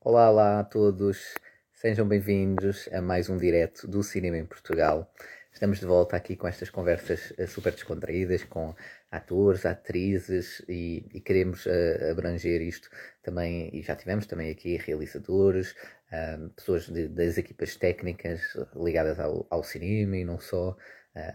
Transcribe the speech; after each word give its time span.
Olá, 0.00 0.30
olá 0.30 0.60
a 0.60 0.64
todos, 0.64 1.34
sejam 1.72 2.06
bem-vindos 2.06 2.88
a 2.92 3.02
mais 3.02 3.28
um 3.28 3.36
direto 3.36 3.88
do 3.88 4.00
Cinema 4.00 4.38
em 4.38 4.46
Portugal. 4.46 5.12
Estamos 5.52 5.80
de 5.80 5.86
volta 5.86 6.16
aqui 6.16 6.36
com 6.36 6.46
estas 6.46 6.70
conversas 6.70 7.32
uh, 7.32 7.48
super 7.48 7.72
descontraídas 7.72 8.44
com 8.44 8.76
atores, 9.10 9.66
atrizes 9.66 10.62
e, 10.68 11.04
e 11.12 11.20
queremos 11.20 11.66
uh, 11.66 12.12
abranger 12.12 12.62
isto 12.62 12.88
também, 13.24 13.70
e 13.72 13.82
já 13.82 13.96
tivemos 13.96 14.24
também 14.26 14.52
aqui 14.52 14.76
realizadores, 14.76 15.72
uh, 16.12 16.48
pessoas 16.50 16.86
de, 16.86 17.08
das 17.08 17.36
equipas 17.36 17.74
técnicas 17.74 18.40
ligadas 18.76 19.18
ao, 19.18 19.48
ao, 19.50 19.64
cinema 19.64 20.16
e 20.16 20.24
não 20.24 20.38
só, 20.38 20.76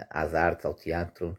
às 0.09 0.34
artes, 0.34 0.66
ao 0.66 0.73
teatro, 0.73 1.38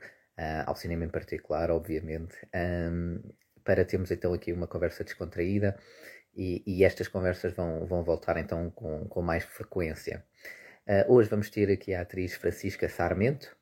ao 0.66 0.76
cinema 0.76 1.06
em 1.06 1.08
particular, 1.08 1.70
obviamente, 1.70 2.36
um, 2.54 3.18
para 3.64 3.82
termos 3.82 4.10
então 4.10 4.34
aqui 4.34 4.52
uma 4.52 4.66
conversa 4.66 5.02
descontraída 5.02 5.74
e, 6.36 6.62
e, 6.66 6.84
estas 6.84 7.08
conversas 7.08 7.52
vão, 7.52 7.86
vão 7.86 8.02
voltar 8.02 8.36
então 8.36 8.70
com, 8.70 9.06
com 9.06 9.22
mais 9.22 9.44
frequência. 9.44 10.24
Uh, 10.86 11.14
hoje 11.14 11.28
vamos 11.28 11.48
ter 11.48 11.70
aqui 11.70 11.94
a 11.94 12.02
atriz 12.02 12.34
Francisca 12.34 12.88
Sarmento, 12.88 13.56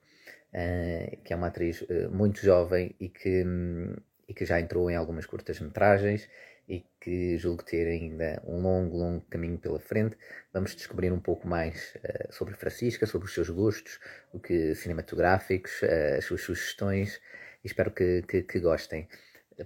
uh, 0.53 1.17
que 1.23 1.33
é 1.33 1.37
uma 1.37 1.49
atriz 1.49 1.83
uh, 1.83 2.11
muito 2.11 2.41
jovem 2.41 2.95
e 2.99 3.09
que, 3.09 3.45
um, 3.45 3.95
e 4.29 4.35
que 4.35 4.45
já 4.45 4.61
entrou 4.61 4.91
em 4.91 4.97
algumas 4.97 5.27
curtas-metragens 5.27 6.29
e 6.69 6.85
que 7.01 7.37
julgo 7.39 7.63
ter 7.63 7.87
ainda 7.87 8.43
um 8.47 8.61
longo, 8.61 8.97
longo 8.97 9.21
caminho 9.29 9.59
pela 9.59 9.81
frente. 9.81 10.17
Vamos 10.53 10.75
descobrir 10.75 11.13
um 11.13 11.21
pouco 11.21 11.47
mais 11.47 11.97
sobre 12.31 12.55
Francisca, 12.55 13.05
sobre 13.05 13.27
os 13.27 13.35
seus 13.35 13.51
gostos, 13.51 13.99
o 14.33 14.39
que 14.39 14.75
cinematográficos, 14.77 15.83
as 16.17 16.25
suas 16.25 16.41
sugestões 16.41 17.21
espero 17.65 17.91
que, 17.91 18.23
que, 18.23 18.43
que 18.43 18.61
gostem. 18.61 19.09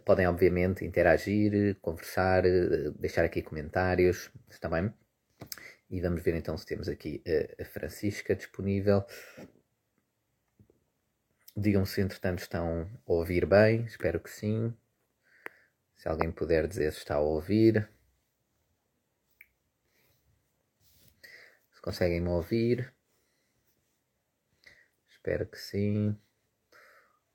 Podem, 0.05 0.27
obviamente, 0.27 0.85
interagir, 0.85 1.77
conversar, 1.81 2.43
deixar 2.99 3.25
aqui 3.25 3.43
comentários, 3.43 4.31
está 4.49 4.69
bem? 4.69 4.93
E 5.89 6.01
vamos 6.01 6.23
ver 6.23 6.35
então 6.35 6.57
se 6.59 6.67
temos 6.67 6.89
aqui 6.89 7.23
a 7.61 7.65
Francisca 7.65 8.35
disponível. 8.35 9.05
Digam 11.57 11.87
se 11.87 12.01
entretanto 12.01 12.41
estão 12.41 12.91
a 13.07 13.13
ouvir 13.13 13.47
bem, 13.47 13.85
espero 13.85 14.21
que 14.21 14.31
sim. 14.31 14.75
Se 15.95 16.09
alguém 16.09 16.31
puder 16.31 16.67
dizer 16.67 16.93
se 16.93 16.99
está 16.99 17.15
a 17.15 17.21
ouvir. 17.21 17.89
Se 21.73 21.81
conseguem 21.81 22.21
me 22.21 22.29
ouvir. 22.29 22.93
Espero 25.09 25.47
que 25.47 25.59
sim. 25.59 26.17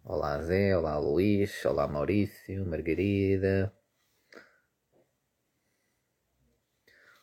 Olá 0.03 0.41
Zé, 0.41 0.75
olá 0.75 0.97
Luís, 0.97 1.63
olá 1.63 1.87
Maurício, 1.87 2.65
Margarida. 2.65 3.71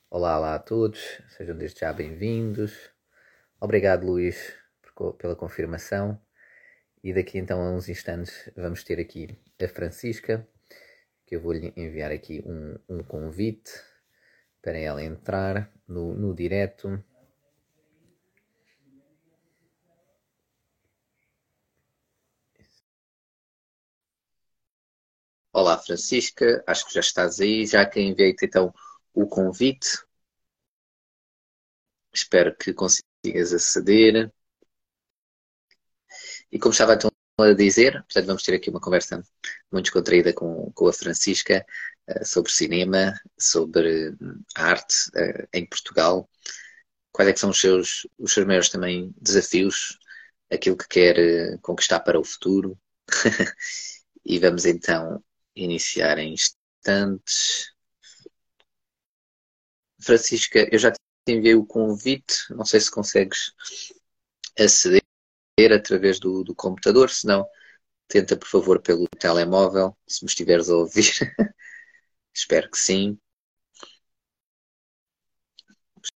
Olá, 0.09 0.39
olá 0.39 0.55
a 0.55 0.59
todos, 0.61 1.21
sejam 1.37 1.59
desde 1.59 1.81
já 1.81 1.93
bem-vindos. 1.93 2.73
Obrigado, 3.61 4.07
Luís, 4.07 4.55
pela 5.19 5.35
confirmação. 5.35 6.21
E 7.03 7.13
daqui 7.13 7.37
então 7.37 7.61
a 7.61 7.73
uns 7.73 7.89
instantes 7.89 8.49
vamos 8.57 8.85
ter 8.85 9.01
aqui 9.01 9.37
a 9.61 9.69
Francisca, 9.69 10.47
que 11.27 11.35
eu 11.35 11.41
vou-lhe 11.41 11.73
enviar 11.77 12.13
aqui 12.13 12.45
um, 12.47 12.79
um 12.89 13.03
convite 13.03 13.73
para 14.63 14.79
ela 14.79 15.03
entrar 15.03 15.69
no, 15.87 16.15
no 16.15 16.33
direto. 16.33 17.03
Olá, 25.59 25.77
Francisca, 25.77 26.63
acho 26.69 26.87
que 26.87 26.95
já 26.95 27.01
estás 27.01 27.41
aí. 27.41 27.67
Já 27.67 27.85
que 27.85 28.01
enviei 28.01 28.33
então 28.41 28.73
o 29.13 29.27
convite, 29.27 29.89
espero 32.13 32.55
que 32.57 32.73
consigas 32.73 33.53
aceder. 33.53 34.33
E 36.53 36.59
como 36.61 36.73
estava 36.73 36.95
então 36.95 37.11
a 37.41 37.53
dizer, 37.55 37.93
portanto, 38.05 38.27
vamos 38.27 38.43
ter 38.45 38.55
aqui 38.55 38.71
uma 38.71 38.81
conversa 38.81 39.21
muito 39.73 39.87
descontraída 39.87 40.33
com, 40.33 40.71
com 40.73 40.87
a 40.87 40.93
Francisca 40.93 41.67
uh, 42.09 42.25
sobre 42.25 42.53
cinema, 42.53 43.21
sobre 43.39 44.11
hum, 44.11 44.41
arte 44.55 45.09
uh, 45.17 45.49
em 45.53 45.67
Portugal. 45.67 46.31
Quais 47.11 47.29
é 47.31 47.35
são 47.37 47.51
os 47.51 47.61
seus, 47.61 48.07
os 48.17 48.33
seus 48.33 48.47
maiores 48.47 48.69
também 48.71 49.13
desafios, 49.21 49.99
aquilo 50.53 50.77
que 50.77 50.87
quer 50.89 51.17
uh, 51.55 51.59
conquistar 51.61 51.99
para 52.01 52.21
o 52.21 52.25
futuro. 52.25 52.79
e 54.25 54.39
vamos 54.39 54.65
então 54.65 55.23
iniciar 55.65 56.19
em 56.19 56.35
instantes. 56.35 57.73
Francisca, 60.01 60.69
eu 60.73 60.79
já 60.79 60.91
te 60.93 60.99
enviei 61.29 61.55
o 61.55 61.65
convite, 61.67 62.35
não 62.51 62.65
sei 62.65 62.81
se 62.81 62.91
consegues 62.91 63.53
aceder 64.59 65.03
através 65.73 66.21
do, 66.21 66.45
do 66.45 66.55
computador, 66.55 67.11
se 67.11 67.27
não, 67.27 67.47
tenta 68.09 68.37
por 68.37 68.49
favor 68.49 68.83
pelo 68.83 69.07
telemóvel, 69.19 69.97
se 70.09 70.25
me 70.25 70.29
estiveres 70.31 70.71
a 70.71 70.77
ouvir. 70.77 71.13
Espero 72.35 72.71
que 72.71 72.79
sim. 72.79 73.19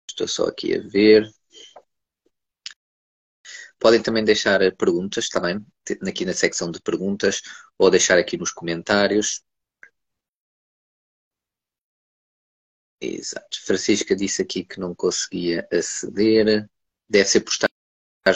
Estou 0.08 0.28
só 0.28 0.44
aqui 0.46 0.74
a 0.74 0.80
ver. 0.80 1.24
Podem 3.80 4.02
também 4.02 4.22
deixar 4.24 4.60
perguntas 4.76 5.28
também 5.28 5.64
aqui 6.06 6.24
na 6.24 6.34
secção 6.34 6.70
de 6.70 6.80
perguntas 6.80 7.42
ou 7.78 7.90
deixar 7.90 8.18
aqui 8.18 8.36
nos 8.36 8.52
comentários. 8.52 9.42
Exato. 13.00 13.58
Francisca 13.64 14.14
disse 14.14 14.42
aqui 14.42 14.64
que 14.64 14.78
não 14.78 14.94
conseguia 14.94 15.66
aceder. 15.72 16.68
Deve 17.08 17.24
ser 17.28 17.40
por 17.40 17.50
estar 17.52 17.68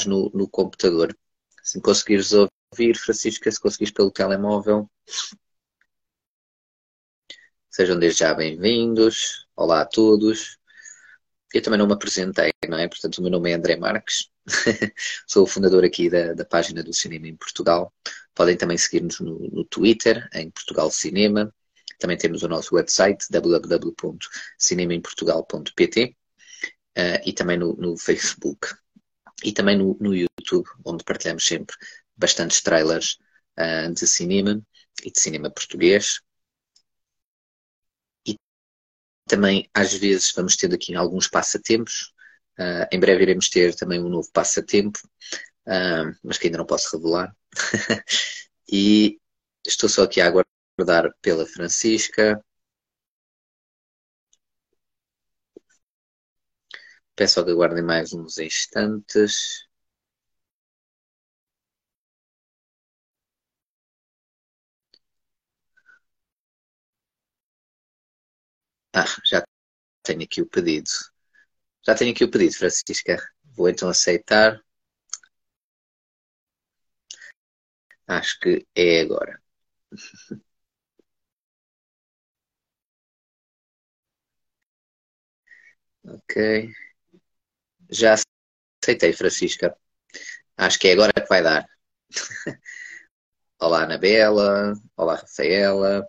no, 0.07 0.31
no 0.35 0.49
computador. 0.49 1.17
Se 1.63 1.81
conseguires 1.81 2.33
ouvir, 2.33 2.97
Francisca, 2.97 3.51
se 3.51 3.61
conseguires 3.61 3.93
pelo 3.93 4.11
telemóvel. 4.11 4.91
Sejam 7.71 7.99
desde 7.99 8.21
já 8.21 8.33
bem-vindos. 8.33 9.47
Olá 9.55 9.83
a 9.83 9.87
todos. 9.87 10.59
Eu 11.53 11.63
também 11.63 11.79
não 11.79 11.87
me 11.87 11.93
apresentei, 11.93 12.53
não 12.69 12.79
é? 12.79 12.89
Portanto, 12.89 13.19
o 13.19 13.23
meu 13.23 13.31
nome 13.31 13.51
é 13.51 13.55
André 13.55 13.77
Marques. 13.77 14.29
Sou 15.27 15.45
o 15.45 15.47
fundador 15.47 15.85
aqui 15.85 16.11
da, 16.11 16.35
da 16.35 16.45
página 16.45 16.83
do 16.83 16.93
Cinema 16.93 17.29
em 17.29 17.37
Portugal. 17.37 17.95
Podem 18.35 18.57
também 18.57 18.77
seguir-nos 18.77 19.21
no, 19.21 19.39
no 19.51 19.65
Twitter, 19.65 20.29
em 20.35 20.51
Portugal 20.51 20.91
Cinema. 20.91 21.55
Também 21.99 22.17
temos 22.17 22.43
o 22.43 22.49
nosso 22.49 22.75
website 22.75 23.27
www.cinemaemportugal.pt 23.31 26.17
uh, 26.99 27.21
e 27.25 27.33
também 27.33 27.57
no, 27.57 27.77
no, 27.77 27.97
Facebook 27.97 28.75
e 29.45 29.53
também 29.53 29.79
no, 29.79 29.97
no, 30.01 30.13
YouTube, 30.15 30.69
onde 30.85 31.05
partilhamos 31.05 31.47
sempre 31.47 31.77
bastantes 32.17 32.61
trailers 32.63 33.19
uh, 33.59 33.93
de 33.93 34.07
cinema 34.07 34.61
e 35.05 35.11
de 35.11 35.21
cinema 35.21 35.51
português. 35.51 36.21
E 38.27 38.37
também, 39.35 39.69
às 39.75 39.93
vezes, 39.95 40.33
vamos 40.33 40.57
tendo 40.57 40.75
aqui 40.75 40.95
alguns 40.95 41.27
passatempos. 41.29 42.13
Uh, 42.59 42.87
em 42.93 43.01
breve 43.01 43.23
iremos 43.25 43.49
ter 43.49 43.75
também 43.75 44.01
um 44.01 44.09
novo 44.09 44.31
passatempo, 44.33 44.99
mas 46.23 46.39
que 46.39 46.47
ainda 46.47 46.59
não 46.59 46.67
posso 46.67 46.97
revelar. 46.97 47.35
e 48.71 49.19
estou 49.67 49.89
só 49.89 50.05
aqui 50.05 50.21
a 50.21 50.27
aguardar 50.27 51.13
pela 51.21 51.47
Francisca. 51.47 52.41
Peço 57.17 57.45
que 57.45 57.51
aguardem 57.51 57.83
mais 57.83 58.13
uns 58.13 58.39
instantes. 58.39 59.64
Ah, 68.95 69.05
já 69.27 69.45
tenho 70.05 70.23
aqui 70.25 70.43
o 70.43 70.47
pedido. 70.49 70.91
Já 71.87 71.95
tenho 71.95 72.13
aqui 72.13 72.25
o 72.25 72.31
pedido, 72.31 72.55
Francisca. 72.57 73.17
Vou 73.57 73.69
então 73.69 73.89
aceitar. 73.89 74.61
Acho 78.07 78.39
que 78.41 78.67
é 78.75 79.01
agora. 79.03 79.39
Ok. 86.05 86.37
Já 87.91 88.15
aceitei, 88.85 89.13
Francisca. 89.13 89.77
Acho 90.59 90.79
que 90.81 90.89
é 90.89 90.93
agora 90.95 91.13
que 91.15 91.29
vai 91.29 91.43
dar. 91.43 91.67
Olá, 93.61 93.83
Anabela. 93.85 94.75
Olá, 94.97 95.17
Rafaela. 95.17 96.07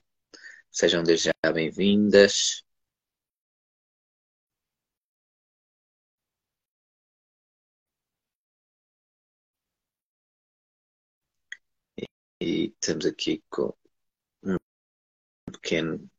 Sejam 0.72 1.04
desde 1.04 1.32
já 1.44 1.54
bem-vindas. 1.54 2.65
E 12.40 12.68
estamos 12.80 13.06
aqui 13.06 13.44
com 13.50 13.74
um 14.44 14.58
pequeno 15.52 16.10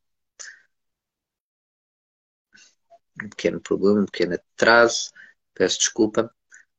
um 3.23 3.29
pequeno 3.29 3.61
problema, 3.61 4.01
um 4.03 4.07
pequeno 4.07 4.35
atraso. 4.35 5.11
Peço 5.55 5.79
desculpa. 5.79 6.33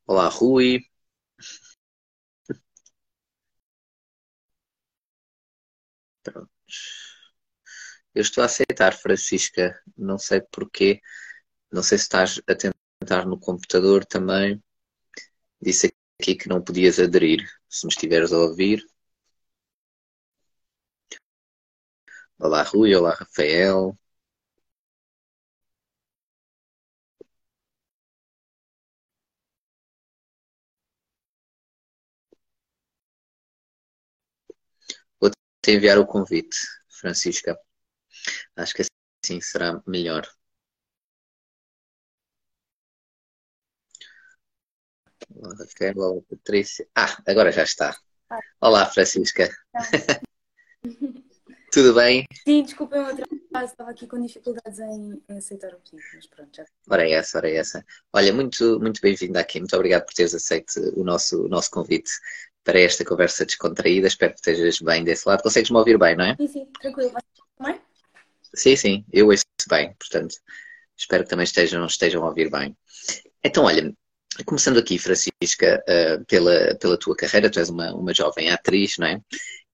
Olá, 0.08 0.28
Rui. 0.30 0.82
Pronto. 6.24 6.52
Eu 8.14 8.22
estou 8.22 8.42
a 8.42 8.46
aceitar, 8.46 8.94
Francisca. 8.98 9.80
Não 9.98 10.18
sei 10.18 10.42
porquê. 10.42 11.02
Não 11.72 11.84
sei 11.84 11.98
se 11.98 12.06
estás 12.06 12.42
a 12.48 12.56
tentar 12.56 13.26
no 13.26 13.40
computador 13.40 14.06
também. 14.06 14.62
Disse 15.62 15.94
aqui 16.20 16.36
que 16.36 16.50
não 16.50 16.62
podias 16.64 17.00
aderir. 17.00 17.48
Se 17.70 17.86
me 17.86 17.92
estiveres 17.92 18.34
a 18.34 18.40
ouvir. 18.40 18.86
Olá, 22.40 22.64
Rui. 22.64 22.96
Olá, 22.96 23.12
Rafael. 23.14 23.96
Vou-te 35.22 35.72
enviar 35.72 36.00
o 36.00 36.08
convite, 36.08 36.58
Francisca. 37.00 37.56
Acho 38.56 38.74
que 38.76 38.84
assim 39.24 39.42
será 39.42 39.82
melhor. 39.88 40.28
Olá, 45.36 45.56
Rafael. 45.58 45.94
Olá, 45.98 46.22
Patrícia. 46.30 46.88
Ah, 46.96 47.18
agora 47.26 47.52
já 47.52 47.64
está. 47.64 47.96
Olá, 48.62 48.86
Francisca. 48.88 49.50
Tudo 51.72 51.94
bem? 51.94 52.26
Sim, 52.46 52.64
desculpem 52.64 53.00
o 53.02 53.06
atraso, 53.06 53.72
estava 53.72 53.92
aqui 53.92 54.08
com 54.08 54.22
dificuldades 54.22 54.80
em, 54.80 55.22
em 55.30 55.38
aceitar 55.38 55.74
o 55.74 55.80
pedido, 55.80 56.04
mas 56.16 56.26
pronto, 56.28 56.50
já. 56.56 56.66
Ora 56.90 57.08
é 57.08 57.12
essa, 57.12 57.38
ora 57.38 57.50
é 57.50 57.56
essa. 57.56 57.86
Olha, 58.14 58.34
muito, 58.34 58.80
muito 58.80 59.02
bem-vinda 59.02 59.40
aqui, 59.40 59.60
muito 59.60 59.76
obrigado 59.76 60.06
por 60.06 60.14
teres 60.14 60.34
aceito 60.34 60.80
o 60.96 61.04
nosso, 61.04 61.46
o 61.46 61.50
nosso 61.50 61.70
convite 61.70 62.10
para 62.64 62.80
esta 62.80 63.04
conversa 63.04 63.46
descontraída. 63.46 64.08
Espero 64.08 64.34
que 64.34 64.40
estejas 64.40 64.80
bem 64.80 65.04
desse 65.04 65.28
lado. 65.28 65.44
Consegues-me 65.44 65.78
ouvir 65.78 65.98
bem, 65.98 66.16
não 66.16 66.26
é? 66.26 66.36
Sim, 66.38 66.48
sim, 66.48 66.68
tranquilo. 66.80 67.14
Também? 67.58 67.82
Sim, 68.54 68.76
sim, 68.76 69.06
eu 69.12 69.28
ouço 69.28 69.44
bem, 69.70 69.94
portanto, 69.94 70.36
espero 70.98 71.24
que 71.24 71.30
também 71.30 71.44
estejam, 71.44 71.86
estejam 71.86 72.24
a 72.24 72.28
ouvir 72.28 72.50
bem. 72.50 72.76
Então, 73.44 73.66
olha, 73.66 73.94
começando 74.46 74.78
aqui, 74.78 74.98
Francisca, 74.98 75.84
uh, 75.88 76.26
pela, 76.26 76.76
pela 76.76 76.98
tua 76.98 77.16
carreira, 77.16 77.50
tu 77.50 77.60
és 77.60 77.70
uma, 77.70 77.94
uma 77.94 78.14
jovem 78.14 78.50
atriz, 78.50 78.98
não 78.98 79.08
é? 79.08 79.22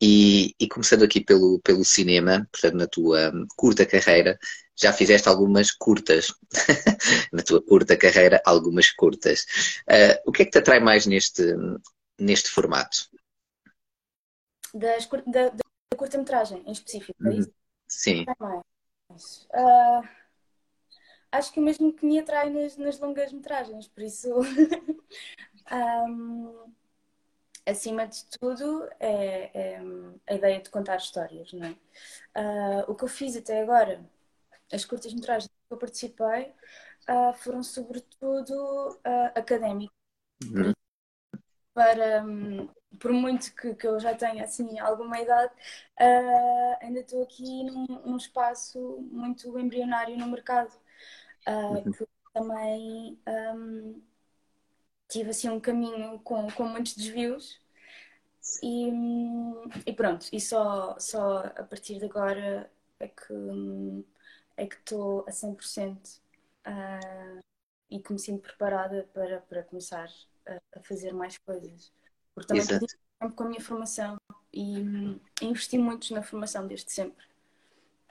E, 0.02 0.54
e, 0.60 0.68
começando 0.68 1.04
aqui 1.04 1.22
pelo, 1.22 1.60
pelo 1.64 1.86
cinema, 1.86 2.48
portanto, 2.52 2.76
na 2.76 2.88
tua 2.88 3.32
curta 3.56 3.86
carreira, 3.86 4.38
já 4.76 4.92
fizeste 4.92 5.30
algumas 5.30 5.72
curtas. 5.72 6.34
na 7.32 7.42
tua 7.44 7.62
curta 7.62 7.96
carreira, 7.96 8.42
algumas 8.46 8.92
curtas. 8.92 9.46
Uh, 9.90 10.20
o 10.26 10.32
que 10.32 10.42
é 10.42 10.46
que 10.46 10.52
te 10.52 10.58
atrai 10.58 10.80
mais 10.80 11.06
neste, 11.06 11.44
neste 12.20 12.50
formato? 12.50 13.10
Das, 14.74 15.08
da, 15.28 15.50
da 15.50 15.64
curta-metragem, 15.96 16.64
em 16.66 16.72
específico, 16.72 17.28
é 17.28 17.36
isso? 17.36 17.52
Sim. 17.88 18.26
Uh, 19.10 20.04
acho 21.34 21.52
que 21.52 21.60
mesmo 21.60 21.92
que 21.92 22.06
me 22.06 22.20
atrai 22.20 22.50
nas, 22.50 22.78
nas 22.78 23.00
longas-metragens, 23.00 23.88
por 23.88 24.04
isso. 24.04 24.30
um, 25.72 26.74
acima 27.66 28.08
de 28.08 28.26
tudo, 28.26 28.88
é, 29.00 29.52
é, 29.54 29.82
a 30.28 30.34
ideia 30.36 30.62
de 30.62 30.70
contar 30.70 30.98
histórias, 30.98 31.52
não 31.54 31.66
é? 31.66 31.72
Uh, 32.36 32.92
o 32.92 32.96
que 32.96 33.04
eu 33.04 33.08
fiz 33.08 33.36
até 33.36 33.62
agora, 33.62 34.04
as 34.72 34.86
curtas-metragens 34.86 35.48
que 35.48 35.74
eu 35.74 35.78
participei, 35.78 36.54
uh, 37.10 37.34
foram 37.36 37.64
sobretudo 37.64 38.54
uh, 38.54 39.32
académicas. 39.36 39.96
Uhum. 40.44 40.74
Para, 41.74 42.24
um, 42.24 42.70
por 43.00 43.12
muito 43.12 43.56
que, 43.56 43.74
que, 43.74 43.88
eu 43.88 44.00
já 44.00 44.14
tenha 44.14 44.44
assim 44.44 44.78
alguma 44.80 45.20
idade, 45.20 45.52
ainda 46.82 47.00
estou 47.00 47.24
aqui 47.24 47.64
num, 47.64 47.86
num, 48.06 48.18
espaço 48.18 49.00
muito 49.12 49.58
embrionário 49.58 50.16
no 50.16 50.28
mercado. 50.28 50.72
Uhum. 51.48 52.08
Também 52.34 53.20
um, 53.28 54.02
tive 55.08 55.30
assim 55.30 55.50
um 55.50 55.60
caminho 55.60 56.20
com, 56.20 56.50
com 56.52 56.64
muitos 56.64 56.96
desvios 56.96 57.62
e, 58.62 58.90
e 59.86 59.94
pronto, 59.94 60.28
e 60.32 60.40
só, 60.40 60.98
só 61.00 61.40
a 61.40 61.64
partir 61.64 62.00
de 62.00 62.06
agora 62.06 62.72
é 63.00 63.08
que 63.08 63.34
é 64.56 64.68
que 64.68 64.76
estou 64.76 65.26
a 65.28 65.32
100% 65.32 66.22
uh, 66.68 67.44
e 67.90 68.00
que 68.00 68.14
me 68.14 68.20
sinto 68.20 68.42
preparada 68.42 69.10
para, 69.14 69.42
para 69.42 69.64
começar 69.64 70.10
a, 70.46 70.80
a 70.80 70.84
fazer 70.84 71.14
mais 71.14 71.38
coisas. 71.38 71.92
Porque 72.34 72.48
também 72.48 72.66
tempo 73.20 73.36
com 73.36 73.44
a 73.44 73.48
minha 73.50 73.62
formação 73.62 74.18
e 74.52 74.76
investi 75.42 75.78
muito 75.78 76.14
na 76.14 76.22
formação 76.22 76.68
desde 76.68 76.92
sempre. 76.92 77.26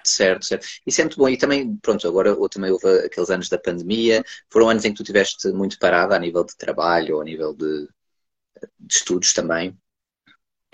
Certo, 0.04 0.44
certo. 0.44 0.66
Isso 0.86 1.00
é 1.00 1.04
muito 1.04 1.16
bom. 1.16 1.28
E 1.28 1.36
também, 1.36 1.76
pronto, 1.76 2.06
agora 2.06 2.34
ou 2.34 2.48
também 2.48 2.70
houve 2.70 2.86
aqueles 3.04 3.30
anos 3.30 3.48
da 3.48 3.58
pandemia. 3.58 4.24
Foram 4.50 4.68
anos 4.68 4.84
em 4.84 4.90
que 4.90 4.96
tu 4.96 5.02
estiveste 5.02 5.48
muito 5.52 5.78
parada 5.78 6.16
a 6.16 6.18
nível 6.18 6.44
de 6.44 6.56
trabalho 6.56 7.16
ou 7.16 7.20
a 7.20 7.24
nível 7.24 7.54
de, 7.54 7.88
de 8.78 8.94
estudos 8.94 9.32
também. 9.32 9.76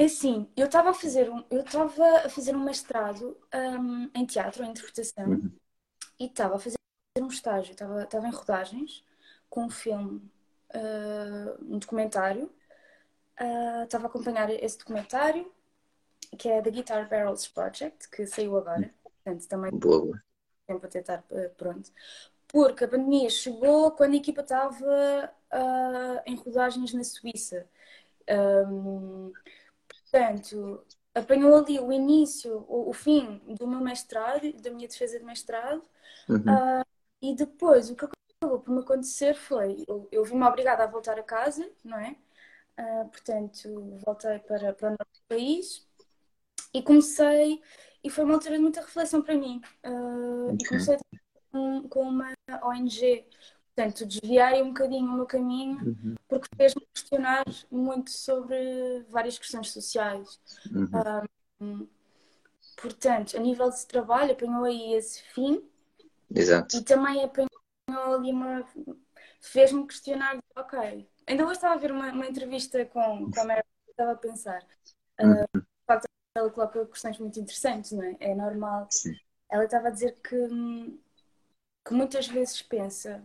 É 0.00 0.04
assim, 0.04 0.48
eu 0.56 0.66
estava 0.66 0.90
a 0.90 0.94
fazer 0.94 1.28
um, 1.28 1.44
eu 1.50 1.60
estava 1.62 2.18
a 2.18 2.28
fazer 2.28 2.54
um 2.54 2.62
mestrado 2.62 3.36
um, 3.52 4.08
em 4.14 4.24
teatro, 4.24 4.64
em 4.64 4.70
interpretação, 4.70 5.26
uhum. 5.26 5.52
e 6.20 6.26
estava 6.26 6.54
a 6.54 6.58
fazer 6.58 6.76
um 7.18 7.26
estágio, 7.26 7.72
estava, 7.72 8.04
estava 8.04 8.28
em 8.28 8.30
rodagens 8.30 9.04
com 9.50 9.64
um 9.64 9.70
filme, 9.70 10.22
uh, 10.72 11.64
um 11.74 11.78
documentário. 11.78 12.44
Uh, 13.40 13.84
estava 13.84 14.06
a 14.06 14.08
acompanhar 14.08 14.50
esse 14.50 14.78
documentário, 14.78 15.50
que 16.38 16.48
é 16.48 16.60
The 16.60 16.70
Guitar 16.70 17.08
Barrels 17.08 17.48
Project, 17.48 18.08
que 18.10 18.26
saiu 18.26 18.56
agora. 18.56 18.92
Portanto, 19.28 19.48
também 19.48 19.70
Boa. 19.72 20.22
tempo 20.66 20.86
a 20.86 20.88
tentar 20.88 21.24
uh, 21.30 21.50
pronto. 21.56 21.90
Porque 22.46 22.84
a 22.84 22.88
pandemia 22.88 23.28
chegou 23.28 23.90
quando 23.90 24.14
a 24.14 24.16
equipa 24.16 24.40
estava 24.40 25.32
uh, 25.52 26.22
em 26.24 26.34
rodagens 26.36 26.94
na 26.94 27.04
Suíça. 27.04 27.66
Um, 28.30 29.32
portanto, 29.86 30.82
apanhou 31.14 31.56
ali 31.56 31.78
o 31.78 31.92
início, 31.92 32.64
o, 32.68 32.88
o, 32.88 32.92
fim 32.92 33.40
do 33.58 33.66
meu 33.66 33.80
mestrado, 33.80 34.50
da 34.54 34.70
minha 34.70 34.88
defesa 34.88 35.18
de 35.18 35.24
mestrado, 35.24 35.82
uhum. 36.28 36.36
uh, 36.38 36.84
e 37.20 37.34
depois 37.34 37.90
o 37.90 37.96
que 37.96 38.06
acabou 38.06 38.60
por 38.60 38.72
me 38.72 38.80
acontecer 38.80 39.34
foi, 39.34 39.84
eu, 39.86 40.08
eu 40.10 40.24
vi-me 40.24 40.44
obrigada 40.44 40.84
a 40.84 40.86
voltar 40.86 41.18
a 41.18 41.22
casa, 41.22 41.70
não 41.84 41.98
é? 41.98 42.16
Uh, 42.78 43.08
portanto, 43.08 43.98
voltei 44.06 44.38
para, 44.38 44.72
para 44.72 44.88
o 44.88 44.92
nosso 44.92 45.22
país 45.28 45.86
e 46.72 46.82
comecei 46.82 47.60
e 48.02 48.10
foi 48.10 48.24
uma 48.24 48.34
altura 48.34 48.56
de 48.56 48.62
muita 48.62 48.80
reflexão 48.80 49.22
para 49.22 49.34
mim. 49.34 49.60
Uh, 49.84 50.52
okay. 50.52 50.56
E 50.60 50.68
comecei 50.68 50.98
com, 51.50 51.88
com 51.88 52.02
uma 52.02 52.32
ONG. 52.62 53.26
Portanto, 53.74 54.06
desviei 54.06 54.62
um 54.62 54.68
bocadinho 54.68 55.08
o 55.08 55.14
meu 55.14 55.26
caminho 55.26 55.78
uhum. 55.78 56.14
porque 56.28 56.48
fez-me 56.56 56.84
questionar 56.92 57.44
muito 57.70 58.10
sobre 58.10 59.04
várias 59.08 59.38
questões 59.38 59.70
sociais. 59.70 60.40
Uhum. 60.72 60.88
Um, 61.60 61.88
portanto, 62.76 63.36
a 63.36 63.40
nível 63.40 63.70
de 63.70 63.86
trabalho, 63.86 64.32
apanhou 64.32 64.64
aí 64.64 64.94
esse 64.94 65.22
fim. 65.32 65.62
Exato. 66.34 66.76
E 66.76 66.82
também 66.82 67.22
apanhou 67.22 67.48
ali 67.88 68.32
uma. 68.32 68.64
fez-me 69.40 69.86
questionar, 69.86 70.38
ok. 70.56 71.08
Ainda 71.26 71.44
hoje 71.44 71.52
estava 71.52 71.74
a 71.74 71.78
ver 71.78 71.92
uma, 71.92 72.10
uma 72.10 72.26
entrevista 72.26 72.84
com, 72.86 73.30
com 73.30 73.40
a 73.40 73.44
Mary, 73.44 73.62
estava 73.88 74.12
a 74.12 74.16
pensar. 74.16 74.66
Uhum. 75.20 75.44
Uh, 75.56 75.62
ela 76.38 76.50
coloca 76.50 76.86
questões 76.86 77.18
muito 77.18 77.38
interessantes, 77.40 77.92
não 77.92 78.02
é? 78.02 78.16
É 78.20 78.34
normal. 78.34 78.86
Sim. 78.90 79.14
Ela 79.50 79.64
estava 79.64 79.88
a 79.88 79.90
dizer 79.90 80.16
que, 80.22 81.00
que 81.84 81.94
muitas 81.94 82.28
vezes 82.28 82.62
pensa 82.62 83.22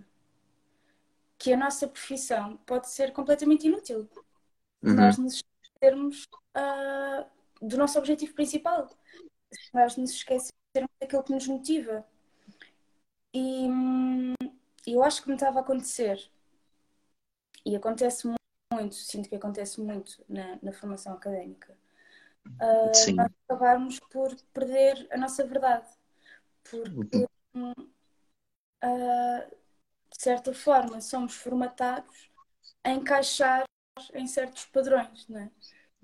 que 1.38 1.52
a 1.54 1.58
nossa 1.58 1.88
profissão 1.88 2.58
pode 2.66 2.90
ser 2.90 3.12
completamente 3.12 3.68
inútil. 3.68 4.10
Uhum. 4.82 4.96
Nós 4.96 5.18
nos 5.18 5.44
esquecermos 5.64 6.28
uh, 6.56 7.26
do 7.62 7.78
nosso 7.78 7.98
objetivo 8.00 8.34
principal. 8.34 8.90
Nós 9.74 9.98
nos 9.98 10.12
esquecermos 10.12 10.52
daquilo 11.00 11.24
que 11.24 11.34
nos 11.34 11.48
motiva. 11.48 12.06
E 13.34 13.68
hum, 13.68 14.34
eu 14.88 15.04
acho 15.04 15.22
que 15.22 15.28
me 15.28 15.36
estava 15.36 15.60
a 15.60 15.62
acontecer. 15.62 16.30
E 17.66 17.76
acontece 17.76 18.28
muito, 18.74 18.96
sinto 18.96 19.30
que 19.30 19.36
acontece 19.36 19.82
muito 19.82 20.24
na, 20.28 20.58
na 20.62 20.72
formação 20.72 21.14
académica 21.14 21.78
uh, 22.48 23.16
nós 23.16 23.32
acabarmos 23.48 24.00
por 24.12 24.36
perder 24.54 25.08
a 25.12 25.18
nossa 25.18 25.46
verdade. 25.46 25.88
Porque, 26.64 27.26
uh, 27.56 27.74
de 28.82 30.22
certa 30.22 30.54
forma, 30.54 31.02
somos 31.02 31.36
formatados 31.36 32.30
a 32.84 32.92
encaixar 32.92 33.64
em 34.14 34.28
certos 34.28 34.66
padrões, 34.66 35.28
não 35.28 35.40
é? 35.40 35.52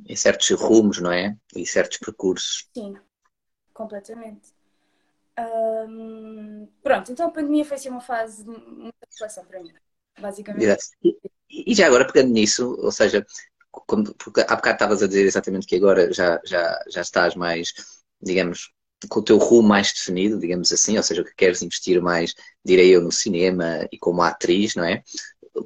Em 0.06 0.16
certos 0.16 0.50
rumos, 0.52 1.00
não 1.00 1.12
é? 1.12 1.38
E 1.56 1.66
certos 1.66 1.98
percursos. 1.98 2.70
Sim, 2.74 2.96
completamente. 3.74 4.54
Um, 5.88 6.68
pronto, 6.84 7.12
então 7.12 7.28
a 7.28 7.32
pandemia 7.32 7.64
foi 7.64 7.78
assim 7.78 7.90
uma 7.90 8.02
fase 8.02 8.44
de 8.44 8.50
muita 8.50 9.08
reflexão 9.10 9.46
para 9.46 9.62
mim, 9.62 9.74
basicamente. 10.20 10.78
E 11.50 11.74
já 11.74 11.88
agora, 11.88 12.06
pegando 12.06 12.32
nisso, 12.32 12.76
ou 12.80 12.92
seja, 12.92 13.26
porque 13.72 14.42
há 14.42 14.56
bocado 14.56 14.76
estavas 14.76 15.04
a 15.04 15.08
dizer 15.08 15.26
exatamente 15.26 15.68
que 15.68 15.76
agora 15.76 16.12
já, 16.12 16.40
já, 16.46 16.84
já 16.90 17.02
estás 17.02 17.36
mais, 17.36 17.74
digamos, 18.22 18.72
com 19.08 19.20
o 19.20 19.24
teu 19.24 19.38
rumo 19.38 19.68
mais 19.68 19.94
definido, 19.94 20.40
digamos 20.40 20.72
assim, 20.72 20.98
ou 20.98 21.04
seja, 21.04 21.24
que 21.24 21.34
queres 21.36 21.62
investir 21.62 22.02
mais, 22.02 22.34
direi 22.66 22.94
eu, 22.94 23.02
no 23.02 23.12
cinema 23.12 23.88
e 23.92 23.98
como 23.98 24.22
atriz, 24.22 24.76
não 24.76 24.84
é? 24.84 25.04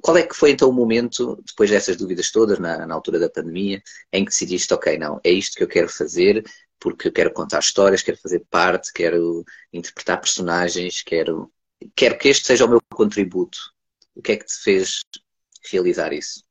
Qual 0.02 0.18
é 0.18 0.24
que 0.24 0.36
foi 0.36 0.52
então 0.52 0.70
o 0.70 0.74
momento, 0.74 1.42
depois 1.46 1.70
dessas 1.70 1.98
dúvidas 1.98 2.32
todas, 2.32 2.60
na, 2.60 2.86
na 2.86 2.94
altura 2.94 3.20
da 3.20 3.30
pandemia, 3.30 3.82
em 4.12 4.24
que 4.26 4.32
decidiste, 4.32 4.74
ok, 4.74 4.98
não, 4.98 5.20
é 5.24 5.32
isto 5.32 5.56
que 5.58 5.64
eu 5.64 5.68
quero 5.68 5.90
fazer, 5.90 6.44
porque 6.80 7.08
eu 7.08 7.12
quero 7.14 7.34
contar 7.34 7.60
histórias, 7.60 8.02
quero 8.02 8.18
fazer 8.18 8.46
parte, 8.50 8.92
quero 8.94 9.44
interpretar 9.72 10.20
personagens, 10.20 11.02
quero, 11.04 11.52
quero 11.96 12.18
que 12.18 12.30
este 12.30 12.46
seja 12.46 12.66
o 12.66 12.70
meu 12.70 12.82
contributo. 12.94 13.58
O 14.16 14.22
que 14.22 14.34
é 14.34 14.38
que 14.38 14.46
te 14.46 14.56
fez 14.56 15.02
realizar 15.72 16.14
isso? 16.14 16.44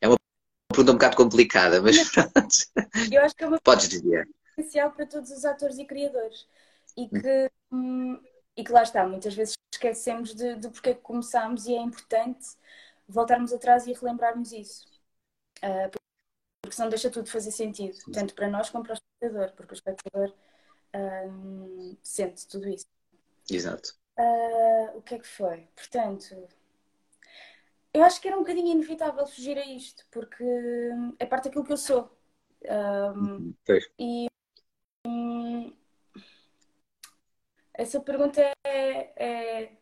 É 0.00 0.08
uma 0.08 0.18
pergunta 0.70 0.92
um 0.92 0.94
bocado 0.94 1.16
complicada, 1.16 1.82
mas 1.82 2.10
pronto. 2.10 2.56
Eu 3.10 3.22
acho 3.22 3.34
que 3.34 3.44
é 3.44 3.46
uma 3.46 3.60
Podes 3.60 3.88
dizer. 3.88 4.28
essencial 4.56 4.90
para 4.92 5.06
todos 5.06 5.30
os 5.30 5.44
atores 5.44 5.78
e 5.78 5.84
criadores. 5.84 6.46
E 6.96 7.08
que, 7.08 7.50
hum, 7.72 8.20
e 8.56 8.64
que 8.64 8.72
lá 8.72 8.82
está, 8.82 9.06
muitas 9.06 9.34
vezes 9.34 9.54
esquecemos 9.72 10.34
de, 10.34 10.56
de 10.56 10.68
porque 10.70 10.90
é 10.90 10.94
que 10.94 11.00
começámos 11.00 11.66
e 11.66 11.74
é 11.74 11.80
importante 11.80 12.48
voltarmos 13.08 13.52
atrás 13.52 13.86
e 13.86 13.92
relembrarmos 13.92 14.52
isso. 14.52 14.86
Uh, 15.62 15.90
porque 16.62 16.76
senão 16.76 16.88
deixa 16.88 17.10
tudo 17.10 17.28
fazer 17.28 17.50
sentido, 17.50 17.96
tanto 18.12 18.34
para 18.34 18.48
nós 18.48 18.70
como 18.70 18.84
para 18.84 18.92
o 18.92 18.94
espectador, 18.94 19.52
porque 19.54 19.72
o 19.72 19.74
espectador 19.74 20.34
um, 20.94 21.96
sente 22.02 22.46
tudo 22.46 22.68
isso. 22.68 22.86
Exato. 23.50 23.94
Uh, 24.18 24.98
o 24.98 25.02
que 25.02 25.14
é 25.14 25.18
que 25.18 25.26
foi? 25.26 25.68
Portanto, 25.74 26.48
eu 27.92 28.04
acho 28.04 28.20
que 28.20 28.28
era 28.28 28.36
um 28.36 28.40
bocadinho 28.40 28.72
inevitável 28.72 29.26
fugir 29.26 29.58
a 29.58 29.66
isto, 29.66 30.06
porque 30.10 30.44
é 31.18 31.26
parte 31.26 31.44
daquilo 31.44 31.64
que 31.64 31.72
eu 31.72 31.76
sou. 31.76 32.16
Um, 32.62 33.54
e 33.98 34.28
um, 35.06 35.72
essa 37.74 37.98
pergunta 38.00 38.40
é, 38.62 39.12
é, 39.16 39.72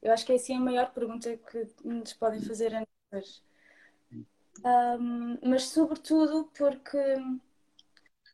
Eu 0.00 0.12
acho 0.12 0.24
que 0.24 0.32
é 0.32 0.36
assim 0.36 0.56
a 0.56 0.60
maior 0.60 0.92
pergunta 0.92 1.36
que 1.36 1.68
nos 1.84 2.12
podem 2.12 2.40
fazer 2.40 2.74
a 2.74 2.86
nós. 3.12 3.42
Um, 4.64 5.38
mas, 5.42 5.64
sobretudo, 5.64 6.50
porque 6.56 6.98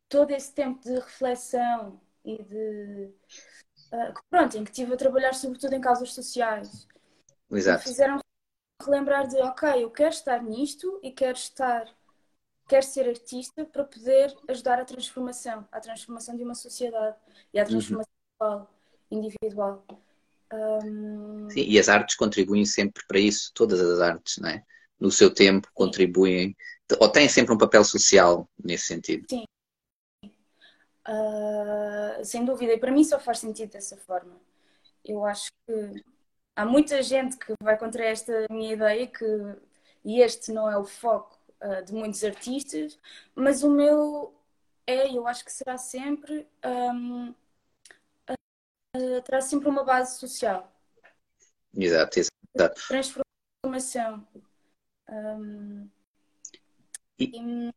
todo 0.09 0.31
esse 0.33 0.52
tempo 0.52 0.83
de 0.83 0.95
reflexão 0.95 2.00
e 2.25 2.43
de. 2.43 3.11
Uh, 3.93 4.12
pronto, 4.29 4.57
em 4.57 4.64
que 4.64 4.71
estive 4.71 4.95
a 4.95 4.97
trabalhar, 4.97 5.33
sobretudo, 5.35 5.75
em 5.75 5.81
causas 5.81 6.12
sociais. 6.12 6.87
Exato. 7.50 7.83
Fizeram 7.83 8.21
relembrar 8.84 9.26
de, 9.26 9.37
ok, 9.37 9.84
eu 9.84 9.90
quero 9.90 10.10
estar 10.10 10.42
nisto 10.42 10.99
e 11.02 11.10
quero 11.10 11.37
estar, 11.37 11.84
quero 12.68 12.84
ser 12.84 13.08
artista 13.08 13.64
para 13.64 13.84
poder 13.84 14.34
ajudar 14.49 14.80
a 14.80 14.84
transformação, 14.84 15.66
a 15.70 15.80
transformação 15.80 16.37
de 16.37 16.42
uma 16.42 16.54
sociedade 16.54 17.16
e 17.52 17.60
a 17.60 17.64
transformação 17.64 18.08
uhum. 18.40 18.66
individual. 19.10 19.84
Um... 20.52 21.49
Sim, 21.50 21.62
e 21.62 21.78
as 21.78 21.88
artes 21.88 22.16
contribuem 22.16 22.64
sempre 22.64 23.04
para 23.06 23.18
isso, 23.18 23.52
todas 23.54 23.80
as 23.80 24.00
artes, 24.00 24.38
não 24.38 24.49
é? 24.49 24.64
No 24.99 25.10
seu 25.10 25.32
tempo 25.32 25.68
contribuem, 25.72 26.56
ou 26.99 27.08
têm 27.08 27.28
sempre 27.28 27.54
um 27.54 27.58
papel 27.58 27.84
social 27.84 28.49
nesse 28.62 28.87
sentido. 28.87 29.26
Sim. 29.30 29.44
Uh, 31.06 32.25
sem 32.25 32.44
dúvida, 32.44 32.72
e 32.72 32.78
para 32.78 32.92
mim 32.92 33.02
só 33.04 33.18
faz 33.18 33.38
sentido 33.38 33.70
dessa 33.70 33.96
forma. 33.96 34.40
Eu 35.04 35.25
acho 35.25 35.50
que 35.66 36.04
há 36.61 36.67
muita 36.67 37.02
gente 37.02 37.38
que 37.38 37.55
vai 37.62 37.79
contra 37.79 38.05
esta 38.05 38.47
minha 38.50 38.75
ideia 38.75 39.07
que 39.07 39.25
e 40.05 40.21
este 40.21 40.52
não 40.52 40.71
é 40.71 40.76
o 40.76 40.85
foco 40.85 41.38
uh, 41.62 41.83
de 41.85 41.93
muitos 41.93 42.23
artistas, 42.23 42.99
mas 43.35 43.62
o 43.62 43.71
meu 43.71 44.35
é, 44.87 45.11
eu 45.11 45.26
acho 45.26 45.45
que 45.45 45.52
será 45.52 45.79
sempre 45.79 46.47
um, 46.64 47.35
uh, 48.31 49.23
terá 49.25 49.40
sempre 49.40 49.69
uma 49.69 49.85
base 49.85 50.19
social. 50.19 50.71
Exato, 51.75 52.19
exato. 52.19 52.81
Transformação. 52.88 54.26
Um, 55.09 55.88
e, 57.19 57.73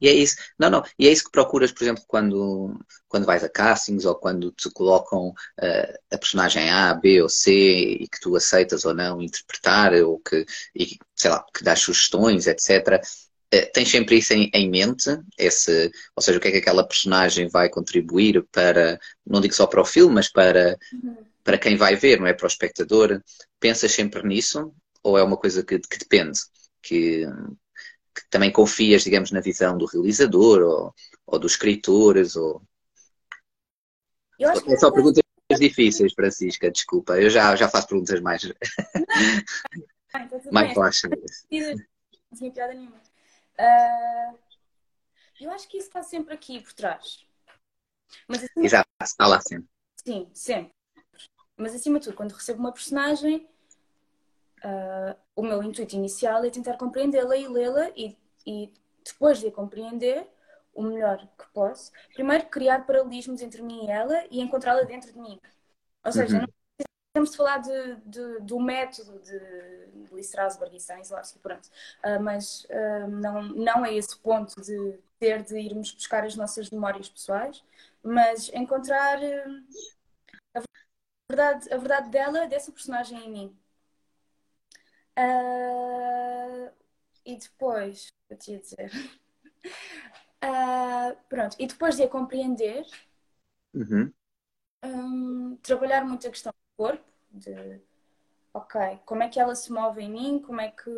e 0.00 0.08
é 0.08 0.12
isso, 0.12 0.36
não, 0.58 0.68
não, 0.68 0.84
e 0.98 1.06
é 1.06 1.12
isso 1.12 1.24
que 1.24 1.30
procuras, 1.30 1.70
por 1.70 1.84
exemplo, 1.84 2.02
quando, 2.08 2.76
quando 3.08 3.24
vais 3.24 3.44
a 3.44 3.48
castings 3.48 4.04
ou 4.04 4.14
quando 4.14 4.50
te 4.52 4.68
colocam 4.70 5.28
uh, 5.28 5.98
a 6.10 6.18
personagem 6.18 6.70
A, 6.70 6.92
B 6.94 7.22
ou 7.22 7.28
C 7.28 7.52
e 7.52 8.08
que 8.08 8.20
tu 8.20 8.34
aceitas 8.36 8.84
ou 8.84 8.94
não 8.94 9.22
interpretar 9.22 9.94
ou 9.94 10.18
que, 10.18 10.44
e, 10.74 10.98
sei 11.14 11.30
lá, 11.30 11.44
que 11.54 11.62
dás 11.62 11.80
sugestões, 11.80 12.46
etc. 12.46 13.00
Uh, 13.00 13.56
eh, 13.56 13.66
tens 13.66 13.90
sempre 13.90 14.16
isso 14.16 14.32
em, 14.32 14.50
em, 14.52 14.68
mente, 14.68 15.10
esse, 15.38 15.90
ou 16.16 16.22
seja, 16.22 16.38
o 16.38 16.40
que 16.40 16.48
é 16.48 16.50
que 16.52 16.58
aquela 16.58 16.86
personagem 16.86 17.48
vai 17.48 17.68
contribuir 17.68 18.44
para, 18.50 18.98
não 19.26 19.40
digo 19.40 19.54
só 19.54 19.66
para 19.66 19.82
o 19.82 19.84
filme, 19.84 20.14
mas 20.14 20.28
para, 20.28 20.78
uhum. 20.92 21.16
para 21.44 21.58
quem 21.58 21.76
vai 21.76 21.94
ver, 21.94 22.18
não 22.18 22.26
é? 22.26 22.32
Para 22.32 22.46
o 22.46 22.48
espectador. 22.48 23.22
Pensas 23.60 23.92
sempre 23.92 24.26
nisso 24.26 24.74
ou 25.02 25.18
é 25.18 25.22
uma 25.22 25.36
coisa 25.36 25.62
que, 25.62 25.78
que 25.78 25.98
depende? 25.98 26.38
Que, 26.82 27.26
que 28.14 28.22
também 28.30 28.52
confias, 28.52 29.02
digamos, 29.02 29.30
na 29.30 29.40
visão 29.40 29.76
do 29.76 29.86
realizador 29.86 30.60
ou, 30.60 30.94
ou 31.26 31.38
dos 31.38 31.52
escritores? 31.52 32.36
Ou... 32.36 32.62
é 34.38 34.76
só 34.76 34.90
perguntas 34.90 35.22
difíceis, 35.58 36.12
Francisca, 36.14 36.70
desculpa. 36.70 37.20
Eu 37.20 37.30
já, 37.30 37.54
já 37.56 37.68
faço 37.68 37.88
perguntas 37.88 38.20
mais, 38.20 38.44
então, 40.14 40.40
mais 40.50 40.74
baixas. 40.74 41.10
Não 41.10 42.38
tinha 42.38 42.50
piada 42.50 42.74
nenhuma. 42.74 42.96
Uh, 43.58 44.38
eu 45.40 45.50
acho 45.50 45.68
que 45.68 45.76
isso 45.76 45.88
está 45.88 46.02
sempre 46.02 46.34
aqui 46.34 46.60
por 46.60 46.72
trás. 46.72 47.26
Mas, 48.26 48.44
acima... 48.44 48.64
Exato, 48.64 48.88
está 49.02 49.26
lá 49.26 49.40
sempre. 49.40 49.68
Sim, 50.04 50.30
sempre. 50.32 50.72
Mas 51.56 51.74
acima 51.74 51.98
de 51.98 52.06
tudo, 52.06 52.16
quando 52.16 52.32
recebo 52.32 52.60
uma 52.60 52.72
personagem, 52.72 53.48
uh, 54.64 55.16
o 55.34 55.42
meu 55.42 55.62
intuito 55.62 55.94
inicial 55.94 56.44
é 56.44 56.50
tentar 56.50 56.76
compreendê-la 56.76 57.36
e 57.36 57.48
lê-la 57.48 57.90
e, 57.96 58.16
e 58.46 58.72
depois 59.04 59.38
de 59.38 59.48
a 59.48 59.52
compreender 59.52 60.26
o 60.74 60.82
melhor 60.82 61.18
que 61.38 61.46
posso, 61.52 61.92
primeiro 62.14 62.46
criar 62.46 62.86
paralelismos 62.86 63.42
entre 63.42 63.62
mim 63.62 63.86
e 63.86 63.90
ela 63.90 64.24
e 64.30 64.40
encontrá-la 64.40 64.82
dentro 64.82 65.12
de 65.12 65.18
mim. 65.18 65.38
Ou 66.04 66.12
seja, 66.12 66.38
uhum. 66.38 66.42
não 66.42 66.48
precisamos 67.12 67.30
de 67.30 67.36
falar 67.36 67.58
de, 67.58 67.96
de, 68.06 68.40
do 68.40 68.58
método 68.58 69.18
de, 69.20 70.06
de 70.08 70.20
Strasberg 70.20 70.74
e 70.74 70.80
Stanislavski, 70.80 71.38
pronto. 71.38 71.68
Uh, 72.04 72.22
mas 72.22 72.64
uh, 72.64 73.08
não, 73.08 73.42
não 73.42 73.84
é 73.84 73.94
esse 73.94 74.16
ponto 74.18 74.60
de 74.60 74.98
ter 75.18 75.42
de 75.42 75.58
irmos 75.58 75.92
buscar 75.92 76.24
as 76.24 76.34
nossas 76.34 76.70
memórias 76.70 77.08
pessoais, 77.08 77.62
mas 78.02 78.50
encontrar 78.54 79.18
uh, 79.18 79.64
a, 80.54 80.62
verdade, 81.30 81.72
a 81.72 81.76
verdade 81.76 82.10
dela, 82.10 82.46
dessa 82.46 82.72
personagem 82.72 83.26
em 83.26 83.30
mim. 83.30 83.61
Uh, 85.18 86.70
e 87.24 87.36
depois, 87.36 88.12
eu 88.30 88.36
te 88.36 88.52
ia 88.52 88.58
dizer. 88.58 88.90
Uh, 90.42 91.16
pronto, 91.28 91.56
e 91.58 91.66
depois 91.66 91.96
de 91.96 92.02
a 92.02 92.08
compreender, 92.08 92.86
uhum. 93.74 94.12
um, 94.84 95.56
trabalhar 95.62 96.04
muito 96.04 96.26
a 96.26 96.30
questão 96.30 96.52
do 96.52 96.84
corpo, 96.84 97.04
de 97.30 97.80
ok, 98.54 98.98
como 99.04 99.22
é 99.22 99.28
que 99.28 99.40
ela 99.40 99.54
se 99.54 99.72
move 99.72 100.02
em 100.02 100.10
mim, 100.10 100.38
como 100.40 100.60
é 100.60 100.70
que. 100.70 100.90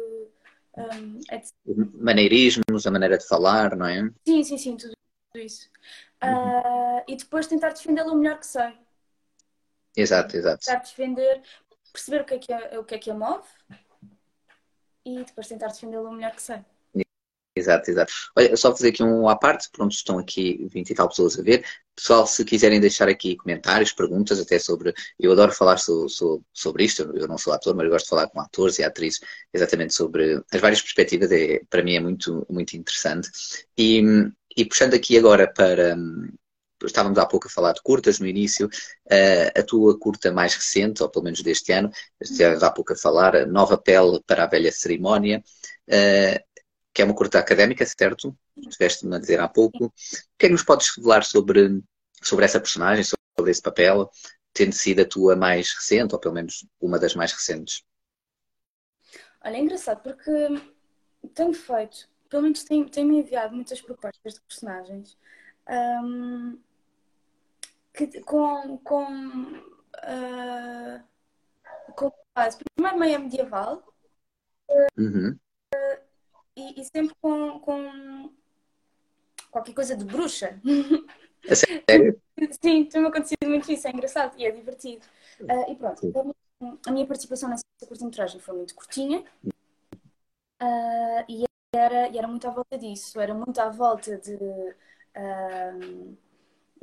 Um, 0.76 1.21
é 1.30 1.38
de... 1.38 1.52
Maneirismos, 1.94 2.87
a 2.87 2.90
maneira 2.90 3.16
de 3.16 3.26
falar, 3.26 3.76
não 3.76 3.87
é? 3.87 4.11
Sim, 4.26 4.42
sim, 4.42 4.59
sim, 4.59 4.76
tudo, 4.76 4.94
isso. 5.37 5.68
Uh, 6.23 7.04
e 7.06 7.16
depois 7.16 7.47
tentar 7.47 7.71
defendê-la 7.71 8.12
o 8.12 8.16
melhor 8.16 8.38
que 8.38 8.47
sei. 8.47 8.76
Exato, 9.97 10.37
exato. 10.37 10.64
Tentar 10.64 10.80
defender, 10.80 11.42
perceber 11.92 12.23
o 12.23 12.25
que 12.25 12.35
é 12.35 12.38
que 12.38 12.52
a, 12.52 12.80
o 12.80 12.85
que 12.85 12.94
é 12.94 12.99
que 12.99 13.11
a 13.11 13.14
move, 13.14 13.47
e 15.04 15.25
depois 15.25 15.49
tentar 15.49 15.68
defendê-lo 15.68 16.08
o 16.08 16.12
melhor 16.12 16.34
que 16.34 16.42
sei. 16.42 16.64
Exato, 17.56 17.88
exato. 17.88 18.12
Olha, 18.37 18.56
só 18.56 18.73
fazer 18.73 18.88
aqui 18.88 19.02
um 19.02 19.28
à 19.28 19.37
parte, 19.37 19.68
pronto, 19.70 19.92
estão 19.92 20.18
aqui 20.18 20.66
20 20.73 20.90
e 20.90 20.94
tal 20.94 21.08
pessoas 21.08 21.38
a 21.38 21.42
ver. 21.42 21.64
Pessoal, 21.94 22.26
se 22.26 22.44
quiserem 22.44 22.80
deixar 22.80 23.08
aqui 23.08 23.37
comentários, 23.37 23.92
perguntas, 23.92 24.40
até 24.40 24.58
sobre. 24.58 24.92
Eu 25.20 25.30
adoro 25.30 25.52
falar 25.52 25.76
so, 25.76 26.08
so, 26.08 26.42
sobre 26.52 26.84
isto, 26.84 27.02
eu 27.14 27.28
não 27.28 27.38
sou 27.38 27.52
ator, 27.52 27.76
mas 27.76 27.88
gosto 27.88 28.06
de 28.06 28.11
falar 28.11 28.28
com 28.28 28.40
atores 28.40 28.80
e 28.80 28.82
atrizes 28.82 29.20
exatamente 29.52 29.94
sobre 29.94 30.42
as 30.52 30.61
várias 30.61 30.82
perspectivas, 30.82 31.30
é, 31.30 31.61
para 31.70 31.84
mim 31.84 31.94
é 31.94 32.00
muito, 32.00 32.44
muito 32.50 32.76
interessante. 32.76 33.30
E, 33.78 34.02
e 34.56 34.64
puxando 34.64 34.94
aqui 34.94 35.16
agora 35.16 35.46
para, 35.46 35.96
estávamos 36.86 37.18
há 37.18 37.26
pouco 37.26 37.46
a 37.46 37.50
falar 37.50 37.72
de 37.72 37.82
curtas 37.82 38.18
no 38.18 38.26
início, 38.26 38.66
uh, 38.66 39.58
a 39.58 39.62
tua 39.62 39.98
curta 39.98 40.32
mais 40.32 40.54
recente, 40.54 41.02
ou 41.02 41.08
pelo 41.08 41.24
menos 41.24 41.42
deste 41.42 41.72
ano, 41.72 41.90
estávamos 42.20 42.62
há 42.62 42.70
pouco 42.70 42.92
a 42.92 42.96
falar, 42.96 43.46
Nova 43.46 43.76
Pele 43.78 44.20
para 44.26 44.44
a 44.44 44.46
Velha 44.46 44.72
Cerimónia, 44.72 45.42
uh, 45.88 46.60
que 46.92 47.02
é 47.02 47.04
uma 47.04 47.14
curta 47.14 47.38
académica, 47.38 47.84
certo? 47.84 48.36
Estiveste-me 48.56 49.16
a 49.16 49.18
dizer 49.18 49.40
há 49.40 49.48
pouco. 49.48 49.86
O 49.86 49.92
que 50.38 50.46
é 50.46 50.48
que 50.48 50.52
nos 50.52 50.62
podes 50.62 50.94
revelar 50.96 51.24
sobre, 51.24 51.82
sobre 52.22 52.44
essa 52.44 52.60
personagem, 52.60 53.04
sobre 53.04 53.50
esse 53.50 53.60
papel, 53.62 54.08
tendo 54.52 54.72
sido 54.72 55.02
a 55.02 55.04
tua 55.04 55.34
mais 55.34 55.72
recente, 55.74 56.14
ou 56.14 56.20
pelo 56.20 56.34
menos 56.34 56.64
uma 56.80 56.98
das 56.98 57.14
mais 57.14 57.32
recentes? 57.32 57.82
Olha, 59.44 59.56
é 59.56 59.60
engraçado 59.60 60.02
porque 60.02 60.30
tenho 61.34 61.52
feito, 61.52 62.08
pelo 62.30 62.44
menos 62.44 62.62
tenho, 62.62 62.88
tenho 62.88 63.08
me 63.08 63.18
enviado 63.18 63.54
muitas 63.54 63.80
propostas 63.82 64.34
de 64.34 64.40
personagens 64.40 65.18
um, 65.68 66.58
que, 67.94 68.20
com, 68.22 68.76
com, 68.78 69.04
uh, 69.54 71.02
com 71.96 72.12
base, 72.34 72.58
primeiro 72.74 72.98
meio 72.98 73.20
medieval 73.20 73.82
uhum. 74.98 75.38
e, 76.56 76.80
e, 76.80 76.84
sempre 76.84 77.14
com, 77.20 77.60
com 77.60 78.32
qualquer 79.50 79.74
coisa 79.74 79.96
de 79.96 80.04
bruxa. 80.04 80.60
É 81.46 81.54
sério? 81.54 82.20
Sim, 82.60 82.84
tem-me 82.86 83.06
acontecido 83.06 83.48
muito 83.48 83.70
isso, 83.70 83.86
é 83.86 83.92
engraçado 83.92 84.36
e 84.36 84.44
é 84.44 84.50
divertido. 84.50 85.06
Uh, 85.40 85.70
e 85.70 85.76
pronto, 85.76 86.34
a 86.86 86.90
minha 86.90 87.06
participação 87.06 87.48
nessa 87.48 87.64
curta-metragem 87.86 88.40
foi 88.40 88.56
muito 88.56 88.74
curtinha 88.74 89.24
uh, 90.60 91.24
e, 91.28 91.44
era, 91.72 92.08
e 92.08 92.18
era 92.18 92.26
muito 92.26 92.48
à 92.48 92.50
volta 92.50 92.76
disso, 92.76 93.20
era 93.20 93.34
muito 93.34 93.58
à 93.60 93.68
volta 93.68 94.16
de, 94.18 94.34
uh, 94.34 96.16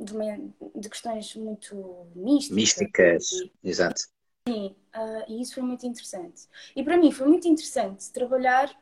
de, 0.04 0.12
uma, 0.12 0.38
de, 0.74 0.88
questões 0.88 1.34
muito 1.36 2.06
místicas. 2.14 2.56
Místicas, 2.56 3.32
e, 3.32 3.52
exato. 3.62 4.02
Sim, 4.48 4.74
uh, 4.94 5.24
e 5.28 5.40
isso 5.40 5.54
foi 5.54 5.62
muito 5.62 5.86
interessante. 5.86 6.48
E 6.74 6.82
para 6.82 6.96
mim 6.96 7.12
foi 7.12 7.26
muito 7.26 7.46
interessante 7.46 8.10
trabalhar 8.12 8.74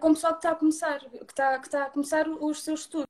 com 0.00 0.10
o 0.10 0.14
pessoal 0.14 0.34
que 0.34 0.38
está 0.38 0.50
a 0.50 0.54
começar, 0.56 1.00
que 1.00 1.16
está, 1.16 1.58
que 1.58 1.66
está 1.66 1.84
a 1.86 1.90
começar 1.90 2.28
os 2.28 2.62
seus 2.62 2.80
estudos. 2.80 3.06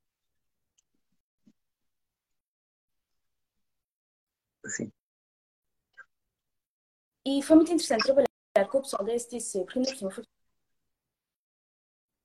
Sim. 4.67 4.93
E 7.27 7.43
foi 7.43 7.57
muito 7.57 7.73
interessante 7.73 8.05
trabalhar 8.05 8.71
com 8.71 8.79
o 8.79 8.83
pessoal 8.83 9.05
da 9.05 9.15
STC, 9.15 9.65
porque 9.65 9.79
ainda 9.79 9.91
por 9.91 9.99
cima 9.99 10.11
foi 10.11 10.25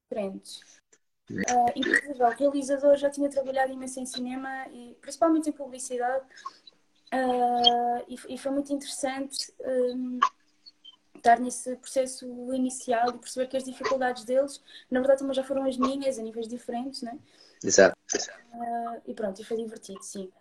diferentes. 0.10 0.82
Uh, 1.30 2.26
o 2.26 2.30
realizador 2.30 2.96
já 2.98 3.10
tinha 3.10 3.30
trabalhado 3.30 3.74
imenso 3.74 4.00
em 4.00 4.06
cinema 4.06 4.68
e 4.72 4.96
principalmente 5.02 5.50
em 5.50 5.54
publicidade. 5.54 6.24
Uh, 7.14 8.04
e, 8.08 8.36
e, 8.36 8.38
foi 8.38 8.52
muito 8.52 8.74
interessante 8.74 9.54
um, 9.60 10.20
estar 11.16 11.40
nesse 11.40 11.76
processo 11.78 12.26
inicial 12.54 13.10
e 13.10 13.18
perceber 13.18 13.48
que 13.48 13.58
as 13.58 13.64
dificuldades 13.64 14.24
deles, 14.26 14.62
na 14.92 15.00
verdade, 15.00 15.20
também 15.20 15.34
já 15.34 15.44
foram 15.44 15.66
as 15.66 15.78
minhas, 15.78 16.20
a 16.20 16.22
níveis 16.22 16.48
diferentes, 16.48 17.02
né? 17.02 17.18
Exato. 17.64 17.98
Uh, 18.54 19.02
e 19.08 19.14
pronto, 19.14 19.42
e 19.42 19.46
foi 19.46 19.58
divertido, 19.58 20.04
sim. 20.04 20.32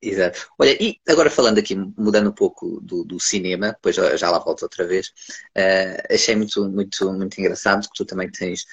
Exato. 0.00 0.48
Olha, 0.58 0.76
e 0.82 1.00
agora 1.08 1.30
falando 1.30 1.58
aqui, 1.58 1.74
mudando 1.76 2.30
um 2.30 2.34
pouco 2.34 2.80
do, 2.80 3.04
do 3.04 3.20
cinema, 3.20 3.72
depois 3.72 3.94
já 3.94 4.30
lá 4.30 4.38
volto 4.38 4.62
outra 4.62 4.86
vez, 4.86 5.08
uh, 5.56 6.14
achei 6.14 6.34
muito, 6.36 6.68
muito, 6.68 7.12
muito 7.12 7.40
engraçado 7.40 7.88
que 7.88 7.94
tu 7.94 8.04
também 8.04 8.30
tens 8.30 8.66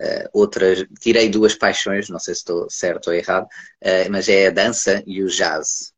uh, 0.00 0.28
outras, 0.32 0.84
tirei 1.00 1.28
duas 1.28 1.54
paixões, 1.54 2.08
não 2.08 2.18
sei 2.18 2.34
se 2.34 2.40
estou 2.40 2.68
certo 2.70 3.08
ou 3.08 3.14
errado, 3.14 3.44
uh, 3.44 4.10
mas 4.10 4.28
é 4.28 4.48
a 4.48 4.50
dança 4.50 5.02
e 5.06 5.22
o 5.22 5.28
jazz. 5.28 5.92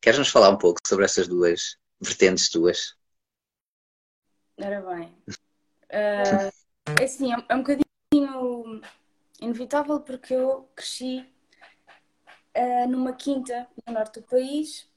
Queres 0.00 0.18
nos 0.18 0.28
falar 0.28 0.50
um 0.50 0.58
pouco 0.58 0.80
sobre 0.86 1.04
essas 1.04 1.26
duas 1.26 1.76
vertentes 2.00 2.48
tuas? 2.48 2.94
Ora 4.58 4.80
bem, 4.80 5.14
é 5.88 7.04
assim, 7.04 7.32
é 7.32 7.54
um 7.54 7.62
bocadinho 7.62 8.80
inevitável 9.40 10.00
porque 10.00 10.34
eu 10.34 10.68
cresci 10.74 11.28
uh, 12.56 12.88
numa 12.88 13.12
quinta 13.12 13.68
no 13.86 13.92
norte 13.92 14.20
do 14.20 14.26
país, 14.26 14.88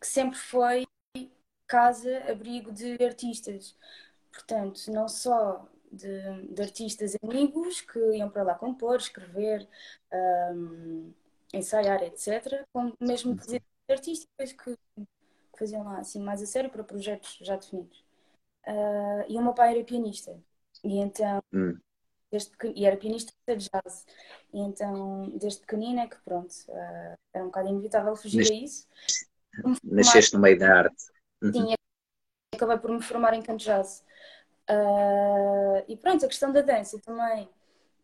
que 0.00 0.06
sempre 0.06 0.38
foi 0.38 0.86
casa, 1.66 2.24
abrigo 2.30 2.72
de 2.72 3.02
artistas. 3.04 3.76
Portanto, 4.32 4.80
não 4.90 5.08
só 5.08 5.68
de, 5.92 6.46
de 6.48 6.62
artistas 6.62 7.16
amigos 7.22 7.80
que 7.80 7.98
iam 8.16 8.30
para 8.30 8.42
lá 8.42 8.54
compor, 8.54 8.96
escrever, 8.96 9.68
um, 10.52 11.12
ensaiar, 11.52 12.02
etc., 12.02 12.64
como 12.72 12.94
mesmo 13.00 13.34
de 13.34 13.62
artísticas 13.88 14.52
que, 14.52 14.76
que, 14.94 15.06
faziam 15.58 15.84
lá 15.84 15.98
assim 15.98 16.20
mais 16.20 16.42
a 16.42 16.46
sério 16.46 16.70
para 16.70 16.84
projetos 16.84 17.38
já 17.40 17.56
definidos. 17.56 18.04
Uh, 18.66 19.24
e 19.28 19.36
o 19.38 19.42
meu 19.42 19.54
pai 19.54 19.74
era 19.74 19.84
pianista. 19.84 20.38
E 20.84 20.98
então 20.98 21.40
hum 21.52 21.78
desde 22.30 22.50
e 22.74 22.86
era 22.86 22.96
pianista 22.96 23.32
de 23.46 23.68
jazz. 23.68 24.06
E 24.52 24.60
então, 24.60 25.30
desde 25.36 25.60
pequenina, 25.60 26.06
que 26.06 26.16
pronto, 26.24 26.52
uh, 26.68 27.16
era 27.32 27.44
um 27.44 27.46
bocado 27.46 27.68
inevitável 27.68 28.16
fugir 28.16 28.50
a 28.50 28.54
isso. 28.54 28.86
Nasceste 29.82 30.34
no 30.34 30.40
meio 30.40 30.58
da 30.58 30.78
arte. 30.78 31.04
Uhum. 31.42 31.52
Sim, 31.52 31.74
acabei 32.54 32.78
por 32.78 32.90
me 32.90 33.02
formar 33.02 33.34
em 33.34 33.42
canto 33.42 33.64
jazz. 33.64 34.04
Uh, 34.68 35.84
e 35.88 35.96
pronto, 35.96 36.24
a 36.24 36.28
questão 36.28 36.52
da 36.52 36.60
dança 36.60 36.98
também, 36.98 37.48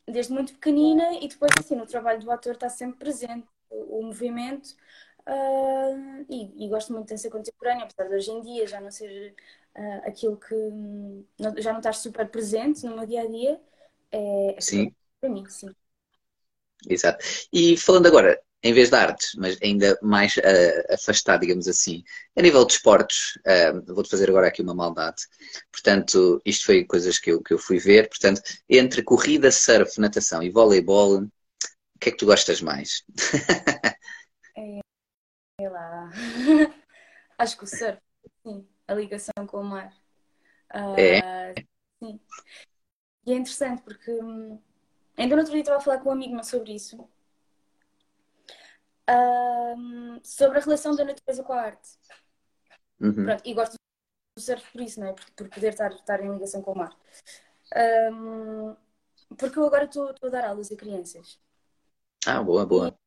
desde 0.06 0.32
muito 0.32 0.54
pequenina, 0.54 1.14
e 1.20 1.28
depois 1.28 1.52
assim, 1.58 1.76
no 1.76 1.86
trabalho 1.86 2.20
do 2.20 2.30
ator 2.30 2.54
está 2.54 2.68
sempre 2.68 2.98
presente 2.98 3.46
o, 3.70 3.98
o 4.00 4.02
movimento. 4.04 4.74
Uh, 5.26 6.24
e, 6.28 6.64
e, 6.64 6.68
gosto 6.68 6.92
muito 6.92 7.06
de 7.06 7.14
dança 7.14 7.30
contemporânea, 7.30 7.84
apesar 7.84 8.08
de 8.08 8.14
hoje 8.14 8.30
em 8.30 8.40
dia 8.42 8.66
já 8.66 8.80
não 8.80 8.90
ser 8.90 9.34
uh, 9.74 10.06
aquilo 10.08 10.36
que 10.36 10.54
não, 10.54 11.56
já 11.56 11.72
não 11.72 11.78
estar 11.78 11.94
super 11.94 12.28
presente 12.28 12.84
no 12.84 12.96
meu 12.96 13.06
dia 13.06 13.22
a 13.22 13.26
dia, 13.26 13.60
é, 14.14 14.56
sim. 14.60 14.94
Para 15.20 15.28
mim, 15.28 15.44
sim. 15.48 15.74
Exato. 16.88 17.24
E 17.52 17.76
falando 17.76 18.06
agora, 18.06 18.40
em 18.64 18.72
vez 18.72 18.88
de 18.88 18.96
artes, 18.96 19.34
mas 19.36 19.58
ainda 19.62 19.98
mais 20.00 20.38
uh, 20.38 20.94
afastado, 20.94 21.42
digamos 21.42 21.68
assim, 21.68 22.02
a 22.34 22.40
nível 22.40 22.64
de 22.64 22.72
esportes, 22.72 23.36
uh, 23.36 23.94
vou-te 23.94 24.08
fazer 24.08 24.30
agora 24.30 24.48
aqui 24.48 24.62
uma 24.62 24.74
maldade. 24.74 25.22
Portanto, 25.70 26.40
isto 26.46 26.64
foi 26.64 26.82
coisas 26.82 27.18
que 27.18 27.30
eu, 27.30 27.42
que 27.42 27.52
eu 27.52 27.58
fui 27.58 27.78
ver. 27.78 28.08
Portanto, 28.08 28.40
entre 28.66 29.02
corrida, 29.02 29.52
surf, 29.52 30.00
natação 30.00 30.42
e 30.42 30.50
voleibol, 30.50 31.24
o 31.24 31.28
que 32.00 32.08
é 32.08 32.12
que 32.12 32.16
tu 32.16 32.24
gostas 32.24 32.62
mais? 32.62 33.04
é, 34.56 34.80
sei 35.60 35.68
lá. 35.68 36.10
Acho 37.36 37.58
que 37.58 37.64
o 37.64 37.66
surf, 37.66 38.00
sim, 38.42 38.66
a 38.88 38.94
ligação 38.94 39.46
com 39.46 39.60
o 39.60 39.64
mar. 39.64 39.92
Uh, 40.74 40.98
é? 40.98 41.54
Sim. 42.02 42.18
E 43.26 43.32
é 43.32 43.36
interessante 43.36 43.82
porque 43.82 44.10
hum, 44.10 44.58
ainda 45.18 45.34
no 45.34 45.42
outro 45.42 45.52
dia 45.52 45.60
estava 45.60 45.76
a 45.76 45.82
falar 45.82 45.98
com 45.98 46.08
um 46.08 46.12
amigo 46.12 46.32
meu 46.32 46.44
sobre 46.44 46.74
isso. 46.74 47.06
Um, 49.08 50.20
sobre 50.22 50.58
a 50.58 50.62
relação 50.62 50.94
da 50.96 51.04
natureza 51.04 51.42
com 51.42 51.52
a 51.52 51.60
arte. 51.60 51.90
Uhum. 53.00 53.24
Pronto, 53.24 53.42
e 53.44 53.54
gosto 53.54 53.74
do 53.74 54.42
surf 54.42 54.70
por 54.72 54.80
isso, 54.80 55.00
não 55.00 55.08
é? 55.08 55.12
Por, 55.12 55.30
por 55.32 55.48
poder 55.48 55.68
estar, 55.68 55.92
estar 55.92 56.22
em 56.22 56.32
ligação 56.32 56.62
com 56.62 56.72
o 56.72 56.78
mar. 56.78 56.96
Um, 58.12 58.76
porque 59.36 59.58
eu 59.58 59.66
agora 59.66 59.84
estou 59.84 60.14
a 60.22 60.28
dar 60.28 60.44
aulas 60.44 60.70
a 60.72 60.76
crianças. 60.76 61.38
Ah, 62.26 62.42
boa, 62.42 62.64
boa. 62.64 62.98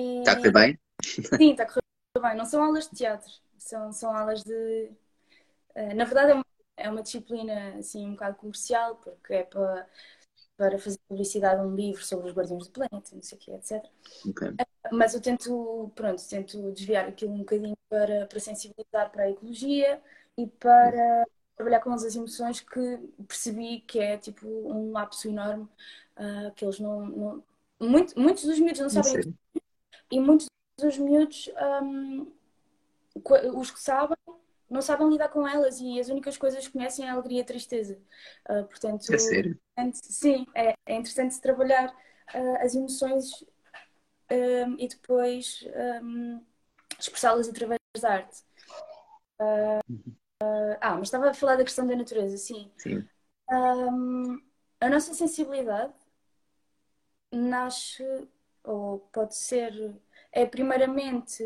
Está 0.00 0.32
a 0.32 0.36
correr 0.36 0.52
bem? 0.52 0.78
Sim, 1.02 1.52
está 1.52 1.62
a 1.62 1.66
correr 1.66 1.80
bem. 2.20 2.36
Não 2.36 2.44
são 2.44 2.62
aulas 2.62 2.88
de 2.88 2.96
teatro, 2.96 3.32
são, 3.58 3.92
são 3.92 4.14
aulas 4.14 4.42
de. 4.42 4.90
Uh, 5.74 5.94
na 5.94 6.04
verdade, 6.04 6.32
é 6.32 6.34
uma 6.34 6.46
é 6.76 6.90
uma 6.90 7.02
disciplina 7.02 7.74
assim 7.78 8.06
um 8.06 8.12
bocado 8.12 8.36
comercial, 8.36 8.96
porque 8.96 9.34
é 9.34 9.42
para, 9.44 9.88
para 10.56 10.78
fazer 10.78 10.98
publicidade 11.06 11.60
um 11.60 11.74
livro 11.74 12.02
sobre 12.02 12.28
os 12.28 12.34
guardiões 12.34 12.66
do 12.66 12.72
planeta, 12.72 13.10
não 13.12 13.22
sei 13.22 13.36
o 13.36 13.40
quê, 13.40 13.52
etc. 13.52 13.84
Okay. 14.30 14.54
Mas 14.90 15.14
eu 15.14 15.20
tento, 15.20 15.90
pronto, 15.94 16.22
tento 16.28 16.72
desviar 16.72 17.06
aquilo 17.08 17.32
um 17.32 17.38
bocadinho 17.38 17.76
para, 17.88 18.26
para 18.26 18.40
sensibilizar 18.40 19.10
para 19.10 19.24
a 19.24 19.30
ecologia 19.30 20.00
e 20.38 20.46
para 20.46 21.26
trabalhar 21.56 21.80
com 21.80 21.92
as 21.92 22.14
emoções 22.14 22.60
que 22.60 22.98
percebi 23.26 23.80
que 23.80 23.98
é 23.98 24.16
tipo 24.16 24.46
um 24.46 24.92
lapso 24.92 25.28
enorme 25.28 25.68
uh, 26.16 26.52
que 26.54 26.64
eles 26.64 26.78
não, 26.78 27.06
não 27.06 27.44
muito, 27.80 28.18
muitos 28.18 28.44
dos 28.44 28.58
miúdos 28.58 28.80
não 28.80 28.90
sabem 28.90 29.34
e 30.10 30.20
muitos 30.20 30.46
dos 30.78 30.98
miúdos 30.98 31.50
um, 31.88 32.30
os 33.54 33.70
que 33.70 33.80
sabem 33.80 34.16
não 34.68 34.82
sabem 34.82 35.08
lidar 35.08 35.28
com 35.28 35.46
elas 35.46 35.80
e 35.80 35.98
as 36.00 36.08
únicas 36.08 36.36
coisas 36.36 36.66
que 36.66 36.72
conhecem 36.72 37.06
é 37.06 37.10
a 37.10 37.12
alegria 37.12 37.38
e 37.38 37.42
a 37.42 37.46
tristeza. 37.46 37.98
Uh, 38.48 38.64
portanto, 38.64 39.12
é 39.12 39.18
sério? 39.18 39.58
Sim, 39.92 40.46
é, 40.54 40.74
é 40.86 40.94
interessante 40.94 41.40
trabalhar 41.40 41.88
uh, 42.34 42.56
as 42.60 42.74
emoções 42.74 43.44
um, 44.30 44.76
e 44.78 44.88
depois 44.88 45.64
um, 46.02 46.42
expressá-las 46.98 47.48
através 47.48 47.80
da 48.00 48.12
arte. 48.12 48.42
Uh, 49.40 50.06
ah, 50.80 50.94
mas 50.94 51.08
estava 51.08 51.30
a 51.30 51.34
falar 51.34 51.56
da 51.56 51.64
questão 51.64 51.86
da 51.86 51.96
natureza, 51.96 52.36
sim. 52.36 52.70
sim. 52.76 53.06
Um, 53.50 54.40
a 54.80 54.88
nossa 54.88 55.14
sensibilidade 55.14 55.94
nasce, 57.32 58.04
ou 58.64 59.00
pode 59.12 59.36
ser, 59.36 59.94
é 60.32 60.44
primeiramente 60.44 61.42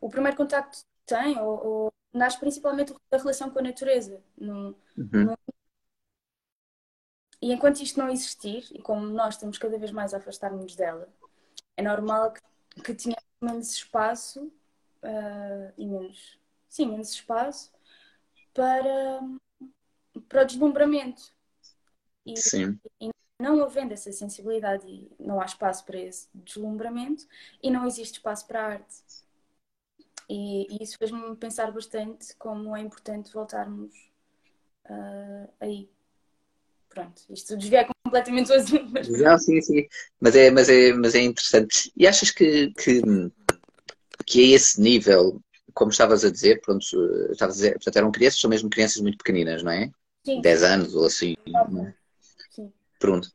o 0.00 0.08
primeiro 0.08 0.36
contacto 0.36 0.84
tem, 1.06 1.38
ou, 1.38 1.66
ou 1.66 1.92
nasce 2.12 2.38
principalmente 2.38 2.94
da 3.10 3.18
relação 3.18 3.50
com 3.50 3.58
a 3.58 3.62
natureza. 3.62 4.22
Uhum. 4.38 5.34
e 7.40 7.52
enquanto 7.52 7.80
isto 7.80 7.98
não 7.98 8.08
existir, 8.08 8.66
e 8.72 8.80
como 8.80 9.06
nós 9.06 9.34
estamos 9.34 9.58
cada 9.58 9.78
vez 9.78 9.90
mais 9.90 10.12
a 10.12 10.18
afastar-nos 10.18 10.74
dela, 10.74 11.08
é 11.76 11.82
normal 11.82 12.32
que, 12.32 12.82
que 12.82 12.94
tenha 12.94 13.16
menos 13.40 13.72
espaço 13.72 14.52
uh, 15.02 15.72
e 15.76 15.86
menos, 15.86 16.38
sim, 16.68 16.86
menos 16.86 17.10
espaço 17.10 17.72
para, 18.52 19.20
para 20.28 20.42
o 20.42 20.44
deslumbramento. 20.44 21.32
E, 22.26 22.36
sim. 22.36 22.78
E 23.00 23.10
não 23.40 23.62
havendo 23.62 23.94
essa 23.94 24.10
sensibilidade 24.10 24.86
e 24.86 25.10
não 25.18 25.40
há 25.40 25.44
espaço 25.44 25.84
para 25.84 25.98
esse 25.98 26.28
deslumbramento 26.34 27.26
e 27.62 27.70
não 27.70 27.86
existe 27.86 28.14
espaço 28.14 28.46
para 28.46 28.60
a 28.60 28.66
arte. 28.72 28.96
E, 30.28 30.66
e 30.70 30.82
isso 30.82 30.96
fez-me 30.98 31.34
pensar 31.36 31.72
bastante 31.72 32.34
como 32.36 32.76
é 32.76 32.80
importante 32.80 33.32
voltarmos 33.32 33.94
uh, 34.86 35.48
aí. 35.60 35.88
Pronto, 36.88 37.22
isto 37.30 37.56
desvia 37.56 37.86
completamente 38.04 38.50
o 38.50 38.54
assunto. 38.54 38.90
Mas... 38.90 39.08
Não, 39.20 39.38
sim, 39.38 39.60
sim. 39.60 39.86
Mas 40.20 40.36
é, 40.36 40.50
mas 40.50 40.68
é, 40.68 40.92
mas 40.92 41.14
é 41.14 41.20
interessante. 41.20 41.92
E 41.96 42.06
achas 42.06 42.30
que, 42.30 42.72
que, 42.72 43.00
que 44.26 44.52
a 44.52 44.56
esse 44.56 44.80
nível, 44.80 45.40
como 45.74 45.90
estavas 45.90 46.24
a 46.24 46.30
dizer, 46.30 46.60
pronto, 46.60 46.84
estavas 47.30 47.56
a 47.56 47.58
dizer, 47.58 47.72
portanto, 47.74 47.96
eram 47.96 48.12
crianças, 48.12 48.40
são 48.40 48.50
mesmo 48.50 48.70
crianças 48.70 49.00
muito 49.00 49.18
pequeninas, 49.18 49.62
não 49.62 49.72
é? 49.72 49.90
Sim. 50.24 50.40
10 50.40 50.62
anos 50.62 50.94
ou 50.94 51.06
assim. 51.06 51.34
Sim. 52.50 52.72
Pronto. 52.98 53.28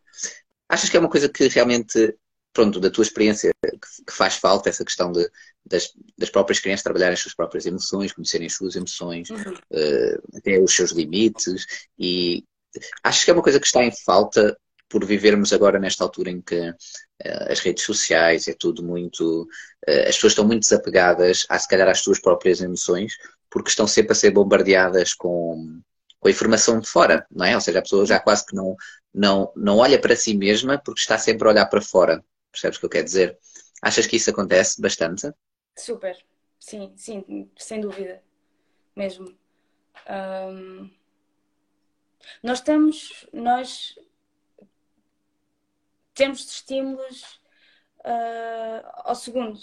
Achas 0.68 0.90
que 0.90 0.98
é 0.98 1.00
uma 1.00 1.10
coisa 1.10 1.30
que 1.30 1.48
realmente, 1.48 2.16
pronto, 2.54 2.80
da 2.80 2.90
tua 2.90 3.04
experiência, 3.04 3.52
que, 3.62 4.14
faz 4.14 4.36
falta 4.36 4.70
essa 4.70 4.86
questão 4.86 5.12
de, 5.12 5.28
das, 5.66 5.92
das 6.18 6.30
próprias 6.30 6.60
crianças 6.60 6.84
trabalharem 6.84 7.16
as 7.16 7.20
suas 7.20 7.36
próprias 7.36 7.66
emoções, 7.66 8.14
conhecerem 8.14 8.48
as 8.48 8.54
suas 8.54 8.76
emoções, 8.76 9.30
uhum. 9.30 9.54
uh, 9.54 10.38
até 10.38 10.60
os 10.60 10.74
seus 10.74 10.92
limites 10.92 11.66
e, 11.98 12.44
Acho 13.04 13.26
que 13.26 13.32
é 13.32 13.34
uma 13.34 13.44
coisa 13.44 13.60
que 13.60 13.66
está 13.66 13.84
em 13.84 13.92
falta 13.92 14.58
por 14.90 15.06
vivermos 15.06 15.54
agora 15.54 15.80
nesta 15.80 16.04
altura 16.04 16.30
em 16.30 16.42
que 16.42 16.70
uh, 16.70 16.76
as 17.50 17.60
redes 17.60 17.84
sociais 17.84 18.48
é 18.48 18.54
tudo 18.54 18.84
muito. 18.84 19.44
Uh, 19.88 20.08
as 20.08 20.16
pessoas 20.16 20.34
estão 20.34 20.46
muito 20.46 20.62
desapegadas, 20.62 21.46
a, 21.50 21.58
se 21.58 21.68
calhar, 21.68 21.88
às 21.88 22.00
suas 22.00 22.20
próprias 22.20 22.62
emoções, 22.62 23.14
porque 23.50 23.70
estão 23.70 23.88
sempre 23.88 24.14
a 24.14 24.16
ser 24.16 24.32
bombardeadas 24.32 25.14
com, 25.14 25.82
com 26.20 26.28
a 26.28 26.32
informação 26.32 26.80
de 26.80 26.88
fora, 26.88 27.26
não 27.32 27.46
é? 27.46 27.56
Ou 27.56 27.62
seja, 27.62 27.80
a 27.80 27.82
pessoa 27.82 28.06
já 28.06 28.20
quase 28.20 28.46
que 28.46 28.56
não, 28.56 28.76
não, 29.14 29.52
não 29.56 29.78
olha 29.78 30.00
para 30.00 30.16
si 30.16 30.36
mesma 30.36 30.82
porque 30.84 31.02
está 31.02 31.18
sempre 31.18 31.48
a 31.48 31.52
olhar 31.52 31.66
para 31.68 31.82
fora. 31.82 32.24
Percebes 32.54 32.78
o 32.78 32.80
que 32.80 32.86
eu 32.86 32.90
quero 32.90 33.06
dizer? 33.06 33.38
Achas 33.82 34.08
que 34.08 34.16
isso 34.16 34.30
acontece 34.30 34.82
bastante? 34.82 35.30
Super, 35.78 36.18
sim, 36.58 36.94
sim, 36.96 37.52
sem 37.58 37.82
dúvida, 37.82 38.24
mesmo. 38.96 39.38
Um 40.08 40.90
nós 42.42 42.60
estamos, 42.60 43.28
nós 43.34 43.96
temos 46.14 46.46
estímulos 46.46 47.40
uh, 48.00 48.86
ao 49.04 49.16
segundo 49.16 49.60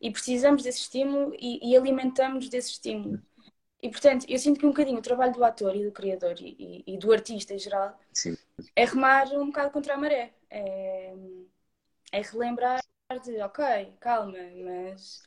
e 0.00 0.10
precisamos 0.10 0.62
desse 0.62 0.80
estímulo 0.80 1.34
e, 1.38 1.70
e 1.70 1.76
alimentamos 1.76 2.48
desse 2.48 2.70
estímulo. 2.70 3.20
E 3.82 3.88
portanto, 3.88 4.26
eu 4.28 4.38
sinto 4.38 4.60
que 4.60 4.66
um 4.66 4.70
bocadinho 4.70 4.98
o 4.98 5.02
trabalho 5.02 5.32
do 5.32 5.44
ator 5.44 5.74
e 5.74 5.84
do 5.84 5.92
criador 5.92 6.34
e, 6.38 6.84
e, 6.86 6.94
e 6.94 6.98
do 6.98 7.12
artista 7.12 7.54
em 7.54 7.58
geral 7.58 7.98
Sim. 8.12 8.36
é 8.76 8.84
remar 8.84 9.28
um 9.32 9.46
bocado 9.46 9.70
contra 9.70 9.94
a 9.94 9.96
maré. 9.96 10.34
É, 10.50 11.14
é 12.12 12.20
relembrar 12.20 12.80
de, 13.24 13.40
ok, 13.40 13.96
calma, 14.00 14.38
mas 14.64 15.22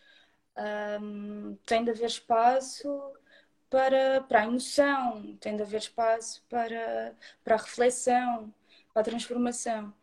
um, 1.02 1.56
tem 1.66 1.84
de 1.84 1.92
haver 1.92 2.08
espaço 2.08 3.14
para, 3.70 4.22
para 4.22 4.42
a 4.42 4.46
emoção, 4.46 5.36
tem 5.38 5.56
de 5.56 5.64
haver 5.64 5.80
espaço 5.82 6.44
para, 6.50 7.16
para 7.44 7.56
a 7.56 7.58
reflexão, 7.58 8.54
para 8.94 9.02
a 9.02 9.06
transformação. 9.06 9.94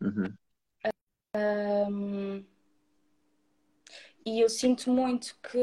Uhum. 0.00 0.34
Um, 1.34 2.44
e 4.24 4.40
eu 4.40 4.48
sinto 4.48 4.90
muito 4.90 5.38
que, 5.42 5.58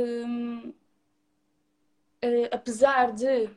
uh, 2.24 2.50
apesar 2.52 3.12
de, 3.12 3.50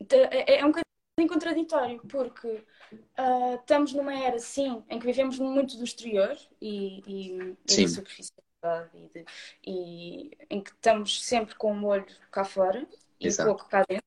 de. 0.00 0.16
é, 0.30 0.60
é 0.60 0.66
um 0.66 0.72
bocadinho 1.16 1.28
contraditório, 1.28 2.02
porque 2.08 2.48
uh, 2.48 3.54
estamos 3.60 3.92
numa 3.92 4.14
era, 4.14 4.38
sim, 4.38 4.82
em 4.88 4.98
que 4.98 5.06
vivemos 5.06 5.38
muito 5.38 5.76
do 5.76 5.84
exterior 5.84 6.36
e, 6.60 7.02
e, 7.06 7.56
e 7.68 7.82
da 7.82 7.88
superficialidade 7.88 8.90
e, 8.94 9.08
de, 9.08 9.24
e 9.66 10.30
em 10.48 10.62
que 10.62 10.70
estamos 10.70 11.22
sempre 11.22 11.54
com 11.56 11.78
o 11.78 11.86
olho 11.86 12.06
cá 12.30 12.44
fora 12.44 12.86
e 13.20 13.26
Exato. 13.26 13.48
pouco 13.48 13.68
cá 13.68 13.84
dentro. 13.88 14.02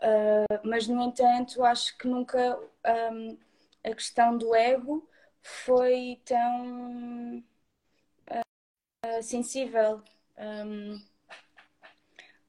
Uh, 0.00 0.60
mas, 0.64 0.86
no 0.86 1.00
entanto, 1.02 1.64
acho 1.64 1.96
que 1.96 2.06
nunca 2.06 2.58
um, 3.12 3.38
a 3.82 3.94
questão 3.94 4.36
do 4.36 4.54
ego 4.54 5.08
foi 5.42 6.20
tão 6.24 7.44
uh, 8.30 9.22
sensível. 9.22 10.02
Um, 10.36 11.00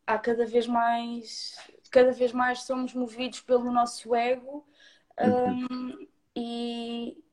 há 0.08 0.18
cada 0.18 0.46
vez 0.46 0.68
mais, 0.68 1.56
cada 1.96 2.12
vez 2.12 2.34
mais 2.34 2.64
somos 2.64 2.94
movidos 2.94 3.40
pelo 3.40 3.72
nosso 3.72 4.14
ego 4.14 4.68
um, 5.18 5.62
uhum. 5.74 6.08
e, 6.36 7.24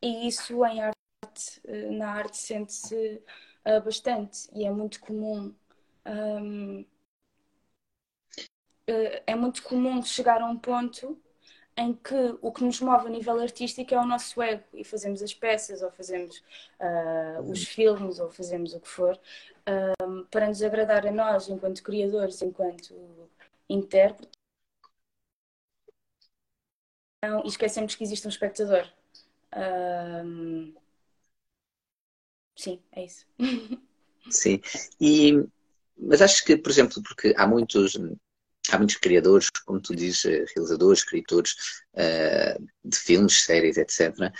e 0.00 0.28
isso 0.28 0.64
em 0.64 0.80
arte, 0.80 1.60
na 1.90 2.08
arte 2.08 2.36
sente-se 2.36 3.20
uh, 3.66 3.82
bastante 3.84 4.48
e 4.52 4.64
é 4.64 4.70
muito 4.70 5.00
comum. 5.00 5.52
Um, 6.06 6.84
eh, 8.86 9.22
é 9.26 9.34
muito 9.34 9.62
comum 9.64 10.00
chegar 10.04 10.40
a 10.40 10.46
um 10.46 10.56
ponto 10.56 11.20
em 11.76 11.92
que 11.92 12.38
o 12.40 12.52
que 12.52 12.62
nos 12.62 12.80
move 12.80 13.06
a 13.08 13.10
nível 13.10 13.40
artístico 13.40 13.92
é 13.92 13.98
o 13.98 14.06
nosso 14.06 14.40
ego 14.40 14.64
e 14.72 14.84
fazemos 14.84 15.20
as 15.20 15.34
peças 15.34 15.82
ou 15.82 15.90
fazemos 15.90 16.38
uh, 16.78 17.42
os 17.42 17.60
uhum. 17.60 17.66
filmes 17.66 18.20
ou 18.20 18.30
fazemos 18.30 18.72
o 18.72 18.80
que 18.80 18.88
for 18.88 19.18
para 20.30 20.48
nos 20.48 20.62
agradar 20.62 21.06
a 21.06 21.12
nós 21.12 21.48
enquanto 21.48 21.82
criadores, 21.82 22.42
enquanto 22.42 22.94
intérpretes 23.72 24.42
e 27.44 27.48
esquecemos 27.48 27.94
que 27.94 28.02
existe 28.02 28.26
um 28.26 28.30
espectador. 28.30 28.84
Uh, 29.54 30.74
sim, 32.56 32.82
é 32.92 33.04
isso. 33.04 33.26
Sim, 34.30 34.60
e, 35.00 35.32
mas 35.98 36.22
acho 36.22 36.44
que, 36.44 36.56
por 36.56 36.70
exemplo, 36.70 37.02
porque 37.02 37.34
há 37.36 37.44
muitos 37.44 37.98
há 38.70 38.78
muitos 38.78 38.96
criadores, 38.96 39.48
como 39.64 39.80
tu 39.80 39.94
dizes, 39.94 40.24
eh, 40.24 40.44
realizadores, 40.54 41.00
escritores 41.00 41.52
uh, 41.94 42.64
de 42.84 42.96
filmes, 42.96 43.42
séries, 43.42 43.76
etc., 43.76 44.32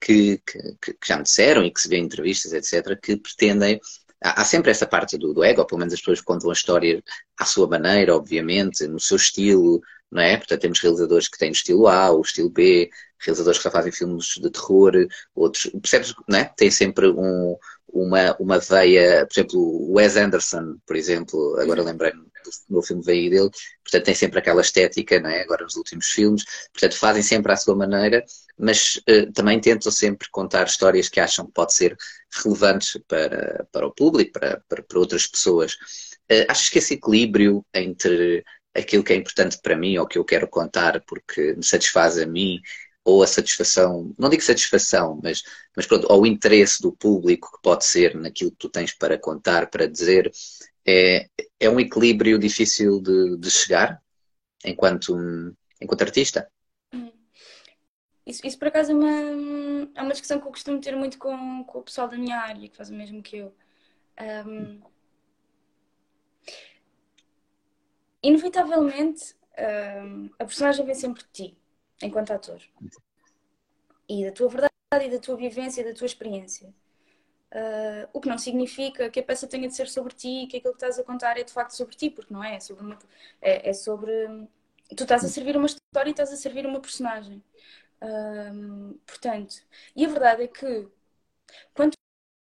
que, 0.00 0.38
que, 0.38 0.58
que, 0.80 1.06
já 1.06 1.16
me 1.16 1.24
disseram 1.24 1.64
e 1.64 1.70
que 1.70 1.80
se 1.80 1.88
vê 1.88 1.96
em 1.96 2.04
entrevistas, 2.04 2.52
etc., 2.52 2.96
que 3.00 3.16
pretendem. 3.16 3.80
Há, 4.22 4.42
há 4.42 4.44
sempre 4.44 4.70
essa 4.70 4.86
parte 4.86 5.18
do, 5.18 5.32
do, 5.34 5.44
ego, 5.44 5.60
ou 5.60 5.66
pelo 5.66 5.78
menos 5.78 5.94
as 5.94 6.00
pessoas 6.00 6.20
contam 6.20 6.50
a 6.50 6.52
história 6.52 7.02
à 7.38 7.44
sua 7.44 7.68
maneira, 7.68 8.14
obviamente, 8.14 8.86
no 8.86 9.00
seu 9.00 9.16
estilo, 9.16 9.80
não 10.10 10.22
é? 10.22 10.36
Portanto, 10.36 10.60
temos 10.60 10.80
realizadores 10.80 11.28
que 11.28 11.38
têm 11.38 11.50
o 11.50 11.52
estilo 11.52 11.88
A, 11.88 12.10
o 12.12 12.20
estilo 12.20 12.50
B, 12.50 12.90
realizadores 13.18 13.58
que 13.58 13.62
só 13.62 13.70
fazem 13.70 13.92
filmes 13.92 14.26
de 14.40 14.50
terror, 14.50 14.92
outros, 15.34 15.70
percebes, 15.80 16.14
não 16.28 16.38
é? 16.38 16.44
Tem 16.56 16.70
sempre 16.70 17.08
um, 17.08 17.56
uma, 17.88 18.36
uma 18.38 18.58
veia, 18.58 19.26
por 19.26 19.32
exemplo, 19.32 19.60
o 19.60 19.92
Wes 19.94 20.16
Anderson, 20.16 20.76
por 20.86 20.96
exemplo, 20.96 21.56
agora 21.60 21.82
lembrei-me 21.82 22.30
do 22.68 22.74
meu 22.74 22.82
filme 22.82 23.02
veio 23.02 23.30
dele, 23.30 23.50
portanto 23.82 24.04
tem 24.04 24.14
sempre 24.14 24.38
aquela 24.38 24.60
estética, 24.60 25.20
não 25.20 25.28
é? 25.30 25.42
agora 25.42 25.64
nos 25.64 25.76
últimos 25.76 26.06
filmes, 26.06 26.44
portanto 26.72 26.96
fazem 26.98 27.22
sempre 27.22 27.52
à 27.52 27.56
sua 27.56 27.76
maneira, 27.76 28.24
mas 28.60 28.96
uh, 29.08 29.32
também 29.32 29.60
tentam 29.60 29.90
sempre 29.90 30.28
contar 30.30 30.66
histórias 30.66 31.08
que 31.08 31.20
acham 31.20 31.46
que 31.46 31.52
pode 31.52 31.72
ser 31.74 31.96
relevantes 32.44 33.00
para, 33.08 33.66
para 33.72 33.86
o 33.86 33.92
público, 33.92 34.32
para, 34.32 34.62
para, 34.68 34.82
para 34.82 34.98
outras 34.98 35.26
pessoas. 35.26 35.74
Uh, 36.30 36.46
achas 36.48 36.68
que 36.68 36.78
esse 36.78 36.94
equilíbrio 36.94 37.64
entre 37.74 38.44
aquilo 38.74 39.02
que 39.02 39.12
é 39.12 39.16
importante 39.16 39.58
para 39.62 39.76
mim 39.76 39.98
ou 39.98 40.06
que 40.06 40.18
eu 40.18 40.24
quero 40.24 40.48
contar 40.48 41.02
porque 41.06 41.54
me 41.54 41.64
satisfaz 41.64 42.18
a 42.18 42.26
mim 42.26 42.60
ou 43.04 43.22
a 43.22 43.26
satisfação, 43.26 44.14
não 44.18 44.28
digo 44.28 44.42
satisfação, 44.42 45.18
mas, 45.22 45.42
mas 45.74 45.86
pronto, 45.86 46.06
ou 46.10 46.22
o 46.22 46.26
interesse 46.26 46.82
do 46.82 46.92
público 46.92 47.50
que 47.52 47.62
pode 47.62 47.84
ser 47.84 48.14
naquilo 48.14 48.50
que 48.50 48.58
tu 48.58 48.68
tens 48.68 48.92
para 48.92 49.18
contar, 49.18 49.68
para 49.70 49.86
dizer, 49.86 50.30
é, 50.86 51.26
é 51.58 51.70
um 51.70 51.80
equilíbrio 51.80 52.38
difícil 52.38 53.00
de, 53.00 53.36
de 53.38 53.50
chegar 53.50 54.00
enquanto, 54.64 55.16
enquanto 55.80 56.02
artista. 56.02 56.48
Isso, 58.30 58.46
isso 58.46 58.58
por 58.58 58.68
acaso 58.68 58.92
é 58.92 58.94
uma, 58.94 59.90
é 59.92 60.02
uma 60.02 60.12
discussão 60.12 60.40
que 60.40 60.46
eu 60.46 60.52
costumo 60.52 60.80
ter 60.80 60.94
muito 60.94 61.18
com, 61.18 61.64
com 61.64 61.80
o 61.80 61.82
pessoal 61.82 62.06
da 62.06 62.16
minha 62.16 62.38
área, 62.38 62.68
que 62.68 62.76
faz 62.76 62.88
o 62.88 62.94
mesmo 62.94 63.20
que 63.20 63.38
eu. 63.38 63.52
Um, 64.46 64.80
inevitavelmente, 68.22 69.34
um, 70.04 70.30
a 70.38 70.44
personagem 70.44 70.86
vem 70.86 70.94
sempre 70.94 71.24
de 71.24 71.28
ti, 71.32 71.58
enquanto 72.00 72.30
ator. 72.30 72.62
E 74.08 74.24
da 74.24 74.30
tua 74.30 74.48
verdade, 74.48 74.72
e 75.06 75.10
da 75.10 75.18
tua 75.18 75.36
vivência, 75.36 75.80
e 75.80 75.84
da 75.84 75.94
tua 75.94 76.06
experiência. 76.06 76.72
Uh, 77.50 78.06
o 78.12 78.20
que 78.20 78.28
não 78.28 78.38
significa 78.38 79.10
que 79.10 79.18
a 79.18 79.24
peça 79.24 79.48
tenha 79.48 79.66
de 79.66 79.74
ser 79.74 79.88
sobre 79.88 80.14
ti, 80.14 80.46
que 80.48 80.58
aquilo 80.58 80.72
que 80.72 80.76
estás 80.84 81.00
a 81.00 81.02
contar 81.02 81.36
é 81.36 81.42
de 81.42 81.52
facto 81.52 81.72
sobre 81.72 81.96
ti, 81.96 82.08
porque 82.08 82.32
não 82.32 82.44
é, 82.44 82.54
é 82.54 82.60
sobre, 82.60 82.84
uma, 82.84 82.98
é, 83.42 83.70
é 83.70 83.72
sobre 83.72 84.12
tu 84.96 85.02
estás 85.02 85.24
a 85.24 85.28
servir 85.28 85.56
uma 85.56 85.66
história 85.66 86.10
e 86.10 86.12
estás 86.12 86.32
a 86.32 86.36
servir 86.36 86.66
uma 86.66 86.80
personagem. 86.80 87.42
Portanto, 89.06 89.56
e 89.94 90.04
a 90.04 90.08
verdade 90.08 90.44
é 90.44 90.48
que 90.48 90.88
quanto 91.74 91.94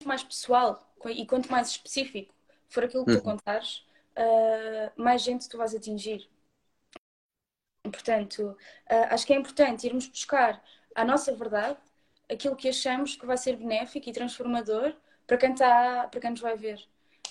mais 0.04 0.24
pessoal 0.24 0.96
e 1.06 1.26
quanto 1.26 1.52
mais 1.52 1.70
específico 1.70 2.34
for 2.68 2.84
aquilo 2.84 3.06
que 3.06 3.12
tu 3.14 3.18
uhum. 3.18 3.38
contares, 3.38 3.86
uh, 4.18 4.92
mais 4.96 5.22
gente 5.22 5.48
tu 5.48 5.58
vais 5.58 5.76
atingir. 5.76 6.30
Portanto, 7.84 8.58
uh, 8.90 9.14
acho 9.14 9.26
que 9.26 9.34
é 9.34 9.38
importante 9.38 9.86
irmos 9.86 10.08
buscar 10.08 10.64
a 10.96 11.06
nossa 11.06 11.34
verdade, 11.36 11.78
aquilo 12.30 12.56
que 12.56 12.70
achamos 12.70 13.16
que 13.16 13.26
vai 13.26 13.38
ser 13.38 13.56
benéfico 13.56 14.10
e 14.10 14.14
transformador 14.14 14.96
para 15.28 15.38
quem, 15.38 15.54
está, 15.54 16.08
para 16.08 16.20
quem 16.20 16.32
nos 16.32 16.42
vai 16.42 16.56
ver. 16.58 16.84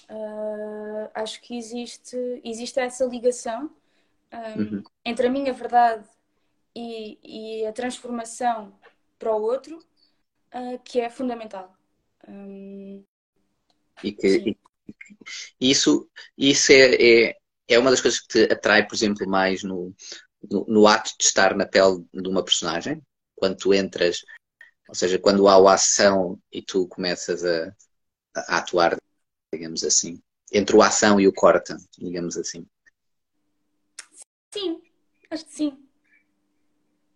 Uh, 0.09 1.11
acho 1.15 1.41
que 1.41 1.57
existe, 1.57 2.17
existe 2.45 2.79
essa 2.79 3.05
ligação 3.07 3.71
um, 4.33 4.61
uhum. 4.61 4.83
entre 5.05 5.27
a 5.27 5.31
minha 5.31 5.53
verdade 5.53 6.07
e, 6.75 7.19
e, 7.23 7.67
a 7.67 7.73
transformação 7.73 8.79
para 9.19 9.35
o 9.35 9.43
outro, 9.43 9.79
uh, 10.55 10.79
que 10.85 11.01
é 11.01 11.09
fundamental. 11.09 11.77
Um, 12.27 13.05
e 14.03 14.13
que, 14.13 14.57
isso, 15.61 16.09
isso 16.37 16.73
é, 16.73 16.95
é, 16.95 17.39
é 17.69 17.79
uma 17.79 17.91
das 17.91 18.01
coisas 18.01 18.21
que 18.21 18.29
te 18.29 18.53
atrai, 18.53 18.87
por 18.87 18.95
exemplo, 18.95 19.29
mais 19.29 19.63
no, 19.63 19.95
no, 20.51 20.65
no, 20.67 20.87
ato 20.87 21.13
de 21.19 21.25
estar 21.25 21.55
na 21.57 21.67
pele 21.67 22.05
de 22.13 22.29
uma 22.29 22.45
personagem, 22.45 23.03
quando 23.35 23.57
tu 23.57 23.73
entras, 23.73 24.25
ou 24.89 24.95
seja, 24.95 25.19
quando 25.19 25.49
há 25.49 25.55
a 25.55 25.75
ação 25.75 26.39
e 26.53 26.61
tu 26.61 26.89
começas 26.89 27.45
a, 27.45 27.75
a 28.35 28.59
atuar, 28.59 28.97
digamos 29.53 29.85
assim, 29.85 30.21
entre 30.53 30.77
o 30.77 30.83
ação 30.83 31.21
e 31.21 31.29
o 31.29 31.33
corta, 31.33 31.77
digamos 31.97 32.37
assim. 32.37 32.67
Sim, 34.53 34.83
acho 35.31 35.47
que 35.47 35.53
sim. 35.53 35.84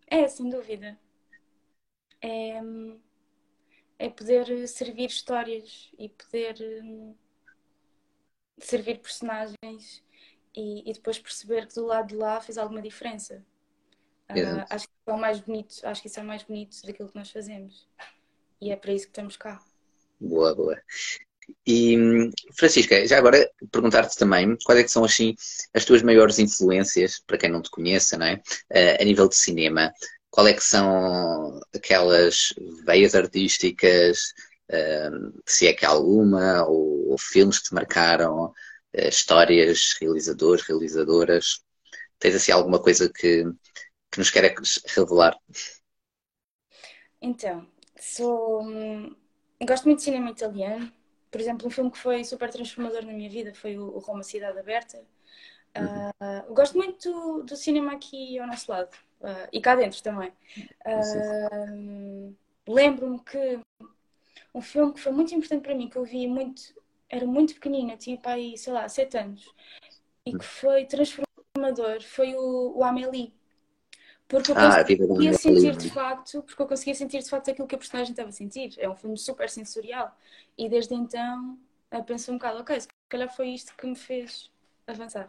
É, 0.09 0.27
sem 0.27 0.49
dúvida. 0.49 0.97
É, 2.21 2.59
é 3.99 4.09
poder 4.09 4.67
servir 4.67 5.07
histórias 5.07 5.91
e 5.97 6.09
poder 6.09 6.55
hum, 6.83 7.15
servir 8.57 8.99
personagens 8.99 10.03
e, 10.55 10.89
e, 10.89 10.93
depois 10.93 11.19
perceber 11.19 11.67
que 11.67 11.75
do 11.75 11.85
lado 11.85 12.07
de 12.07 12.15
lá 12.15 12.41
fez 12.41 12.57
alguma 12.57 12.81
diferença. 12.81 13.45
Uh, 14.29 14.65
acho 14.69 14.87
que 14.87 14.93
isso 14.93 15.09
é 15.09 15.13
o 15.13 15.17
mais 15.17 15.39
bonito, 15.39 15.75
acho 15.83 16.01
que 16.01 16.07
isso 16.07 16.19
é 16.19 16.23
mais 16.23 16.43
bonito 16.43 16.85
daquilo 16.85 17.09
que 17.09 17.15
nós 17.15 17.31
fazemos. 17.31 17.87
E 18.61 18.71
é 18.71 18.75
para 18.75 18.93
isso 18.93 19.05
que 19.05 19.11
estamos 19.11 19.37
cá. 19.37 19.63
Boa, 20.19 20.53
boa. 20.53 20.81
E 21.65 21.97
Francisca, 22.57 23.05
já 23.07 23.17
agora 23.17 23.49
perguntar-te 23.71 24.17
também 24.17 24.57
quais 24.63 24.81
é 24.83 24.87
são 24.87 25.03
assim 25.03 25.35
as 25.73 25.85
tuas 25.85 26.01
maiores 26.01 26.39
influências, 26.39 27.21
para 27.25 27.37
quem 27.37 27.49
não 27.49 27.61
te 27.61 27.69
conheça, 27.69 28.17
não 28.17 28.25
é? 28.25 28.35
Uh, 28.71 29.01
a 29.01 29.05
nível 29.05 29.27
de 29.27 29.35
cinema, 29.35 29.93
qual 30.29 30.47
é 30.47 30.53
que 30.53 30.63
são 30.63 31.59
aquelas 31.73 32.53
veias 32.85 33.15
artísticas, 33.15 34.33
uh, 34.71 35.41
se 35.45 35.67
é 35.67 35.73
que 35.73 35.85
há 35.85 35.89
alguma, 35.89 36.65
ou, 36.65 37.09
ou 37.11 37.17
filmes 37.17 37.59
que 37.59 37.69
te 37.69 37.73
marcaram, 37.73 38.45
uh, 38.45 38.53
histórias, 39.07 39.95
realizadores, 39.99 40.65
realizadoras? 40.65 41.61
Tens 42.19 42.35
assim 42.35 42.51
alguma 42.51 42.79
coisa 42.81 43.09
que, 43.09 43.45
que 44.11 44.19
nos 44.19 44.29
queres 44.29 44.81
revelar? 44.87 45.37
Então, 47.21 47.67
sou. 47.99 48.63
Hum, 48.63 49.15
gosto 49.65 49.85
muito 49.85 49.99
de 49.99 50.05
cinema 50.05 50.31
italiano. 50.31 50.91
Por 51.31 51.39
exemplo, 51.39 51.67
um 51.67 51.69
filme 51.69 51.91
que 51.91 51.97
foi 51.97 52.23
super 52.23 52.49
transformador 52.49 53.05
na 53.05 53.13
minha 53.13 53.29
vida 53.29 53.53
foi 53.53 53.77
o 53.77 53.99
Roma 53.99 54.23
Cidade 54.23 54.57
Aberta. 54.57 54.99
Uh, 55.77 56.53
gosto 56.53 56.75
muito 56.75 57.11
do, 57.11 57.43
do, 57.43 57.55
cinema 57.55 57.93
aqui 57.93 58.39
ao 58.39 58.47
nosso 58.47 58.71
lado 58.71 58.89
uh, 59.21 59.47
e 59.53 59.61
cá 59.61 59.75
dentro 59.75 60.01
também. 60.01 60.33
Uh, 60.85 62.35
Lembro-me 62.67 63.19
que 63.19 63.59
um 64.53 64.61
filme 64.61 64.93
que 64.93 64.99
foi 64.99 65.11
muito 65.11 65.33
importante 65.33 65.63
para 65.63 65.75
mim, 65.75 65.89
que 65.89 65.95
eu 65.95 66.03
vi 66.03 66.27
muito, 66.27 66.61
era 67.09 67.25
muito 67.25 67.53
pequenina, 67.55 67.97
tinha 67.97 68.17
pai, 68.17 68.53
sei 68.57 68.73
lá, 68.73 68.87
sete 68.87 69.17
anos, 69.17 69.51
e 70.25 70.37
que 70.37 70.45
foi 70.45 70.85
transformador, 70.85 72.01
foi 72.03 72.35
o, 72.35 72.77
o 72.77 72.83
Amélie. 72.83 73.33
Porque 74.29 74.51
eu 74.51 74.55
ah, 74.55 74.85
conseguia 74.85 75.33
sentir 75.33 75.75
de 75.75 75.89
facto, 75.89 76.43
porque 76.43 76.61
eu 76.61 76.67
conseguia 76.67 76.93
sentir 76.93 77.23
de 77.23 77.29
facto 77.29 77.49
aquilo 77.49 77.67
que 77.67 77.73
a 77.73 77.77
personagem 77.79 78.11
estava 78.11 78.29
a 78.29 78.31
sentir. 78.31 78.75
É 78.77 78.87
um 78.87 78.95
filme 78.95 79.17
super 79.17 79.49
sensorial. 79.49 80.15
E 80.55 80.69
desde 80.69 80.93
então 80.93 81.57
eu 81.89 82.03
penso 82.03 82.31
um 82.31 82.35
bocado, 82.35 82.59
ok, 82.59 82.79
se 82.79 82.87
calhar 83.09 83.35
foi 83.35 83.49
isto 83.49 83.75
que 83.75 83.87
me 83.87 83.95
fez 83.95 84.51
avançar. 84.85 85.27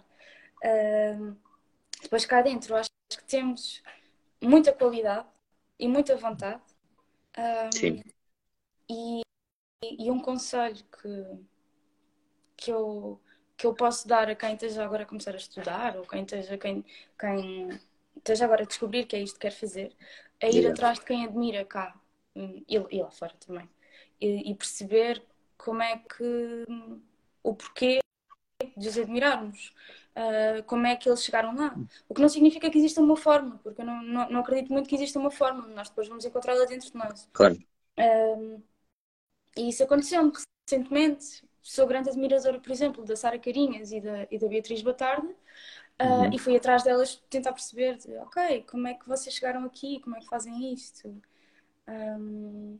Uh, 0.62 1.34
depois 2.02 2.26
cá 2.26 2.42
dentro 2.42 2.76
acho 2.76 2.90
que 3.08 3.24
temos 3.24 3.82
muita 4.38 4.70
qualidade 4.70 5.26
e 5.78 5.88
muita 5.88 6.14
vontade. 6.16 6.60
Um, 7.38 7.72
Sim. 7.72 8.04
E, 8.86 9.22
e 9.82 10.10
um 10.10 10.20
conselho 10.20 10.84
que, 11.00 11.38
que, 12.54 12.70
eu, 12.70 13.18
que 13.56 13.66
eu 13.66 13.72
posso 13.72 14.06
dar 14.06 14.28
a 14.28 14.34
quem 14.34 14.52
esteja 14.52 14.84
agora 14.84 15.04
a 15.04 15.06
começar 15.06 15.32
a 15.32 15.38
estudar 15.38 15.96
ou 15.96 16.02
quem 16.02 16.22
esteja, 16.22 16.58
quem, 16.58 16.84
quem 17.18 17.80
esteja 18.20 18.44
agora 18.44 18.62
a 18.62 18.66
descobrir 18.66 19.06
que 19.06 19.16
é 19.16 19.20
isto 19.20 19.34
que 19.34 19.48
quer 19.48 19.52
fazer, 19.52 19.94
é 20.38 20.48
ir 20.48 20.56
yeah. 20.56 20.70
atrás 20.70 20.98
de 20.98 21.04
quem 21.04 21.24
admira 21.24 21.64
cá 21.64 21.94
hum, 22.36 22.64
e, 22.68 22.76
e 22.76 23.02
lá 23.02 23.10
fora 23.10 23.34
também. 23.44 23.68
E, 24.20 24.50
e, 24.50 24.54
perceber 24.54 25.22
como 25.56 25.82
é 25.82 25.98
que 25.98 26.66
o 27.42 27.54
porquê 27.54 28.00
de 28.76 28.88
os 28.88 28.98
admirarmos, 28.98 29.74
uh, 30.16 30.62
como 30.64 30.86
é 30.86 30.96
que 30.96 31.08
eles 31.08 31.24
chegaram 31.24 31.54
lá. 31.54 31.74
O 32.08 32.14
que 32.14 32.20
não 32.20 32.28
significa 32.28 32.70
que 32.70 32.78
exista 32.78 33.00
uma 33.00 33.16
forma, 33.16 33.58
porque 33.62 33.80
eu 33.80 33.86
não, 33.86 34.02
não, 34.02 34.30
não 34.30 34.40
acredito 34.40 34.72
muito 34.72 34.88
que 34.88 34.94
exista 34.94 35.18
uma 35.18 35.30
forma, 35.30 35.66
nós 35.68 35.88
depois 35.88 36.08
vamos 36.08 36.24
encontrá-la 36.24 36.64
dentro 36.66 36.90
de 36.90 36.96
nós. 36.96 37.28
Claro. 37.32 37.58
Uh, 37.98 38.62
e 39.56 39.68
isso 39.68 39.82
aconteceu-me 39.82 40.32
recentemente. 40.68 41.44
Sou 41.62 41.86
grande 41.86 42.08
admiradora, 42.08 42.58
por 42.58 42.72
exemplo, 42.72 43.04
da 43.04 43.16
Sara 43.16 43.38
Carinhas 43.38 43.92
e 43.92 44.00
da, 44.00 44.26
e 44.30 44.38
da 44.38 44.48
Beatriz 44.48 44.82
Batarda. 44.82 45.34
Uh, 46.00 46.02
uhum. 46.02 46.32
E 46.32 46.38
fui 46.38 46.56
atrás 46.56 46.82
delas 46.82 47.22
tentar 47.28 47.52
perceber, 47.52 47.98
de, 47.98 48.16
ok, 48.16 48.64
como 48.70 48.88
é 48.88 48.94
que 48.94 49.06
vocês 49.06 49.34
chegaram 49.34 49.64
aqui, 49.64 50.00
como 50.00 50.16
é 50.16 50.20
que 50.20 50.26
fazem 50.26 50.72
isto. 50.72 51.20
Um, 51.86 52.78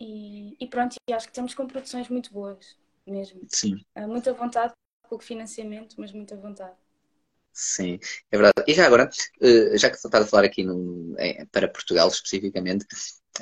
e, 0.00 0.56
e, 0.58 0.66
pronto, 0.68 0.96
e 1.06 1.12
acho 1.12 1.26
que 1.26 1.32
estamos 1.32 1.54
com 1.54 1.66
produções 1.66 2.08
muito 2.08 2.32
boas, 2.32 2.76
mesmo. 3.06 3.42
Sim. 3.48 3.76
Uh, 3.94 4.08
muita 4.08 4.32
vontade, 4.32 4.72
pouco 5.06 5.22
financiamento, 5.22 5.96
mas 5.98 6.12
muita 6.12 6.34
vontade. 6.34 6.76
Sim, 7.52 7.98
é 8.30 8.36
verdade. 8.38 8.64
E 8.66 8.72
já 8.72 8.86
agora, 8.86 9.10
eh, 9.42 9.76
já 9.76 9.90
que 9.90 9.96
estás 9.96 10.24
a 10.24 10.26
falar 10.26 10.44
aqui 10.44 10.64
no, 10.64 11.14
para 11.50 11.68
Portugal 11.68 12.08
especificamente, 12.08 12.86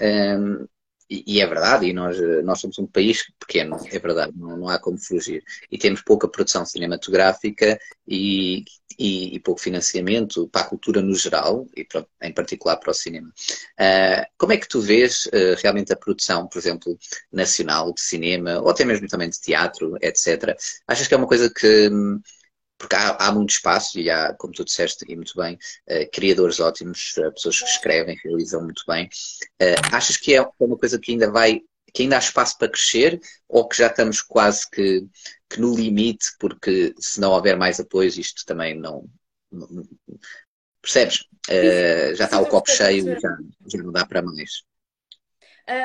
um, 0.00 0.66
e, 1.10 1.40
é 1.40 1.46
verdade, 1.46 1.86
e 1.86 1.92
nós, 1.92 2.16
nós 2.44 2.60
somos 2.60 2.78
um 2.78 2.86
país 2.86 3.24
pequeno, 3.38 3.76
é 3.90 3.98
verdade, 3.98 4.32
não, 4.36 4.56
não 4.56 4.68
há 4.68 4.78
como 4.78 4.96
fugir. 4.96 5.42
E 5.70 5.76
temos 5.76 6.02
pouca 6.02 6.28
produção 6.28 6.64
cinematográfica 6.64 7.80
e, 8.06 8.64
e, 8.96 9.34
e 9.34 9.40
pouco 9.40 9.60
financiamento 9.60 10.48
para 10.48 10.62
a 10.62 10.68
cultura 10.68 11.02
no 11.02 11.14
geral, 11.16 11.66
e 11.76 11.84
para, 11.84 12.06
em 12.22 12.32
particular 12.32 12.76
para 12.76 12.92
o 12.92 12.94
cinema. 12.94 13.28
Uh, 13.28 14.24
como 14.38 14.52
é 14.52 14.56
que 14.56 14.68
tu 14.68 14.80
vês 14.80 15.26
uh, 15.26 15.60
realmente 15.60 15.92
a 15.92 15.96
produção, 15.96 16.46
por 16.46 16.58
exemplo, 16.58 16.96
nacional 17.32 17.92
de 17.92 18.00
cinema, 18.00 18.60
ou 18.60 18.70
até 18.70 18.84
mesmo 18.84 19.08
também 19.08 19.28
de 19.28 19.40
teatro, 19.40 19.96
etc. 20.00 20.56
Achas 20.86 21.08
que 21.08 21.14
é 21.14 21.16
uma 21.16 21.26
coisa 21.26 21.52
que 21.52 21.90
porque 22.80 22.96
há, 22.96 23.10
há, 23.16 23.30
muito 23.30 23.50
espaço 23.50 24.00
e 24.00 24.08
há, 24.08 24.32
como 24.34 24.54
tu 24.54 24.64
disseste 24.64 25.04
e 25.06 25.14
muito 25.14 25.34
bem, 25.36 25.54
uh, 25.54 26.10
criadores 26.10 26.58
ótimos, 26.60 27.14
uh, 27.18 27.30
pessoas 27.30 27.60
que 27.60 27.68
escrevem, 27.68 28.18
realizam 28.24 28.62
muito 28.62 28.82
bem. 28.88 29.06
Uh, 29.60 29.94
achas 29.94 30.16
que 30.16 30.34
é 30.34 30.42
uma 30.58 30.78
coisa 30.78 30.98
que 30.98 31.12
ainda 31.12 31.30
vai, 31.30 31.60
que 31.92 32.02
ainda 32.02 32.16
há 32.16 32.18
espaço 32.18 32.56
para 32.56 32.70
crescer 32.70 33.20
ou 33.46 33.68
que 33.68 33.76
já 33.76 33.88
estamos 33.88 34.22
quase 34.22 34.68
que, 34.70 35.06
que 35.50 35.60
no 35.60 35.76
limite, 35.76 36.28
porque 36.38 36.94
se 36.98 37.20
não 37.20 37.32
houver 37.32 37.54
mais 37.54 37.78
apoios, 37.78 38.16
isto 38.16 38.46
também 38.46 38.74
não. 38.74 39.06
não 39.52 39.68
percebes? 40.80 41.26
já 42.16 42.24
está 42.24 42.40
o 42.40 42.46
copo 42.46 42.70
cheio 42.70 43.12
e 43.12 43.20
já, 43.20 43.36
já 43.66 43.82
não 43.82 43.92
dá 43.92 44.06
para 44.06 44.22
mais. 44.22 44.62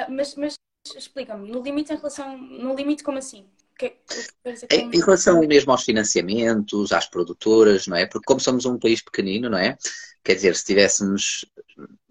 mas, 0.09 0.35
mas 0.35 0.55
explica-me, 0.95 1.51
no 1.51 1.61
limite 1.61 1.91
em 1.91 1.97
relação. 1.97 2.37
No 2.37 2.73
limite, 2.73 3.03
como 3.03 3.17
assim? 3.17 3.49
Que, 3.77 3.89
que 3.89 4.75
em, 4.75 4.89
em 4.89 4.99
relação 4.99 5.39
mesmo 5.41 5.71
aos 5.71 5.83
financiamentos, 5.83 6.93
às 6.93 7.07
produtoras, 7.07 7.87
não 7.87 7.97
é? 7.97 8.05
Porque 8.05 8.25
como 8.25 8.39
somos 8.39 8.65
um 8.65 8.79
país 8.79 9.01
pequenino, 9.01 9.49
não 9.49 9.57
é? 9.57 9.77
Quer 10.23 10.35
dizer, 10.35 10.55
se 10.55 10.65
tivéssemos 10.65 11.45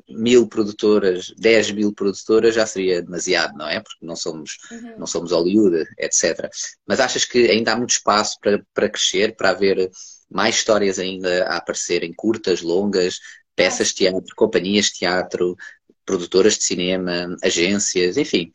mil 0.09 0.47
produtoras, 0.47 1.33
10 1.39 1.71
mil 1.73 1.93
produtoras 1.93 2.55
já 2.55 2.67
seria 2.67 3.03
demasiado, 3.03 3.57
não 3.57 3.69
é? 3.69 3.81
Porque 3.81 4.05
não 4.05 4.15
somos, 4.15 4.59
uhum. 4.71 4.99
não 4.99 5.07
somos 5.07 5.33
Hollywood, 5.33 5.85
etc. 5.99 6.49
Mas 6.87 7.01
achas 7.01 7.25
que 7.25 7.51
ainda 7.51 7.73
há 7.73 7.77
muito 7.77 7.91
espaço 7.91 8.39
para, 8.41 8.65
para 8.75 8.89
crescer, 8.89 9.35
para 9.35 9.51
haver 9.51 9.91
mais 10.31 10.57
histórias 10.57 10.99
ainda 10.99 11.45
a 11.45 11.57
aparecerem, 11.57 12.13
curtas, 12.15 12.61
longas, 12.61 13.19
peças 13.57 13.89
de 13.89 13.95
teatro, 13.95 14.35
companhias 14.37 14.87
de 14.87 14.95
teatro, 14.95 15.57
produtoras 16.05 16.59
de 16.59 16.65
cinema, 16.65 17.37
agências, 17.43 18.17
enfim. 18.17 18.53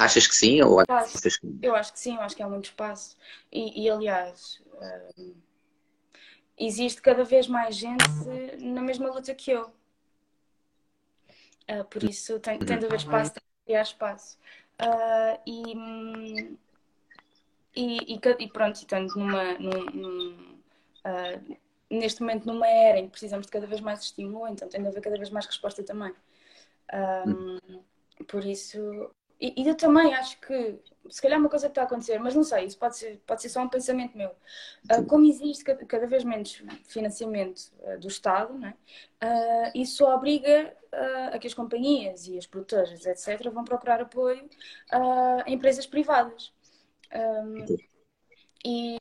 Achas 0.00 0.26
que 0.26 0.34
sim 0.34 0.62
ou 0.62 0.80
achas 0.80 1.36
que 1.36 1.46
não? 1.46 1.58
Eu 1.60 1.74
acho 1.74 1.92
que 1.92 2.00
sim, 2.00 2.16
eu 2.16 2.22
acho 2.22 2.34
que 2.34 2.42
há 2.42 2.48
muito 2.48 2.64
espaço. 2.66 3.18
E, 3.52 3.84
e 3.84 3.90
aliás, 3.90 4.62
um, 5.18 5.34
existe 6.56 7.02
cada 7.02 7.22
vez 7.22 7.46
mais 7.46 7.76
gente 7.76 8.04
na 8.60 8.80
mesma 8.80 9.10
luta 9.10 9.34
que 9.34 9.50
eu. 9.50 9.70
Uh, 11.70 11.84
por 11.90 12.02
isso 12.02 12.40
tem, 12.40 12.58
tem 12.58 12.78
de 12.78 12.86
haver 12.86 12.96
espaço, 12.96 13.32
tem 13.32 13.42
de 13.42 13.64
criar 13.66 13.82
espaço. 13.82 14.38
Uh, 14.80 15.38
e, 15.46 16.56
e, 17.76 18.14
e, 18.14 18.20
e, 18.38 18.48
pronto, 18.48 18.76
estando 18.76 19.14
numa, 19.14 19.52
num, 19.58 19.84
num, 19.84 20.58
uh, 21.04 21.56
neste 21.90 22.22
momento 22.22 22.46
numa 22.46 22.66
era 22.66 22.98
em 22.98 23.04
que 23.04 23.10
precisamos 23.10 23.44
de 23.44 23.52
cada 23.52 23.66
vez 23.66 23.82
mais 23.82 24.00
estímulo, 24.00 24.48
então 24.48 24.66
tem 24.66 24.80
de 24.80 24.88
haver 24.88 25.02
cada 25.02 25.16
vez 25.16 25.28
mais 25.28 25.44
resposta 25.44 25.82
também. 25.82 26.14
Um, 26.92 27.82
por 28.24 28.44
isso, 28.44 28.78
e, 29.40 29.62
e, 29.62 29.66
eu 29.66 29.74
também 29.74 30.12
acho 30.14 30.38
que, 30.38 30.78
se 31.08 31.22
calhar 31.22 31.38
é 31.38 31.40
uma 31.40 31.48
coisa 31.48 31.66
que 31.66 31.70
está 31.70 31.80
a 31.82 31.84
acontecer, 31.84 32.18
mas 32.18 32.34
não 32.34 32.44
sei, 32.44 32.66
isso 32.66 32.78
pode 32.78 32.98
ser, 32.98 33.22
pode 33.26 33.40
ser 33.40 33.48
só 33.48 33.62
um 33.62 33.68
pensamento 33.68 34.16
meu. 34.16 34.30
Uh, 34.92 35.06
como 35.06 35.24
existe 35.24 35.64
cada, 35.64 35.84
cada, 35.86 36.06
vez 36.06 36.24
menos 36.24 36.62
financiamento 36.86 37.72
uh, 37.80 37.98
do 37.98 38.06
Estado, 38.06 38.52
né? 38.58 38.74
Uh, 39.22 39.70
isso 39.74 40.04
obriga 40.04 40.76
a 41.32 41.38
que 41.38 41.46
as 41.46 41.54
companhias 41.54 42.26
e 42.26 42.36
as 42.36 42.46
produtoras, 42.46 43.06
etc., 43.06 43.48
vão 43.50 43.64
procurar 43.64 44.00
apoio 44.00 44.50
a 44.90 45.44
empresas 45.46 45.86
privadas. 45.86 46.52
Um, 47.14 47.64
e, 48.64 48.98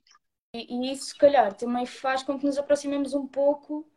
e, 0.54 0.92
isso, 0.92 1.08
se 1.08 1.18
calhar, 1.18 1.52
também 1.56 1.88
faz 1.88 2.22
com 2.22 2.38
que 2.38 2.46
nos 2.46 2.60
aproximemos 2.60 3.16
um 3.16 3.26
pouco 3.26 3.90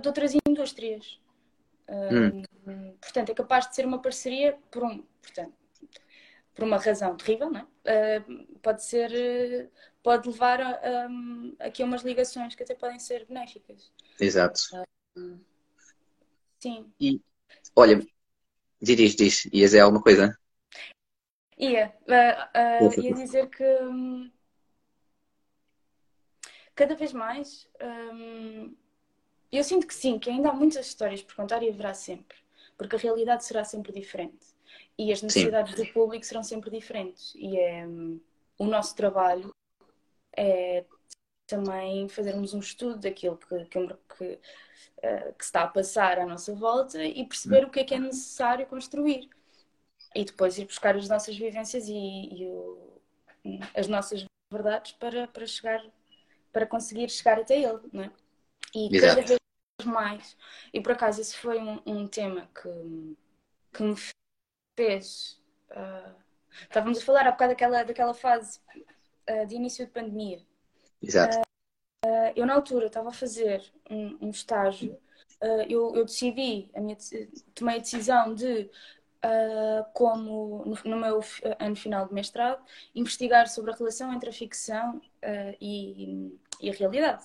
de 0.00 0.08
outras 0.08 0.32
indústrias. 0.48 1.20
Hum. 1.92 2.96
Portanto, 3.00 3.30
é 3.30 3.34
capaz 3.34 3.68
de 3.68 3.74
ser 3.74 3.84
uma 3.84 4.00
parceria 4.00 4.58
por 4.70 4.82
um, 4.84 5.02
portanto, 5.20 5.52
por 6.54 6.64
uma 6.64 6.78
razão 6.78 7.16
terrível, 7.16 7.50
não 7.50 7.60
é? 7.60 8.18
Uh, 8.18 8.58
pode 8.58 8.84
ser, 8.84 9.70
pode 10.02 10.28
levar 10.28 10.60
um, 11.10 11.54
aqui 11.58 11.82
a 11.82 11.86
umas 11.86 12.02
ligações 12.02 12.54
que 12.54 12.62
até 12.62 12.74
podem 12.74 12.98
ser 12.98 13.26
benéficas. 13.26 13.92
Exato. 14.18 14.60
Uh, 15.16 15.40
sim. 16.58 16.92
E, 17.00 17.20
olha, 17.74 18.00
diz, 18.80 19.14
diz, 19.14 19.44
ias 19.46 19.70
dizer 19.70 19.80
alguma 19.80 20.02
coisa? 20.02 20.38
Ia, 21.58 21.94
uh, 22.06 23.00
ia 23.00 23.14
dizer 23.14 23.48
que 23.48 23.64
um, 23.82 24.30
cada 26.74 26.94
vez 26.94 27.12
mais 27.12 27.68
um, 27.80 28.74
eu 29.58 29.64
sinto 29.64 29.86
que 29.86 29.94
sim, 29.94 30.18
que 30.18 30.30
ainda 30.30 30.50
há 30.50 30.52
muitas 30.52 30.86
histórias 30.86 31.22
por 31.22 31.34
contar 31.34 31.62
e 31.62 31.68
haverá 31.68 31.94
sempre, 31.94 32.36
porque 32.76 32.96
a 32.96 32.98
realidade 32.98 33.44
será 33.44 33.64
sempre 33.64 33.92
diferente 33.92 34.52
e 34.98 35.12
as 35.12 35.22
necessidades 35.22 35.74
sim. 35.74 35.84
do 35.84 35.92
público 35.92 36.24
serão 36.24 36.42
sempre 36.42 36.70
diferentes. 36.70 37.34
E 37.34 37.58
é, 37.58 37.86
o 38.58 38.66
nosso 38.66 38.94
trabalho 38.94 39.50
é 40.36 40.84
também 41.46 42.08
fazermos 42.08 42.54
um 42.54 42.60
estudo 42.60 42.98
daquilo 42.98 43.36
que, 43.36 43.64
que, 43.66 43.86
que, 44.16 44.24
uh, 44.24 45.34
que, 45.36 45.44
está 45.44 45.62
a 45.62 45.68
passar 45.68 46.18
à 46.18 46.26
nossa 46.26 46.54
volta 46.54 47.02
e 47.04 47.24
perceber 47.26 47.64
hum. 47.64 47.68
o 47.68 47.70
que 47.70 47.80
é 47.80 47.84
que 47.84 47.94
é 47.94 47.98
necessário 47.98 48.66
construir. 48.66 49.28
E 50.14 50.24
depois 50.24 50.58
ir 50.58 50.66
buscar 50.66 50.96
as 50.96 51.08
nossas 51.08 51.36
vivências 51.36 51.88
e, 51.88 51.92
e 51.92 52.46
o, 52.46 53.00
as 53.74 53.88
nossas 53.88 54.24
verdades 54.50 54.92
para, 54.92 55.26
para 55.28 55.46
chegar, 55.46 55.82
para 56.52 56.66
conseguir 56.66 57.08
chegar 57.10 57.38
até 57.38 57.58
ele, 57.58 57.80
não 57.92 58.04
é? 58.04 58.10
E 58.74 58.94
Exato. 58.94 59.16
cada 59.16 59.26
vez 59.26 59.41
mais. 59.84 60.36
E 60.72 60.80
por 60.80 60.92
acaso 60.92 61.20
esse 61.20 61.36
foi 61.36 61.58
um, 61.58 61.80
um 61.86 62.06
tema 62.06 62.48
que, 62.54 63.16
que 63.72 63.82
me 63.82 63.94
fez. 64.76 65.40
Uh, 65.70 66.14
estávamos 66.62 66.98
a 66.98 67.04
falar 67.04 67.26
há 67.26 67.32
bocado 67.32 67.52
daquela, 67.52 67.82
daquela 67.82 68.14
fase 68.14 68.60
uh, 69.28 69.46
de 69.46 69.54
início 69.54 69.86
de 69.86 69.92
pandemia. 69.92 70.40
Exato. 71.00 71.38
Uh, 72.04 72.32
eu 72.34 72.46
na 72.46 72.54
altura 72.54 72.86
estava 72.86 73.10
a 73.10 73.12
fazer 73.12 73.62
um, 73.90 74.26
um 74.26 74.30
estágio. 74.30 74.98
eu, 75.68 75.94
eu 75.94 76.04
decidi, 76.04 76.70
a 76.74 76.80
minha, 76.80 76.96
tomei 77.54 77.76
a 77.76 77.80
decisão 77.80 78.34
de 78.34 78.70
como 79.92 80.64
no, 80.64 80.74
no, 80.84 80.96
meu 80.96 81.20
ano 81.60 81.76
final 81.76 82.08
de 82.08 82.14
mestrado, 82.14 82.60
investigar 82.92 83.48
sobre 83.48 83.70
a 83.70 83.74
relação 83.74 84.12
entre 84.12 84.30
a 84.30 84.32
ficção 84.32 85.00
e, 85.60 86.36
e, 86.60 86.68
a 86.68 86.72
realidade. 86.72 87.24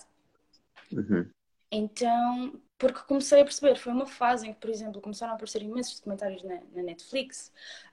Uhum. 0.92 1.28
Então, 1.70 2.60
porque 2.78 3.00
comecei 3.00 3.40
a 3.40 3.44
perceber, 3.44 3.76
foi 3.76 3.92
uma 3.92 4.06
fase 4.06 4.46
em 4.48 4.54
que, 4.54 4.60
por 4.60 4.70
exemplo, 4.70 5.00
começaram 5.00 5.32
a 5.32 5.34
aparecer 5.34 5.62
imensos 5.62 5.96
documentários 5.96 6.42
na, 6.42 6.60
na 6.72 6.82
Netflix, 6.82 7.52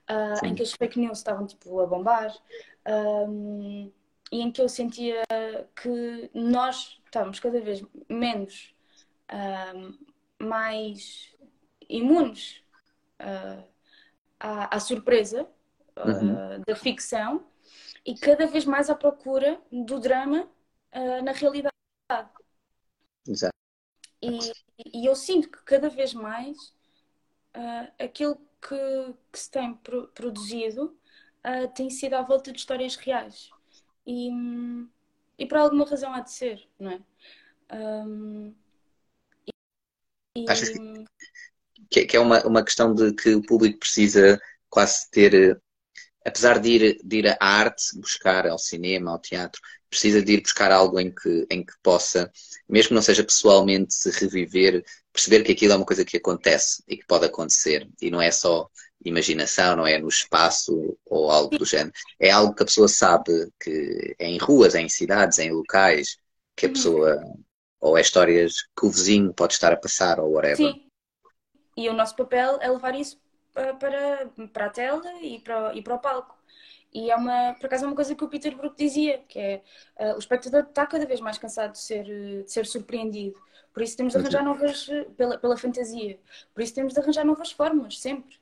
uh, 0.10 0.46
em 0.46 0.54
que 0.56 0.64
as 0.64 0.72
fake 0.72 1.00
news 1.00 1.18
estavam 1.18 1.46
tipo 1.46 1.80
a 1.80 1.88
bombar, 1.88 2.34
um, 3.28 3.92
e 4.32 4.42
em 4.42 4.52
que 4.52 4.62
eu 4.62 4.70
sentia 4.70 5.22
que 5.76 6.30
nós 6.34 7.00
estávamos 7.06 7.40
cada 7.40 7.60
vez 7.62 7.84
menos 8.10 8.74
um, 9.76 9.98
mais 10.46 11.34
imunes 11.90 12.64
uh, 13.22 13.64
à, 14.40 14.76
à, 14.76 14.80
surpresa 14.80 15.48
uh, 15.98 16.64
da 16.66 16.76
ficção 16.76 17.46
e 18.06 18.16
cada 18.16 18.46
vez 18.48 18.66
mais 18.66 18.90
à 18.90 18.96
procura 18.96 19.60
do 19.72 20.00
drama 20.00 20.48
na 21.24 21.34
realidade. 21.34 21.76
Exato. 23.28 23.56
E, 24.28 25.00
e 25.00 25.06
eu 25.06 25.16
sinto 25.16 25.50
que 25.50 25.64
cada 25.64 25.90
vez 25.90 26.14
mais 26.14 26.58
uh, 27.56 27.92
aquilo 28.00 28.36
que, 28.62 29.14
que, 29.32 29.40
se 29.40 29.50
tem 29.50 29.74
pro, 29.76 30.08
produzido 30.10 30.98
uh, 31.46 31.68
tem 31.74 31.90
sido 31.90 32.16
à 32.16 32.22
volta 32.22 32.52
de 32.52 32.60
histórias 32.60 32.96
reais. 32.96 33.50
E, 34.06 34.30
e 35.38 35.46
por 35.46 35.58
alguma 35.58 35.86
razão 35.86 36.14
há 36.14 36.22
de 36.22 36.32
ser, 36.32 36.68
não 36.80 36.92
é? 36.92 37.02
Um, 37.76 38.54
e, 40.36 40.46
Acho 40.48 40.66
que, 41.90 42.06
que 42.06 42.18
é 42.18 42.20
uma, 42.20 42.46
uma 42.46 42.64
questão 42.64 42.94
de 42.94 43.14
que 43.14 43.34
o 43.34 43.42
público 43.42 43.80
precisa 43.80 44.40
quase 44.70 45.10
ter 45.10 45.60
apesar 46.26 46.60
de 46.60 46.70
ir, 46.70 46.98
de 47.04 47.18
ir 47.18 47.28
à 47.28 47.38
arte, 47.40 47.98
buscar 48.00 48.48
ao 48.48 48.58
cinema, 48.58 49.12
ao 49.12 49.20
teatro, 49.20 49.62
precisa 49.89 50.21
de 50.21 50.34
ir 50.34 50.41
buscar 50.41 50.71
algo 50.71 51.00
em 51.00 51.12
que, 51.12 51.45
em 51.50 51.63
que 51.63 51.74
possa, 51.82 52.32
mesmo 52.67 52.89
que 52.89 52.93
não 52.95 53.02
seja 53.02 53.24
pessoalmente, 53.24 53.93
se 53.93 54.10
reviver, 54.12 54.84
perceber 55.12 55.43
que 55.43 55.52
aquilo 55.52 55.74
é 55.74 55.76
uma 55.78 55.86
coisa 55.86 56.06
que 56.06 56.17
acontece 56.17 56.84
e 56.88 56.98
que 56.98 57.06
pode 57.06 57.26
acontecer. 57.26 57.88
E 58.02 58.12
não 58.12 58.21
é 58.21 58.32
só 58.32 58.69
imaginação, 59.04 59.76
não 59.76 59.88
é 59.88 59.98
no 59.98 60.08
espaço 60.08 60.98
ou 61.06 61.32
algo 61.32 61.58
do 61.58 61.65
género. 61.65 61.93
É 62.19 62.32
algo 62.32 62.54
que 62.54 62.63
a 62.63 62.65
pessoa 62.65 62.88
sabe 62.88 63.52
que 63.60 64.15
é 64.19 64.28
em 64.28 64.38
ruas, 64.38 64.76
é 64.76 64.82
em 64.82 64.89
cidades, 64.89 65.39
é 65.39 65.45
em 65.45 65.52
locais, 65.52 66.17
que 66.56 66.65
a 66.65 66.69
uhum. 66.69 66.74
pessoa. 66.74 67.24
Ou 67.80 67.98
é 67.98 68.02
histórias 68.02 68.63
que 68.76 68.86
o 68.86 68.89
vizinho 68.89 69.32
pode 69.34 69.54
estar 69.54 69.71
a 69.71 69.78
passar, 69.78 70.19
ou 70.19 70.32
whatever. 70.32 70.58
Sim. 70.58 70.86
E 71.78 71.88
o 71.88 71.93
nosso 71.93 72.15
papel 72.15 72.58
é 72.62 72.69
levar 72.69 72.95
isso 72.95 73.19
para, 73.54 74.28
para 74.52 74.65
a 74.65 74.69
tela 74.69 75.04
e 75.21 75.39
para, 75.39 75.76
e 75.76 75.82
para 75.84 75.95
o 75.95 76.00
palco. 76.00 76.36
E 76.96 77.12
é 77.12 77.16
uma, 77.18 77.54
por 77.60 77.66
acaso, 77.66 77.84
é 77.84 77.88
uma 77.88 77.96
coisa 77.96 78.16
que 78.16 78.24
o 78.24 78.30
Peter 78.30 78.56
Brook 78.56 78.78
dizia, 78.78 79.22
que 79.28 79.38
é 79.38 79.62
uh, 80.00 80.16
o 80.16 80.18
espectador 80.18 80.62
está 80.62 80.88
cada 80.88 81.06
vez 81.06 81.20
mais 81.20 81.38
cansado 81.38 81.74
de 81.74 81.80
ser, 81.80 82.06
de 82.06 82.50
ser 82.50 82.66
surpreendido. 82.66 83.38
Por 83.74 83.84
isso 83.84 83.98
temos 83.98 84.14
de 84.14 84.20
arranjar 84.20 84.42
novas, 84.42 84.88
pela, 85.18 85.38
pela 85.38 85.58
fantasia, 85.58 86.18
por 86.54 86.64
isso 86.64 86.74
temos 86.74 86.94
de 86.94 87.00
arranjar 87.02 87.26
novas 87.26 87.52
formas, 87.52 88.00
sempre. 88.00 88.38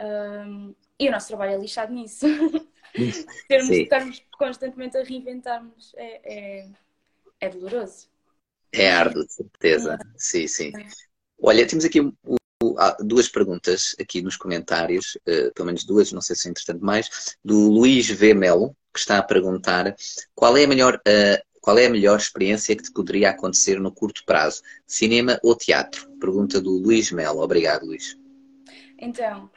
Um, 0.00 0.74
e 0.98 1.08
o 1.08 1.12
nosso 1.12 1.28
trabalho 1.28 1.52
é 1.52 1.58
lixado 1.58 1.92
nisso. 1.92 2.24
Termos 3.46 3.68
de 3.68 3.82
estarmos 3.82 4.22
constantemente 4.32 4.96
a 4.96 5.04
reinventarmos 5.04 5.92
é, 5.94 6.20
é, 6.24 6.68
é 7.38 7.48
doloroso. 7.50 8.08
É 8.72 8.90
árduo, 8.90 9.26
de 9.26 9.32
certeza. 9.34 9.98
Sim, 10.16 10.46
sim. 10.46 10.72
Olha, 11.38 11.66
temos 11.66 11.84
aqui 11.84 12.00
duas 13.00 13.28
perguntas 13.28 13.94
aqui 14.00 14.22
nos 14.22 14.36
comentários, 14.36 15.16
uh, 15.26 15.52
pelo 15.54 15.66
menos 15.66 15.84
duas, 15.84 16.12
não 16.12 16.20
sei 16.20 16.36
se 16.36 16.48
é 16.48 16.50
entretanto 16.50 16.84
mais, 16.84 17.36
do 17.44 17.70
Luís 17.70 18.08
V. 18.08 18.34
Melo, 18.34 18.76
que 18.92 19.00
está 19.00 19.18
a 19.18 19.22
perguntar 19.22 19.94
qual 20.34 20.56
é 20.56 20.64
a 20.64 20.68
melhor, 20.68 20.96
uh, 20.96 21.50
qual 21.60 21.78
é 21.78 21.86
a 21.86 21.90
melhor 21.90 22.18
experiência 22.18 22.74
que 22.74 22.82
te 22.82 22.92
poderia 22.92 23.30
acontecer 23.30 23.78
no 23.80 23.92
curto 23.92 24.24
prazo, 24.24 24.62
cinema 24.86 25.38
ou 25.42 25.54
teatro? 25.54 26.10
Pergunta 26.18 26.60
do 26.60 26.70
Luís 26.70 27.12
Melo. 27.12 27.40
Obrigado, 27.40 27.86
Luís. 27.86 28.18
Então, 28.98 29.50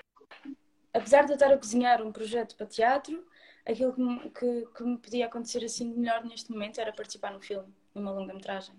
apesar 0.93 1.23
de 1.23 1.31
eu 1.31 1.35
estar 1.35 1.51
a 1.51 1.57
cozinhar 1.57 2.01
um 2.01 2.11
projeto 2.11 2.55
para 2.55 2.65
teatro, 2.65 3.25
aquilo 3.65 3.93
que 3.93 4.01
me, 4.01 4.29
que, 4.29 4.67
que 4.75 4.83
me 4.83 4.97
podia 4.97 5.25
acontecer 5.25 5.63
assim 5.63 5.93
melhor 5.93 6.23
neste 6.25 6.51
momento 6.51 6.79
era 6.79 6.93
participar 6.93 7.31
no 7.31 7.41
filme, 7.41 7.67
numa 7.93 8.11
longa-metragem. 8.11 8.75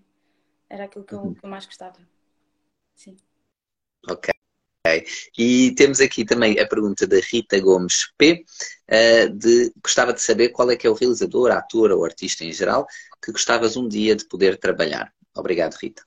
Era 0.69 0.85
aquilo 0.85 1.05
que 1.05 1.15
eu, 1.15 1.21
uhum. 1.21 1.35
que 1.35 1.45
eu 1.45 1.51
mais 1.51 1.67
gostava. 1.67 1.99
Sim. 2.95 3.17
Ok. 4.09 4.35
E 5.39 5.75
temos 5.75 6.01
aqui 6.01 6.25
também 6.25 6.59
a 6.61 6.67
pergunta 6.67 7.07
da 7.07 7.17
Rita 7.17 7.59
Gomes 7.59 8.13
P, 8.19 8.45
eh, 8.87 9.29
de 9.29 9.73
gostava 9.83 10.13
de 10.13 10.21
saber 10.21 10.51
qual 10.51 10.71
é 10.71 10.77
que 10.77 10.87
é 10.87 10.91
o 10.91 10.95
realizador, 10.95 11.51
ator 11.51 11.91
ou 11.91 12.05
artista 12.05 12.45
em 12.45 12.53
geral 12.53 12.87
que 13.23 13.33
gostavas 13.33 13.77
um 13.77 13.89
dia 13.89 14.15
de 14.15 14.27
poder 14.27 14.59
trabalhar. 14.59 15.13
Obrigado, 15.35 15.75
Rita. 15.75 16.05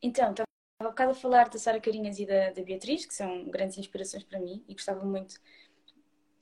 Então, 0.00 0.30
estava 0.30 0.46
há 0.80 0.84
bocado 0.84 1.10
a 1.12 1.14
falar 1.14 1.48
da 1.48 1.58
Sara 1.58 1.80
Carinhas 1.80 2.18
e 2.18 2.26
da, 2.26 2.50
da 2.50 2.62
Beatriz, 2.62 3.06
que 3.06 3.14
são 3.14 3.48
grandes 3.48 3.76
inspirações 3.78 4.22
para 4.22 4.38
mim 4.38 4.64
e 4.68 4.74
gostava 4.74 5.04
muito 5.04 5.40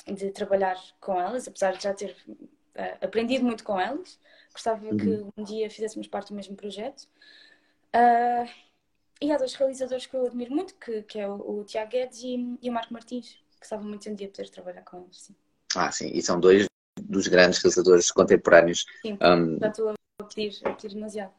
de 0.07 0.31
trabalhar 0.31 0.77
com 1.01 1.19
elas, 1.19 1.49
apesar 1.49 1.77
de 1.77 1.83
já 1.85 1.95
ter 1.95 2.15
uh, 2.29 3.05
aprendido 3.05 3.45
muito 3.45 3.65
com 3.65 3.81
elas. 3.81 4.19
Gostava 4.53 4.85
uhum. 4.85 4.97
que 4.97 5.41
um 5.41 5.45
dia 5.45 5.71
fizéssemos 5.71 6.09
parte 6.09 6.29
do 6.29 6.35
mesmo 6.35 6.57
projeto. 6.57 7.09
Uh, 7.95 8.49
e 9.23 9.31
há 9.31 9.39
dois 9.39 9.55
realizadores 9.55 10.07
que 10.07 10.15
eu 10.15 10.27
admiro 10.27 10.53
muito, 10.53 10.75
que, 10.75 11.03
que 11.03 11.19
é 11.19 11.29
o, 11.29 11.61
o 11.61 11.65
Tiago 11.65 11.91
Guedes 11.91 12.23
e, 12.23 12.59
e, 12.61 12.69
o 12.69 12.73
Marco 12.73 12.93
Martins, 12.93 13.37
que 13.59 13.65
estava 13.65 13.83
muito 13.83 14.09
um 14.11 14.15
dia 14.15 14.29
poder 14.29 14.49
trabalhar 14.51 14.83
com 14.83 15.05
eles. 15.05 15.23
Sim. 15.23 15.37
Ah, 15.77 15.93
sim, 15.93 16.11
e 16.13 16.21
são 16.21 16.41
dois 16.41 16.67
dos 17.01 17.29
grandes 17.29 17.59
realizadores 17.61 18.11
contemporâneos. 18.11 18.85
Sim, 19.01 19.17
um, 19.23 19.59
já 19.59 19.69
estou 19.69 19.91
a 19.91 20.25
pedir, 20.25 20.59
a 20.65 20.71
pedir 20.73 20.95
demasiado. 20.95 21.33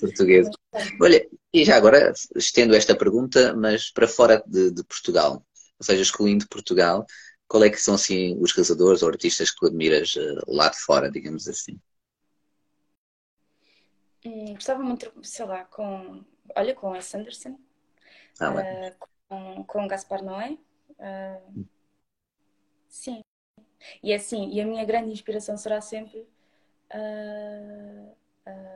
Português. 0.00 0.48
Olha, 1.00 1.28
e 1.52 1.64
já 1.64 1.76
agora 1.76 2.12
estendo 2.36 2.74
esta 2.74 2.96
pergunta, 2.96 3.54
mas 3.54 3.90
para 3.90 4.08
fora 4.08 4.42
de, 4.46 4.70
de 4.70 4.84
Portugal, 4.84 5.44
ou 5.78 5.84
seja, 5.84 6.02
excluindo 6.02 6.48
Portugal, 6.48 7.04
qual 7.48 7.64
é 7.64 7.70
que 7.70 7.80
são 7.80 7.94
assim 7.94 8.36
os 8.40 8.52
realizadores 8.52 9.02
ou 9.02 9.08
artistas 9.08 9.50
que 9.50 9.58
tu 9.58 9.66
admiras 9.66 10.14
uh, 10.14 10.40
lá 10.46 10.68
de 10.68 10.78
fora, 10.78 11.10
digamos 11.10 11.48
assim? 11.48 11.78
Hum, 14.24 14.54
gostava 14.54 14.82
muito, 14.82 15.12
sei 15.22 15.44
lá, 15.44 15.64
com, 15.64 16.24
olha, 16.56 16.74
com 16.74 16.90
Wes 16.90 17.14
Anderson, 17.14 17.58
ah, 18.40 18.52
uh, 18.52 19.08
com, 19.28 19.64
com 19.64 19.88
Gaspar 19.88 20.22
Noé. 20.22 20.58
Uh, 20.90 21.64
sim. 22.88 23.20
E 24.02 24.12
é 24.12 24.16
assim, 24.16 24.50
e 24.50 24.60
a 24.60 24.66
minha 24.66 24.84
grande 24.84 25.10
inspiração 25.10 25.56
será 25.56 25.80
sempre 25.80 26.26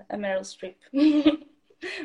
a 0.09 0.17
Meryl 0.17 0.45
Streep. 0.45 0.77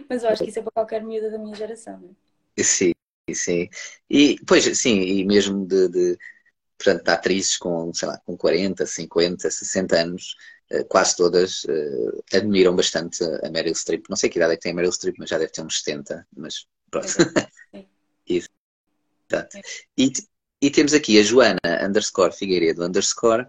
Mas 0.09 0.23
eu 0.23 0.29
acho 0.29 0.43
que 0.43 0.49
isso 0.49 0.59
é 0.59 0.61
para 0.61 0.71
qualquer 0.71 1.03
miúda 1.03 1.31
da 1.31 1.37
minha 1.37 1.55
geração, 1.55 1.99
não 1.99 2.09
é? 2.09 2.63
Sim, 2.63 2.93
sim. 3.33 3.67
E, 4.09 4.37
pois, 4.45 4.65
sim, 4.77 4.99
e 5.01 5.25
mesmo 5.25 5.65
de, 5.65 5.89
de 5.89 6.17
portanto, 6.77 7.03
de 7.03 7.11
atrizes 7.11 7.57
com, 7.57 7.93
sei 7.93 8.07
lá, 8.07 8.17
com 8.19 8.37
40, 8.37 8.85
50, 8.85 9.49
60 9.49 9.95
anos, 9.99 10.35
quase 10.89 11.15
todas 11.15 11.63
uh, 11.65 12.23
admiram 12.33 12.75
bastante 12.75 13.23
a 13.43 13.49
Meryl 13.49 13.75
Streep. 13.75 14.05
Não 14.09 14.17
sei 14.17 14.29
que 14.29 14.37
idade 14.37 14.53
é 14.53 14.55
que 14.55 14.63
tem 14.63 14.71
a 14.71 14.75
Meryl 14.75 14.91
Streep, 14.91 15.15
mas 15.19 15.29
já 15.29 15.37
deve 15.37 15.51
ter 15.51 15.61
uns 15.61 15.83
70, 15.83 16.27
mas 16.35 16.65
pronto. 16.89 17.07
Isso. 18.27 18.49
E, 19.97 20.13
e 20.61 20.69
temos 20.69 20.93
aqui 20.93 21.19
a 21.19 21.23
Joana 21.23 21.59
underscore 21.83 22.31
Figueiredo 22.31 22.85
underscore 22.85 23.47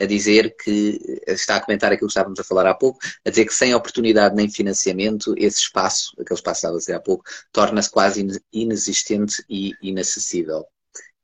a 0.00 0.06
dizer 0.06 0.54
que 0.56 0.98
está 1.26 1.56
a 1.56 1.60
comentar 1.60 1.92
aquilo 1.92 2.08
que 2.08 2.12
estávamos 2.12 2.38
a 2.40 2.44
falar 2.44 2.66
há 2.66 2.74
pouco, 2.74 2.98
a 3.24 3.30
dizer 3.30 3.44
que 3.44 3.54
sem 3.54 3.74
oportunidade 3.74 4.34
nem 4.34 4.50
financiamento, 4.50 5.34
esse 5.36 5.60
espaço, 5.60 6.12
aquele 6.20 6.38
espaço 6.38 6.60
que 6.60 6.66
estava 6.66 6.76
a 6.76 6.78
dizer 6.78 6.94
há 6.94 7.00
pouco, 7.00 7.24
torna-se 7.52 7.90
quase 7.90 8.26
inexistente 8.52 9.44
e 9.48 9.72
inacessível. 9.82 10.66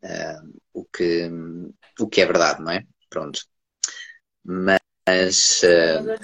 Uh, 0.03 0.61
o, 0.73 0.85
que, 0.85 1.31
o 1.99 2.09
que 2.09 2.21
é 2.21 2.27
verdade, 2.27 2.63
não 2.63 2.71
é? 2.71 2.85
Pronto. 3.09 3.41
Mas. 4.45 4.80
Uh, 5.65 6.19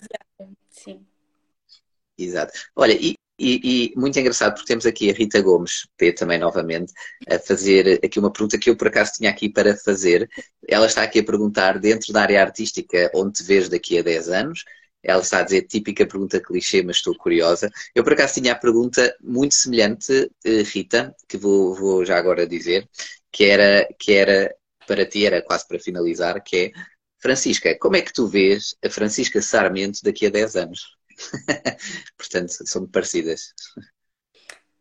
Sim. 0.71 1.07
Exato. 2.19 2.53
Olha, 2.75 2.93
e, 2.93 3.15
e, 3.39 3.93
e, 3.93 3.99
muito 3.99 4.19
engraçado 4.19 4.55
porque 4.55 4.67
temos 4.67 4.87
aqui 4.87 5.11
a 5.11 5.13
Rita 5.13 5.41
Gomes, 5.43 5.87
P 5.97 6.13
também 6.13 6.39
novamente, 6.39 6.93
a 7.29 7.39
fazer 7.39 8.01
aqui 8.05 8.19
uma 8.19 8.33
pergunta 8.33 8.59
que 8.59 8.71
eu 8.71 8.77
por 8.77 8.89
acaso 8.89 9.13
tinha 9.13 9.31
aqui 9.31 9.49
para 9.49 9.77
fazer. 9.77 10.29
Ela 10.67 10.87
está 10.87 11.03
aqui 11.03 11.19
a 11.21 11.25
perguntar, 11.25 11.79
dentro 11.79 12.13
da 12.13 12.23
área 12.23 12.41
artística, 12.43 13.11
onde 13.15 13.35
te 13.35 13.43
vês 13.43 13.69
daqui 13.69 13.99
a 13.99 14.03
10 14.03 14.29
anos? 14.31 14.65
Ela 15.03 15.21
está 15.23 15.41
a 15.41 15.43
dizer 15.43 15.63
típica 15.63 16.07
pergunta 16.07 16.41
clichê, 16.41 16.83
mas 16.83 16.97
estou 16.97 17.17
curiosa. 17.17 17.71
Eu 17.95 18.03
por 18.03 18.15
acaso 18.15 18.35
tinha 18.35 18.53
a 18.53 18.57
pergunta 18.57 19.15
muito 19.21 19.55
semelhante, 19.55 20.31
eh, 20.45 20.63
Rita, 20.63 21.15
que 21.29 21.37
vou, 21.37 21.75
vou 21.75 22.05
já 22.05 22.19
agora 22.19 22.47
dizer, 22.47 22.89
que 23.31 23.45
era, 23.45 23.87
que 23.99 24.13
era, 24.15 24.55
para 24.87 25.07
ti, 25.07 25.27
era 25.27 25.43
quase 25.43 25.67
para 25.69 25.79
finalizar, 25.79 26.43
que 26.43 26.57
é 26.57 26.96
Francisca, 27.27 27.77
como 27.81 27.97
é 27.97 28.03
que 28.03 28.13
tu 28.13 28.29
vês 28.29 28.77
a 28.85 28.89
Francisca 28.89 29.43
Sarmento 29.43 29.99
daqui 30.05 30.27
a 30.27 30.31
10 30.31 30.55
anos? 30.55 30.97
Portanto, 32.17 32.53
são 32.65 32.87
parecidas. 32.87 33.53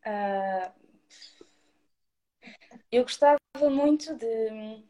Uh, 0.06 0.72
eu 2.92 3.02
gostava 3.02 3.40
muito 3.72 4.14
de, 4.14 4.84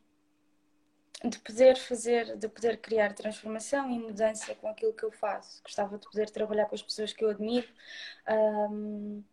de 1.24 1.40
poder 1.40 1.78
fazer, 1.78 2.36
de 2.36 2.50
poder 2.50 2.82
criar 2.82 3.14
transformação 3.14 3.90
e 3.90 4.00
mudança 4.00 4.54
com 4.56 4.68
aquilo 4.68 4.94
que 4.94 5.06
eu 5.06 5.12
faço. 5.14 5.64
Gostava 5.64 5.98
de 5.98 6.06
poder 6.06 6.30
trabalhar 6.32 6.66
com 6.66 6.76
as 6.76 6.84
pessoas 6.84 7.14
que 7.14 7.24
eu 7.24 7.30
admiro. 7.30 7.70
Um, 8.70 9.24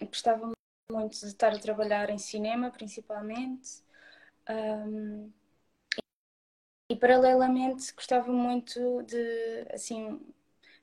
gostava 0.00 0.50
muito 0.90 1.16
de 1.16 1.26
estar 1.26 1.52
a 1.52 1.58
trabalhar 1.60 2.10
em 2.10 2.18
cinema, 2.18 2.72
principalmente. 2.72 3.84
Um, 4.50 5.30
e, 6.92 6.96
paralelamente 6.96 7.92
gostava 7.94 8.30
muito 8.32 9.02
de, 9.04 9.66
assim, 9.72 10.20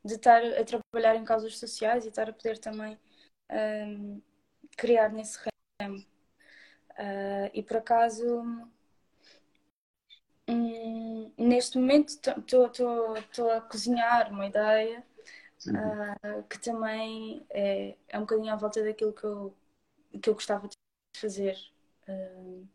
de 0.04 0.16
estar 0.16 0.42
a 0.44 0.64
trabalhar 0.64 1.16
em 1.16 1.26
causas 1.26 1.58
sociais 1.58 2.06
e 2.06 2.10
estar 2.10 2.30
a 2.30 2.34
poder 2.34 2.58
também 2.58 2.98
um, 3.52 4.22
criar 4.78 5.10
nesse 5.12 5.40
ramo. 5.82 6.00
Uh, 6.92 7.50
e 7.54 7.64
por 7.64 7.78
acaso, 7.78 8.26
um, 10.48 11.32
neste 11.38 11.78
momento, 11.78 12.10
estou 12.10 13.52
a 13.52 13.62
cozinhar 13.62 14.32
uma 14.32 14.48
ideia 14.48 15.04
uh, 15.68 16.44
que 16.50 16.60
também 16.60 17.46
é, 17.50 17.96
é 18.08 18.18
um 18.18 18.22
bocadinho 18.22 18.54
à 18.54 18.56
volta 18.56 18.84
daquilo 18.84 19.14
que 19.14 19.24
eu, 19.24 19.56
que 20.22 20.30
eu 20.30 20.34
gostava 20.34 20.68
de 20.68 20.76
fazer 21.16 21.58
uh, 22.08 22.68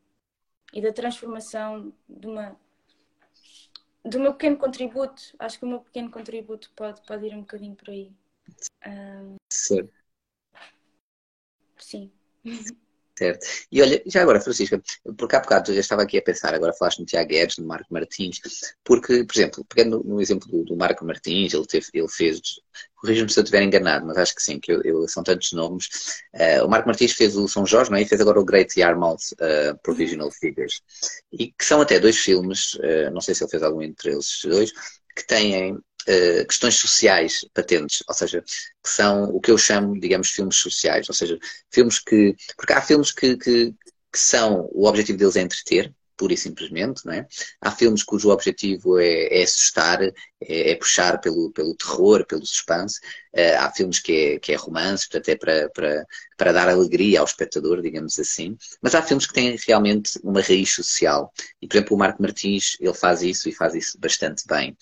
e 0.72 0.80
da 0.80 0.92
transformação 0.92 1.92
de 2.08 2.26
uma 2.26 2.56
do 4.04 4.20
meu 4.20 4.32
pequeno 4.34 4.56
contributo, 4.58 5.22
acho 5.38 5.58
que 5.58 5.64
o 5.64 5.68
meu 5.68 5.80
pequeno 5.80 6.10
contributo 6.10 6.70
pode, 6.76 7.02
pode 7.06 7.26
ir 7.26 7.34
um 7.34 7.40
bocadinho 7.40 7.74
por 7.76 7.90
aí. 7.90 8.12
Um, 8.86 9.36
certo. 9.50 9.94
Sim. 11.78 12.10
Certo. 13.16 13.46
E 13.70 13.80
olha, 13.80 14.02
já 14.06 14.22
agora, 14.22 14.40
Francisca, 14.40 14.82
porque 15.16 15.36
há 15.36 15.40
bocado 15.40 15.72
eu 15.72 15.78
estava 15.78 16.02
aqui 16.02 16.18
a 16.18 16.22
pensar, 16.22 16.52
agora 16.52 16.72
falaste 16.72 16.98
no 16.98 17.06
Tiago 17.06 17.28
Guedes, 17.28 17.58
no 17.58 17.66
Marco 17.66 17.86
Martins, 17.94 18.40
porque, 18.82 19.22
por 19.22 19.34
exemplo, 19.36 19.64
pegando 19.66 20.02
no, 20.04 20.20
exemplo 20.20 20.48
do, 20.48 20.64
do, 20.64 20.76
Marco 20.76 21.04
Martins, 21.04 21.54
ele, 21.54 21.64
teve, 21.64 21.86
ele 21.94 22.08
fez, 22.08 22.40
corrija-me 22.96 23.30
se 23.30 23.38
eu 23.38 23.44
estiver 23.44 23.62
enganado, 23.62 24.04
mas 24.04 24.16
acho 24.16 24.34
que 24.34 24.42
sim, 24.42 24.58
que 24.58 24.72
eu, 24.72 24.82
eu 24.82 25.06
são 25.06 25.22
tantos 25.22 25.52
nomes. 25.52 25.86
Uh, 26.34 26.64
o 26.64 26.68
Marco 26.68 26.88
Martins 26.88 27.12
fez 27.12 27.36
o 27.36 27.46
São 27.46 27.64
Jorge, 27.64 27.88
não 27.88 27.98
é? 27.98 28.02
E 28.02 28.08
fez 28.08 28.20
agora 28.20 28.40
o 28.40 28.44
Great 28.44 28.78
Yarmouth 28.78 29.32
uh, 29.34 29.78
Provisional 29.80 30.32
Figures. 30.32 30.82
E 31.32 31.52
que 31.52 31.64
são 31.64 31.80
até 31.80 32.00
dois 32.00 32.18
filmes, 32.18 32.74
uh, 32.74 33.12
não 33.12 33.20
sei 33.20 33.34
se 33.36 33.44
ele 33.44 33.50
fez 33.50 33.62
algum 33.62 33.80
entre 33.80 34.10
eles 34.10 34.40
dois, 34.44 34.72
que 35.14 35.24
têm 35.24 35.78
Uh, 36.08 36.46
questões 36.46 36.74
sociais 36.76 37.46
patentes, 37.54 38.02
ou 38.06 38.14
seja, 38.14 38.42
que 38.42 38.90
são 38.90 39.24
o 39.24 39.40
que 39.40 39.50
eu 39.50 39.58
chamo, 39.58 39.98
digamos, 39.98 40.30
filmes 40.30 40.56
sociais, 40.56 41.08
ou 41.08 41.14
seja, 41.14 41.38
filmes 41.70 41.98
que. 41.98 42.36
Porque 42.56 42.72
há 42.72 42.80
filmes 42.82 43.10
que, 43.10 43.36
que, 43.36 43.72
que 44.12 44.18
são. 44.18 44.68
O 44.72 44.86
objetivo 44.86 45.18
deles 45.18 45.36
é 45.36 45.40
entreter, 45.40 45.94
pura 46.16 46.32
e 46.34 46.36
simplesmente, 46.36 47.04
não 47.04 47.12
é? 47.12 47.26
Há 47.60 47.70
filmes 47.70 48.02
cujo 48.02 48.30
objetivo 48.30 48.98
é, 48.98 49.40
é 49.40 49.42
assustar, 49.42 50.02
é, 50.02 50.12
é, 50.40 50.76
puxar 50.76 51.20
pelo, 51.20 51.50
pelo 51.52 51.74
terror, 51.74 52.24
pelo 52.26 52.46
suspense. 52.46 53.00
Uh, 53.34 53.58
há 53.58 53.70
filmes 53.72 53.98
que 53.98 54.12
é, 54.12 54.38
que 54.38 54.52
é 54.52 54.56
romance, 54.56 55.08
portanto 55.08 55.28
é 55.28 55.36
para, 55.36 55.70
para, 55.70 56.06
para 56.36 56.52
dar 56.52 56.68
alegria 56.68 57.20
ao 57.20 57.24
espectador, 57.24 57.82
digamos 57.82 58.18
assim. 58.18 58.56
Mas 58.80 58.94
há 58.94 59.02
filmes 59.02 59.26
que 59.26 59.34
têm 59.34 59.56
realmente 59.66 60.18
uma 60.22 60.40
raiz 60.40 60.72
social. 60.72 61.32
E, 61.60 61.66
por 61.66 61.76
exemplo, 61.76 61.96
o 61.96 61.98
Marco 61.98 62.22
Martins, 62.22 62.76
ele 62.80 62.94
faz 62.94 63.22
isso 63.22 63.48
e 63.48 63.52
faz 63.52 63.74
isso 63.74 63.98
bastante 63.98 64.44
bem. 64.46 64.76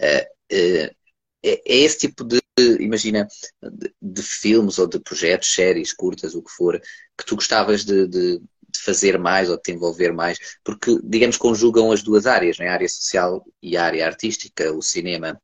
Uh, 0.00 0.54
uh, 0.54 0.96
é, 1.44 1.62
esse 1.64 1.98
tipo 1.98 2.24
de, 2.24 2.40
imagina, 2.80 3.26
de, 3.62 3.94
de, 4.00 4.22
filmes 4.22 4.78
ou 4.78 4.86
de 4.86 4.98
projetos, 5.00 5.52
séries, 5.54 5.92
curtas, 5.92 6.34
o 6.34 6.42
que 6.42 6.50
for, 6.50 6.80
que 7.16 7.24
tu 7.24 7.36
gostavas 7.36 7.84
de, 7.84 8.06
de 8.08 8.40
de 8.68 8.80
fazer 8.80 9.18
mais 9.18 9.48
ou 9.48 9.56
de 9.56 9.62
te 9.62 9.72
envolver 9.72 10.12
mais, 10.12 10.38
porque, 10.62 10.98
digamos, 11.02 11.36
conjugam 11.36 11.90
as 11.90 12.02
duas 12.02 12.26
áreas, 12.26 12.58
né? 12.58 12.68
a 12.68 12.74
área 12.74 12.88
social 12.88 13.44
e 13.62 13.76
a 13.76 13.84
área 13.84 14.06
artística, 14.06 14.72
o 14.72 14.82
cinema. 14.82 15.40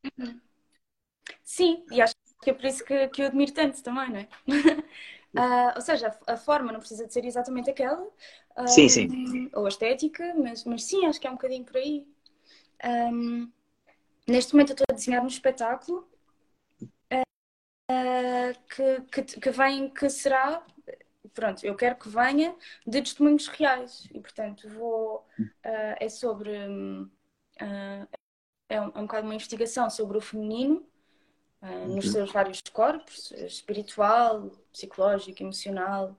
Sim, 1.42 1.84
e 1.90 2.00
acho 2.00 2.14
que 2.42 2.50
é 2.50 2.52
por 2.52 2.64
isso 2.66 2.84
que, 2.84 3.08
que 3.08 3.22
eu 3.22 3.26
admiro 3.26 3.52
tanto 3.52 3.82
também, 3.82 4.10
não 4.10 4.18
é? 4.18 4.28
uh, 5.34 5.72
ou 5.76 5.80
seja, 5.80 6.14
a, 6.26 6.34
a, 6.34 6.36
forma 6.36 6.72
não 6.72 6.80
precisa 6.80 7.06
de 7.06 7.12
ser 7.12 7.24
exatamente 7.24 7.70
aquela. 7.70 8.02
Uh, 8.56 8.68
sim, 8.68 8.88
sim. 8.88 9.50
Ou 9.54 9.64
a 9.64 9.68
estética, 9.68 10.34
mas, 10.36 10.64
mas 10.64 10.84
sim, 10.84 11.06
acho 11.06 11.20
que 11.20 11.26
é 11.26 11.30
um 11.30 11.34
bocadinho 11.34 11.64
por 11.64 11.76
aí. 11.76 12.06
Um, 12.84 13.50
neste 14.26 14.52
momento 14.52 14.70
eu 14.70 14.74
estou 14.74 14.86
a 14.90 14.94
desenhar 14.94 15.22
um 15.22 15.28
espetáculo 15.28 16.08
uh, 17.12 17.24
que, 18.68 19.00
que, 19.22 19.40
que 19.40 19.50
vem, 19.50 19.90
que 19.90 20.08
será 20.08 20.64
pronto, 21.34 21.64
eu 21.66 21.74
quero 21.74 21.96
que 21.96 22.08
venha 22.08 22.54
de 22.86 23.02
testemunhos 23.02 23.48
reais 23.48 24.08
e, 24.12 24.20
portanto, 24.20 24.68
vou. 24.68 25.26
Uh, 25.38 25.96
é 26.00 26.08
sobre. 26.08 26.50
Uh, 26.50 28.08
é, 28.68 28.80
um, 28.80 28.92
é 28.94 28.98
um 28.98 29.02
bocado 29.02 29.26
uma 29.26 29.34
investigação 29.34 29.90
sobre 29.90 30.16
o 30.16 30.20
feminino 30.20 30.86
uh, 31.60 31.88
nos 31.88 32.10
seus 32.10 32.32
vários 32.32 32.60
corpos 32.72 33.30
espiritual, 33.32 34.50
psicológico, 34.72 35.42
emocional, 35.42 36.16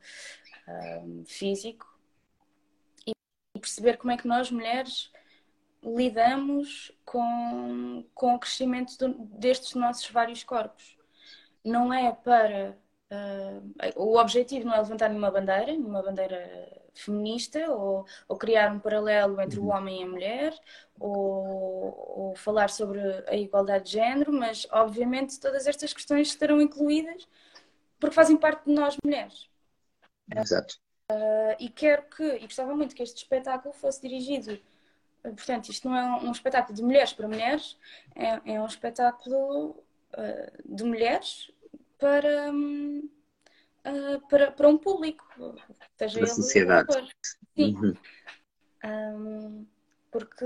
físico 1.27 1.85
e, 3.05 3.11
e 3.55 3.59
perceber 3.59 3.97
como 3.97 4.11
é 4.11 4.17
que 4.17 4.27
nós, 4.27 4.49
mulheres, 4.49 5.11
lidamos 5.85 6.91
com, 7.05 8.05
com 8.13 8.35
o 8.35 8.39
crescimento 8.39 8.97
do, 8.97 9.13
destes 9.37 9.75
nossos 9.75 10.09
vários 10.09 10.43
corpos. 10.43 10.97
Não 11.63 11.93
é 11.93 12.11
para 12.11 12.77
Uh, 13.05 13.61
o 13.95 14.17
objetivo 14.17 14.65
não 14.65 14.73
é 14.73 14.77
levantar 14.79 15.09
nenhuma 15.09 15.29
bandeira, 15.29 15.67
nenhuma 15.67 16.01
bandeira 16.01 16.67
feminista, 16.95 17.69
ou, 17.69 18.05
ou 18.27 18.37
criar 18.37 18.73
um 18.73 18.79
paralelo 18.79 19.39
entre 19.39 19.59
o 19.59 19.65
uhum. 19.65 19.75
homem 19.75 20.01
e 20.01 20.03
a 20.03 20.07
mulher, 20.07 20.59
ou, 20.99 22.29
ou, 22.29 22.35
falar 22.35 22.69
sobre 22.69 22.99
a 23.27 23.35
igualdade 23.35 23.85
de 23.85 23.91
género, 23.91 24.33
mas 24.33 24.65
obviamente 24.71 25.39
todas 25.39 25.67
estas 25.67 25.93
questões 25.93 26.29
estarão 26.29 26.59
incluídas 26.59 27.27
porque 27.99 28.15
fazem 28.15 28.37
parte 28.37 28.65
de 28.65 28.73
nós 28.73 28.97
mulheres. 29.03 29.47
Exato. 30.35 30.75
Uh, 31.11 31.55
e 31.59 31.69
quero 31.69 32.03
que, 32.09 32.23
e 32.23 32.41
gostava 32.41 32.75
muito 32.75 32.95
que 32.95 33.03
este 33.03 33.17
espetáculo 33.17 33.73
fosse 33.73 34.01
dirigido. 34.01 34.59
Portanto, 35.33 35.69
isto 35.69 35.89
não 35.89 35.95
é 35.95 36.03
um, 36.03 36.27
um 36.27 36.31
espetáculo 36.31 36.75
de 36.75 36.83
mulheres 36.83 37.13
para 37.13 37.27
mulheres, 37.27 37.77
é, 38.15 38.53
é 38.53 38.61
um 38.61 38.65
espetáculo 38.65 39.71
uh, 39.71 40.75
de 40.75 40.83
mulheres 40.83 41.51
para, 41.97 42.51
uh, 42.51 44.27
para, 44.29 44.51
para 44.51 44.67
um 44.67 44.77
público, 44.77 45.23
seja 45.97 46.19
para 46.19 46.31
a 46.31 46.35
sociedade. 46.35 47.13
Sim. 47.55 47.75
Uhum. 47.75 47.93
Um, 48.85 49.67
porque 50.11 50.45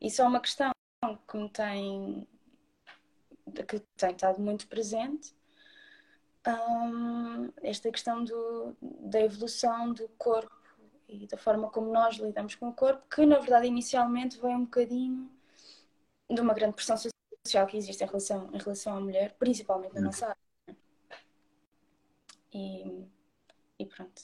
isso 0.00 0.22
é 0.22 0.24
uma 0.24 0.40
questão 0.40 0.72
que 1.28 1.36
me 1.36 1.48
tem 1.50 2.28
que 3.68 3.80
tem 3.96 4.12
estado 4.12 4.40
muito 4.40 4.66
presente 4.68 5.34
um, 6.46 7.52
esta 7.62 7.90
questão 7.90 8.24
do, 8.24 8.76
da 8.80 9.20
evolução 9.20 9.92
do 9.92 10.08
corpo 10.18 10.61
e 11.12 11.26
da 11.26 11.36
forma 11.36 11.68
como 11.68 11.92
nós 11.92 12.16
lidamos 12.16 12.54
com 12.54 12.68
o 12.68 12.72
corpo, 12.72 13.06
que 13.14 13.26
na 13.26 13.38
verdade 13.38 13.66
inicialmente 13.66 14.40
vem 14.40 14.56
um 14.56 14.64
bocadinho 14.64 15.30
de 16.30 16.40
uma 16.40 16.54
grande 16.54 16.74
pressão 16.74 16.96
social 16.96 17.66
que 17.66 17.76
existe 17.76 18.02
em 18.02 18.06
relação, 18.06 18.50
em 18.52 18.58
relação 18.58 18.96
à 18.96 19.00
mulher, 19.00 19.36
principalmente 19.38 19.92
na 19.92 20.00
uhum. 20.00 20.06
nossa 20.06 20.26
área. 20.26 20.78
E, 22.54 23.04
e 23.78 23.86
pronto. 23.86 24.22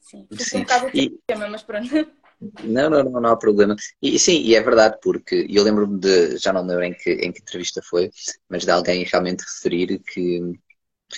Sim, 0.00 0.26
sim. 0.38 0.58
um 0.58 0.60
bocado 0.60 0.90
e... 0.94 1.18
tema, 1.26 1.48
mas 1.48 1.62
pronto. 1.62 1.88
Não, 2.64 2.88
não, 2.88 3.04
não, 3.04 3.20
não 3.20 3.30
há 3.30 3.36
problema. 3.36 3.76
E 4.00 4.18
sim, 4.18 4.40
e 4.40 4.54
é 4.54 4.62
verdade, 4.62 4.96
porque 5.02 5.46
eu 5.50 5.62
lembro-me 5.62 6.00
de, 6.00 6.38
já 6.38 6.54
não 6.54 6.64
lembro 6.64 6.84
em 6.84 6.94
que, 6.94 7.10
em 7.10 7.30
que 7.30 7.42
entrevista 7.42 7.82
foi, 7.82 8.10
mas 8.48 8.64
de 8.64 8.70
alguém 8.70 9.04
realmente 9.04 9.42
referir 9.42 9.98
que 9.98 10.40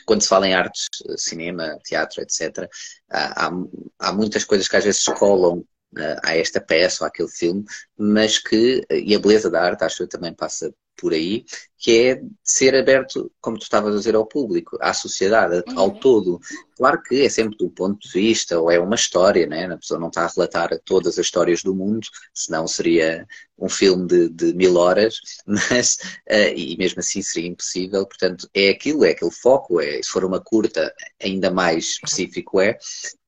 quando 0.06 0.22
se 0.22 0.28
fala 0.28 0.46
em 0.46 0.54
artes, 0.54 0.88
cinema, 1.16 1.78
teatro, 1.84 2.22
etc., 2.22 2.68
há, 3.10 3.50
há, 3.98 4.12
muitas 4.12 4.44
coisas 4.44 4.68
que 4.68 4.76
às 4.76 4.84
vezes 4.84 5.04
colam 5.04 5.58
uh, 5.58 6.20
a 6.22 6.36
esta 6.36 6.60
peça 6.60 7.04
ou 7.04 7.08
àquele 7.08 7.28
filme, 7.28 7.64
mas 7.96 8.38
que, 8.38 8.84
e 8.90 9.14
a 9.14 9.18
beleza 9.18 9.50
da 9.50 9.62
arte, 9.62 9.84
acho 9.84 9.98
que 9.98 10.06
também 10.08 10.34
passa 10.34 10.72
por 10.96 11.12
aí, 11.12 11.44
que 11.78 12.00
é 12.00 12.22
ser 12.44 12.74
aberto, 12.76 13.32
como 13.40 13.58
tu 13.58 13.62
estavas 13.62 13.94
a 13.94 13.98
dizer, 13.98 14.14
ao 14.14 14.26
público, 14.26 14.78
à 14.80 14.94
sociedade, 14.94 15.62
ao 15.74 15.88
uhum. 15.88 15.98
todo. 15.98 16.40
Claro 16.82 17.00
que 17.00 17.24
é 17.24 17.28
sempre 17.28 17.56
do 17.56 17.70
ponto 17.70 17.96
de 18.00 18.12
vista, 18.12 18.58
ou 18.58 18.68
é 18.68 18.76
uma 18.76 18.96
história, 18.96 19.46
né? 19.46 19.66
a 19.66 19.78
pessoa 19.78 20.00
não 20.00 20.08
está 20.08 20.24
a 20.24 20.26
relatar 20.26 20.68
todas 20.84 21.16
as 21.16 21.26
histórias 21.26 21.62
do 21.62 21.72
mundo, 21.72 22.04
senão 22.34 22.66
seria 22.66 23.24
um 23.56 23.68
filme 23.68 24.04
de, 24.08 24.28
de 24.28 24.52
mil 24.52 24.74
horas, 24.74 25.20
mas, 25.46 25.98
uh, 26.28 26.52
e 26.56 26.76
mesmo 26.76 26.98
assim 26.98 27.22
seria 27.22 27.50
impossível, 27.50 28.04
portanto, 28.04 28.50
é 28.52 28.70
aquilo, 28.70 29.04
é 29.04 29.10
aquele 29.10 29.30
foco, 29.30 29.80
é, 29.80 30.02
se 30.02 30.10
for 30.10 30.24
uma 30.24 30.40
curta, 30.40 30.92
ainda 31.22 31.52
mais 31.52 31.84
específico 31.84 32.60
é, 32.60 32.76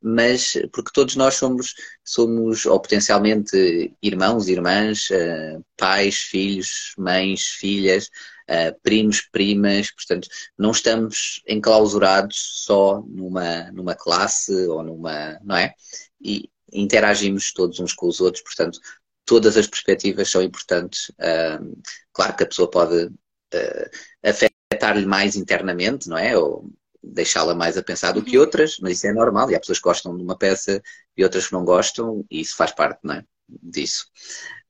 mas 0.03 0.55
porque 0.73 0.91
todos 0.93 1.15
nós 1.15 1.35
somos, 1.35 1.75
somos 2.03 2.67
ou 2.67 2.81
potencialmente 2.81 3.95
irmãos, 4.03 4.49
irmãs, 4.49 5.11
uh, 5.11 5.65
pais, 5.77 6.17
filhos, 6.17 6.93
mães, 6.99 7.47
filhas, 7.47 8.11
uh, 8.51 8.81
primos, 8.83 9.21
primas, 9.21 9.91
portanto, 9.91 10.29
não 10.59 10.71
estamos 10.71 11.43
enclausurados 11.47 12.65
só 12.65 13.03
numa, 13.07 13.71
numa 13.73 13.95
classe 13.95 14.53
ou 14.67 14.83
numa, 14.83 15.39
não 15.43 15.57
é? 15.57 15.75
E 16.21 16.51
interagimos 16.73 17.53
todos 17.53 17.79
uns 17.81 17.93
com 17.93 18.07
os 18.07 18.21
outros, 18.21 18.43
portanto, 18.43 18.79
todas 19.25 19.57
as 19.57 19.67
perspectivas 19.67 20.31
são 20.31 20.43
importantes. 20.43 21.11
Uh, 21.11 21.81
claro 22.13 22.37
que 22.37 22.43
a 22.43 22.47
pessoa 22.47 22.71
pode 22.71 23.07
uh, 23.07 23.91
afetar-lhe 24.23 25.07
mais 25.07 25.37
internamente, 25.37 26.09
não 26.09 26.19
é? 26.19 26.37
Ou 26.37 26.71
deixá-la 27.03 27.55
mais 27.55 27.77
a 27.77 27.83
pensar 27.83 28.13
do 28.13 28.23
que 28.23 28.37
uhum. 28.37 28.45
outras, 28.45 28.79
mas 28.81 28.93
isso 28.93 29.07
é 29.07 29.13
normal. 29.13 29.51
E 29.51 29.55
há 29.55 29.61
pessoas 29.61 29.79
que 29.79 29.85
gostam 29.85 30.17
de 30.17 30.23
uma 30.23 30.37
peça 30.37 30.83
e 31.17 31.23
outras 31.23 31.47
que 31.47 31.53
não 31.53 31.65
gostam, 31.65 32.25
e 32.31 32.41
isso 32.41 32.57
faz 32.57 32.73
parte, 32.73 33.01
não 33.03 33.15
é? 33.15 33.25
Disso. 33.49 34.07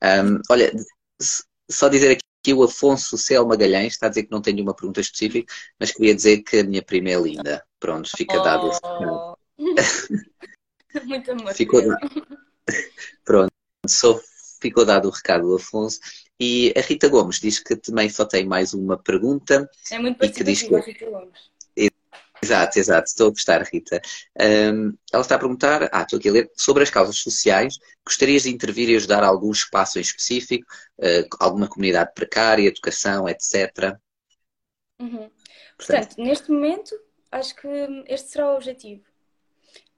Um, 0.03 0.41
olha, 0.49 0.71
só 1.69 1.87
dizer 1.87 2.11
aqui 2.11 2.24
que 2.45 2.53
o 2.53 2.61
Afonso 2.61 3.17
Cel 3.17 3.43
Magalhães 3.47 3.93
está 3.93 4.05
a 4.05 4.09
dizer 4.09 4.25
que 4.25 4.31
não 4.31 4.39
tem 4.39 4.53
nenhuma 4.53 4.75
pergunta 4.75 5.01
específica, 5.01 5.51
mas 5.79 5.91
queria 5.91 6.13
dizer 6.13 6.43
que 6.43 6.59
a 6.59 6.63
minha 6.63 6.83
prima 6.83 7.09
é 7.09 7.19
linda. 7.19 7.65
Pronto, 7.79 8.07
fica 8.15 8.39
dado 8.39 8.69
oh. 8.83 9.35
Muito 11.05 11.31
amor. 11.31 11.55
Ficou... 11.55 11.81
Pronto, 13.23 13.51
só 13.87 14.21
ficou 14.61 14.85
dado 14.85 15.07
o 15.07 15.11
recado 15.11 15.47
do 15.47 15.55
Afonso. 15.55 15.99
E 16.39 16.71
a 16.77 16.81
Rita 16.81 17.07
Gomes 17.09 17.39
diz 17.39 17.57
que 17.57 17.75
também 17.75 18.09
só 18.09 18.25
tem 18.25 18.45
mais 18.45 18.75
uma 18.75 18.95
pergunta. 18.95 19.67
É 19.89 19.97
muito 19.97 20.19
parecido 20.19 20.75
a 20.75 20.81
Rita 20.81 21.09
Gomes. 21.09 21.54
Exato, 22.45 22.77
exato. 22.77 23.07
Estou 23.07 23.27
a 23.27 23.29
gostar, 23.31 23.63
Rita. 23.63 23.99
Um, 24.39 24.95
ela 25.11 25.21
está 25.21 25.35
a 25.35 25.39
perguntar, 25.39 25.89
ah, 25.91 26.03
estou 26.03 26.19
aqui 26.19 26.29
a 26.29 26.31
ler, 26.31 26.51
sobre 26.55 26.83
as 26.83 26.91
causas 26.91 27.17
sociais. 27.17 27.79
Gostarias 28.05 28.43
de 28.43 28.49
intervir 28.51 28.87
e 28.89 28.95
ajudar 28.95 29.23
algum 29.23 29.51
espaço 29.51 29.97
em 29.97 30.01
específico? 30.01 30.65
Uh, 30.99 31.27
alguma 31.39 31.67
comunidade 31.67 32.11
precária, 32.13 32.67
educação, 32.67 33.27
etc? 33.27 33.97
Uhum. 34.99 35.29
Portanto, 35.77 35.77
Portanto, 35.77 36.15
neste 36.17 36.51
momento, 36.51 36.95
acho 37.31 37.55
que 37.55 37.67
este 38.07 38.29
será 38.29 38.51
o 38.51 38.55
objetivo. 38.55 39.03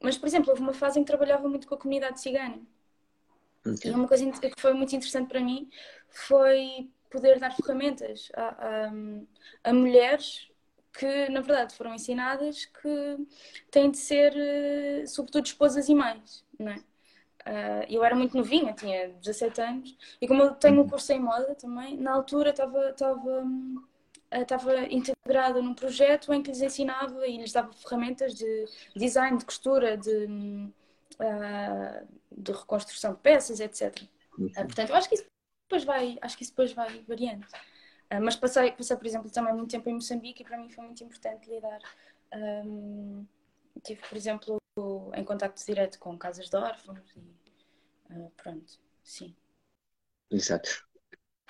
Mas, 0.02 0.18
por 0.18 0.28
exemplo, 0.28 0.50
houve 0.50 0.62
uma 0.62 0.74
fase 0.74 1.00
em 1.00 1.04
que 1.04 1.08
trabalhava 1.08 1.50
muito 1.50 1.68
com 1.68 1.76
a 1.76 1.78
comunidade 1.78 2.22
cigana. 2.22 2.62
Okay. 3.66 3.92
E 3.92 3.94
uma 3.94 4.08
coisa 4.08 4.26
que 4.32 4.52
foi 4.58 4.74
muito 4.74 4.96
interessante 4.96 5.28
para 5.28 5.42
mim 5.42 5.70
foi 6.10 6.90
poder 7.10 7.40
dar 7.40 7.56
ferramentas 7.56 8.30
a, 8.34 8.44
a, 8.44 8.92
a 9.70 9.74
mulheres 9.74 10.47
que, 10.98 11.30
na 11.30 11.42
verdade, 11.42 11.76
foram 11.76 11.94
ensinadas 11.94 12.66
que 12.66 13.18
têm 13.70 13.92
de 13.92 13.98
ser, 13.98 14.34
eh, 14.36 15.06
sobretudo, 15.06 15.46
esposas 15.46 15.88
e 15.88 15.94
mães, 15.96 16.44
não 16.60 16.72
é? 16.72 16.78
Uh, 17.48 17.86
eu 17.90 18.04
era 18.04 18.14
muito 18.16 18.36
novinha, 18.36 18.74
tinha 18.74 19.08
17 19.10 19.62
anos, 19.62 19.98
e 20.20 20.28
como 20.28 20.44
eu 20.44 20.56
tenho 20.56 20.82
um 20.82 20.90
curso 20.90 21.14
em 21.14 21.20
moda 21.20 21.56
também, 21.56 21.96
na 21.96 22.12
altura 22.14 22.50
estava, 22.50 22.90
estava, 22.90 23.44
eh, 24.32 24.42
estava 24.42 24.84
integrada 24.88 25.62
num 25.62 25.74
projeto 25.74 26.34
em 26.34 26.44
que 26.44 26.50
lhes 26.50 26.62
ensinava 26.62 27.26
e 27.26 27.38
lhes 27.38 27.54
dava 27.54 27.72
ferramentas 27.72 28.34
de 28.34 28.66
design, 28.96 29.38
de 29.38 29.46
costura, 29.46 29.96
de, 29.98 30.28
de 32.32 32.52
reconstrução 32.52 33.14
de 33.14 33.20
peças, 33.20 33.60
etc. 33.62 33.98
Portanto, 34.54 34.90
eu 34.90 34.96
acho 34.96 35.08
que 35.08 35.16
isso 35.16 35.26
depois 35.70 35.84
vai, 35.86 36.18
acho 36.22 36.38
que 36.38 36.44
isso 36.44 36.52
depois 36.52 36.74
vai 36.74 37.02
variando. 37.08 37.46
Uh, 38.12 38.22
mas 38.22 38.36
passei, 38.36 38.72
passei, 38.72 38.96
por 38.96 39.06
exemplo, 39.06 39.30
também 39.30 39.54
muito 39.54 39.72
tempo 39.72 39.90
em 39.90 39.96
Moçambique 39.96 40.42
e 40.42 40.46
para 40.46 40.58
mim 40.58 40.70
foi 40.70 40.86
muito 40.86 41.04
importante 41.04 41.50
lidar. 41.50 41.80
Um, 42.34 43.26
tive, 43.84 44.02
por 44.08 44.18
exemplo, 44.18 44.58
em 45.14 45.24
contacto 45.24 45.66
direto 45.66 46.00
com 46.00 46.18
casas 46.18 46.50
de 46.50 46.56
órfãos 46.56 47.00
e 47.16 48.14
uh, 48.14 48.32
pronto, 48.38 48.80
sim. 49.04 49.36
Exato. 50.30 50.86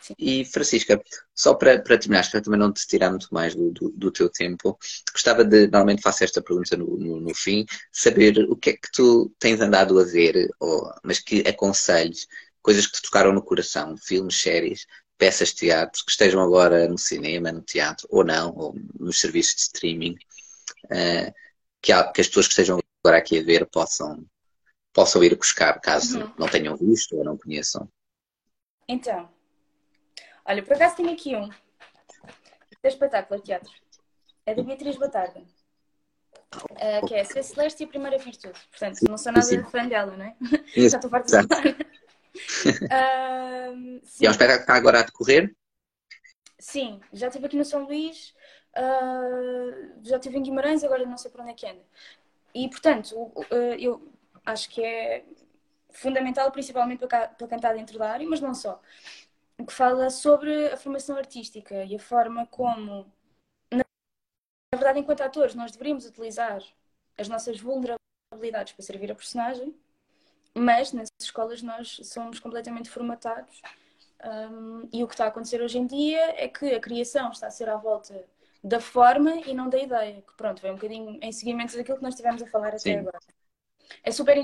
Sim. 0.01 0.14
E 0.20 0.45
Francisca, 0.45 1.01
só 1.34 1.55
para, 1.55 1.82
para 1.82 1.97
terminar, 1.97 2.30
para 2.30 2.41
também 2.41 2.60
não 2.60 2.72
te 2.72 2.86
tirar 2.88 3.10
muito 3.10 3.28
mais 3.34 3.55
do, 3.55 3.72
do, 3.72 3.89
do, 3.89 4.12
teu 4.12 4.30
tempo, 4.30 4.78
gostava 5.12 5.43
de, 5.43 5.68
normalmente 5.68 6.03
faço 6.03 6.24
esta 6.24 6.41
pergunta 6.41 6.78
no, 6.78 6.97
no, 6.97 7.20
no, 7.20 7.36
fim, 7.36 7.66
saber 7.91 8.38
o 8.47 8.55
que 8.55 8.72
é 8.72 8.74
que 8.74 8.91
tu 8.93 9.34
tens 9.39 9.60
andado 9.60 9.99
a 9.99 10.03
ver, 10.03 10.49
ou, 10.60 10.93
mas 11.03 11.20
que 11.20 11.39
aconselhos, 11.47 12.28
coisas 12.62 12.86
que 12.86 12.93
te 12.93 13.01
tocaram 13.01 13.34
no 13.34 13.41
coração, 13.41 13.97
filmes, 13.97 14.39
séries, 14.39 14.86
peças 15.18 15.49
de 15.49 15.55
teatro 15.55 16.05
que 16.05 16.11
estejam 16.11 16.41
agora 16.41 16.88
no 16.88 16.97
cinema, 16.97 17.51
no 17.51 17.61
teatro, 17.61 18.07
ou 18.09 18.24
não, 18.24 18.53
ou 18.55 18.76
nos 18.99 19.20
serviços 19.20 19.55
de 19.55 19.61
streaming, 19.61 20.18
uh, 20.86 21.34
que, 21.82 21.91
há, 21.91 22.11
que, 22.11 22.22
as 22.22 22.28
pessoas 22.28 22.47
que 22.47 22.53
estejam 22.53 22.80
agora 23.03 23.18
aqui 23.18 23.39
a 23.39 23.43
ver 23.43 23.65
possam, 23.65 24.26
possam 24.93 25.24
ir 25.24 25.36
buscar, 25.36 25.80
caso 25.82 26.20
uhum. 26.20 26.34
não 26.38 26.47
tenham 26.47 26.76
visto 26.78 27.15
ou 27.18 27.24
não 27.24 27.38
conheçam. 27.38 27.89
Então, 28.88 29.30
olha, 30.45 30.63
por 30.63 30.74
acaso 30.74 30.95
tenho 30.97 31.11
aqui 31.11 31.36
um. 31.36 31.49
É 32.84 32.88
espetáculo 32.88 33.39
de 33.39 33.47
teatro. 33.47 33.72
É 34.45 34.55
da 34.55 34.63
Beatriz 34.63 34.95
Batarda. 34.97 35.43
Uh, 36.55 37.05
que 37.05 37.13
é 37.13 37.24
Ser 37.26 37.43
Celeste 37.43 37.84
e 37.84 37.86
a 37.86 37.89
Primeira 37.89 38.18
Virtude. 38.18 38.57
Portanto, 38.70 38.99
não 39.01 39.18
sou 39.18 39.34
nada 39.34 39.45
Sim. 39.45 39.63
fã 39.65 39.86
dela, 39.86 40.15
não 40.15 40.24
é? 40.24 40.36
Já 40.89 40.97
estou 40.97 41.09
farta 41.09 41.41
de 41.41 41.76
Uh, 42.88 44.01
e 44.19 44.25
é 44.25 44.29
um 44.29 44.31
espetáculo 44.31 44.57
que 44.57 44.63
está 44.63 44.75
agora 44.75 44.99
a 44.99 45.03
decorrer? 45.03 45.55
Sim, 46.59 46.99
já 47.13 47.27
estive 47.27 47.45
aqui 47.45 47.57
no 47.57 47.65
São 47.65 47.85
Luís, 47.85 48.33
uh, 48.77 50.03
já 50.03 50.17
estive 50.17 50.38
em 50.38 50.43
Guimarães, 50.43 50.83
agora 50.83 51.05
não 51.05 51.17
sei 51.17 51.29
para 51.29 51.41
onde 51.41 51.51
é 51.51 51.53
que 51.53 51.67
anda. 51.67 51.83
E, 52.53 52.69
portanto, 52.69 53.13
uh, 53.15 53.75
eu 53.77 54.11
acho 54.45 54.69
que 54.69 54.83
é 54.83 55.23
fundamental, 55.91 56.51
principalmente 56.51 57.05
para, 57.05 57.27
para 57.27 57.47
cantar 57.47 57.75
dentro 57.75 57.99
da 57.99 58.11
área, 58.11 58.27
mas 58.27 58.41
não 58.41 58.53
só. 58.53 58.81
Que 59.57 59.73
fala 59.73 60.09
sobre 60.09 60.67
a 60.67 60.77
formação 60.77 61.17
artística 61.17 61.83
e 61.83 61.95
a 61.95 61.99
forma 61.99 62.45
como, 62.47 63.11
na 63.71 63.83
verdade, 64.73 64.88
verdade, 64.88 64.99
enquanto 64.99 65.21
atores, 65.21 65.55
nós 65.55 65.71
deveríamos 65.71 66.05
utilizar 66.05 66.61
as 67.17 67.27
nossas 67.27 67.59
vulnerabilidades 67.59 68.73
para 68.73 68.85
servir 68.85 69.11
a 69.11 69.15
personagem, 69.15 69.75
mas 70.58 70.91
nas 70.93 71.10
escolas 71.20 71.62
nós 71.62 71.99
somos 72.03 72.39
completamente 72.39 72.89
formatados. 72.89 73.62
Um, 74.24 74.89
e 74.91 75.03
o 75.03 75.08
que 75.08 75.14
está 75.14 75.26
a 75.26 75.28
acontecer 75.28 75.62
hoje 75.62 75.78
em 75.78 75.86
dia 75.86 76.34
é 76.41 76.47
que 76.47 76.74
a 76.74 76.80
criação 76.80 77.30
está 77.32 77.47
a 77.47 77.51
ser 77.51 77.70
à 77.70 77.78
volta 77.78 78.26
da 78.64 78.80
forma 78.80 79.36
e 79.45 79.53
não 79.53 79.70
da 79.70 79.78
ideia, 79.78 80.22
que 80.22 80.34
pronto, 80.36 80.62
vem 80.62 80.72
um 80.72 80.76
bocadinho 80.76 81.20
em 81.22 81.32
seguimento 81.32 81.78
daquilo 81.78 81.97
que 81.97 82.03
nós 82.03 82.16
estivemos 82.16 82.41
a 82.41 82.47
falar 82.47 82.78
Sim. 82.78 82.91
até 82.91 82.99
agora. 82.99 83.20
É 84.03 84.12
super 84.12 84.43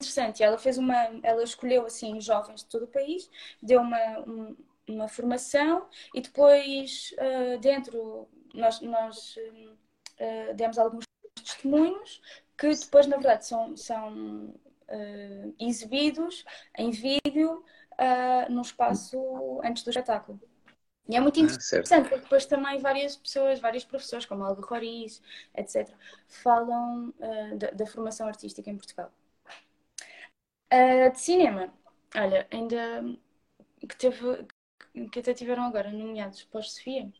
interessante. 0.00 0.42
Ela 0.42 0.58
fez 0.58 0.78
uma, 0.78 0.94
ela 1.22 1.42
escolheu 1.42 1.86
assim 1.86 2.20
jovens 2.20 2.60
de 2.60 2.66
todo 2.66 2.84
o 2.84 2.88
país, 2.88 3.30
deu 3.62 3.80
uma, 3.80 4.20
um, 4.20 4.56
uma 4.86 5.08
formação 5.08 5.88
e 6.14 6.20
depois 6.20 7.14
uh, 7.18 7.58
dentro 7.58 8.28
nós, 8.52 8.80
nós 8.80 9.36
uh, 9.36 10.54
demos 10.54 10.78
alguns 10.78 11.04
testemunhos 11.34 12.20
que 12.56 12.68
depois 12.68 13.06
na 13.06 13.16
verdade 13.16 13.46
são, 13.46 13.76
são 13.76 14.54
uh, 14.94 15.54
exibidos 15.58 16.44
em 16.78 16.90
vídeo 16.90 17.64
num 18.50 18.62
espaço 18.62 19.60
antes 19.62 19.84
do 19.84 19.90
espetáculo. 19.90 20.40
E 21.08 21.16
é 21.16 21.20
muito 21.20 21.38
ah, 21.38 21.42
interessante, 21.42 21.92
ah, 21.92 22.00
porque 22.00 22.20
depois 22.20 22.46
também 22.46 22.78
várias 22.78 23.16
pessoas, 23.16 23.60
vários 23.60 23.84
professores, 23.84 24.24
como 24.24 24.42
Aldo 24.42 24.62
Roriz, 24.62 25.22
etc., 25.54 25.90
falam 26.28 27.12
uh, 27.18 27.58
da, 27.58 27.70
da, 27.70 27.86
formação 27.86 28.26
artística 28.26 28.70
em 28.70 28.76
Portugal. 28.76 29.12
Uh, 30.72 31.12
de 31.12 31.20
cinema, 31.20 31.72
olha, 32.16 32.48
ainda 32.50 33.04
que, 33.86 33.96
teve, 33.96 34.46
que 35.12 35.18
até 35.20 35.34
tiveram 35.34 35.64
agora 35.64 35.92
nomeados 35.92 36.42
pós-Sofia, 36.44 37.12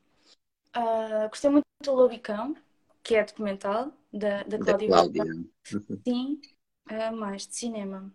uh, 0.74 1.28
gostei 1.28 1.50
muito 1.50 1.64
do 1.82 1.92
Lobicão, 1.92 2.56
que 3.02 3.16
é 3.16 3.24
documental, 3.24 3.92
da, 4.10 4.44
da 4.44 4.58
Cláudia. 4.58 4.88
Da 4.88 4.94
Cláudia. 4.94 5.24
Uhum. 6.06 6.40
Sim, 6.89 7.16
mais 7.16 7.47
de 7.47 7.57
cinema. 7.57 8.12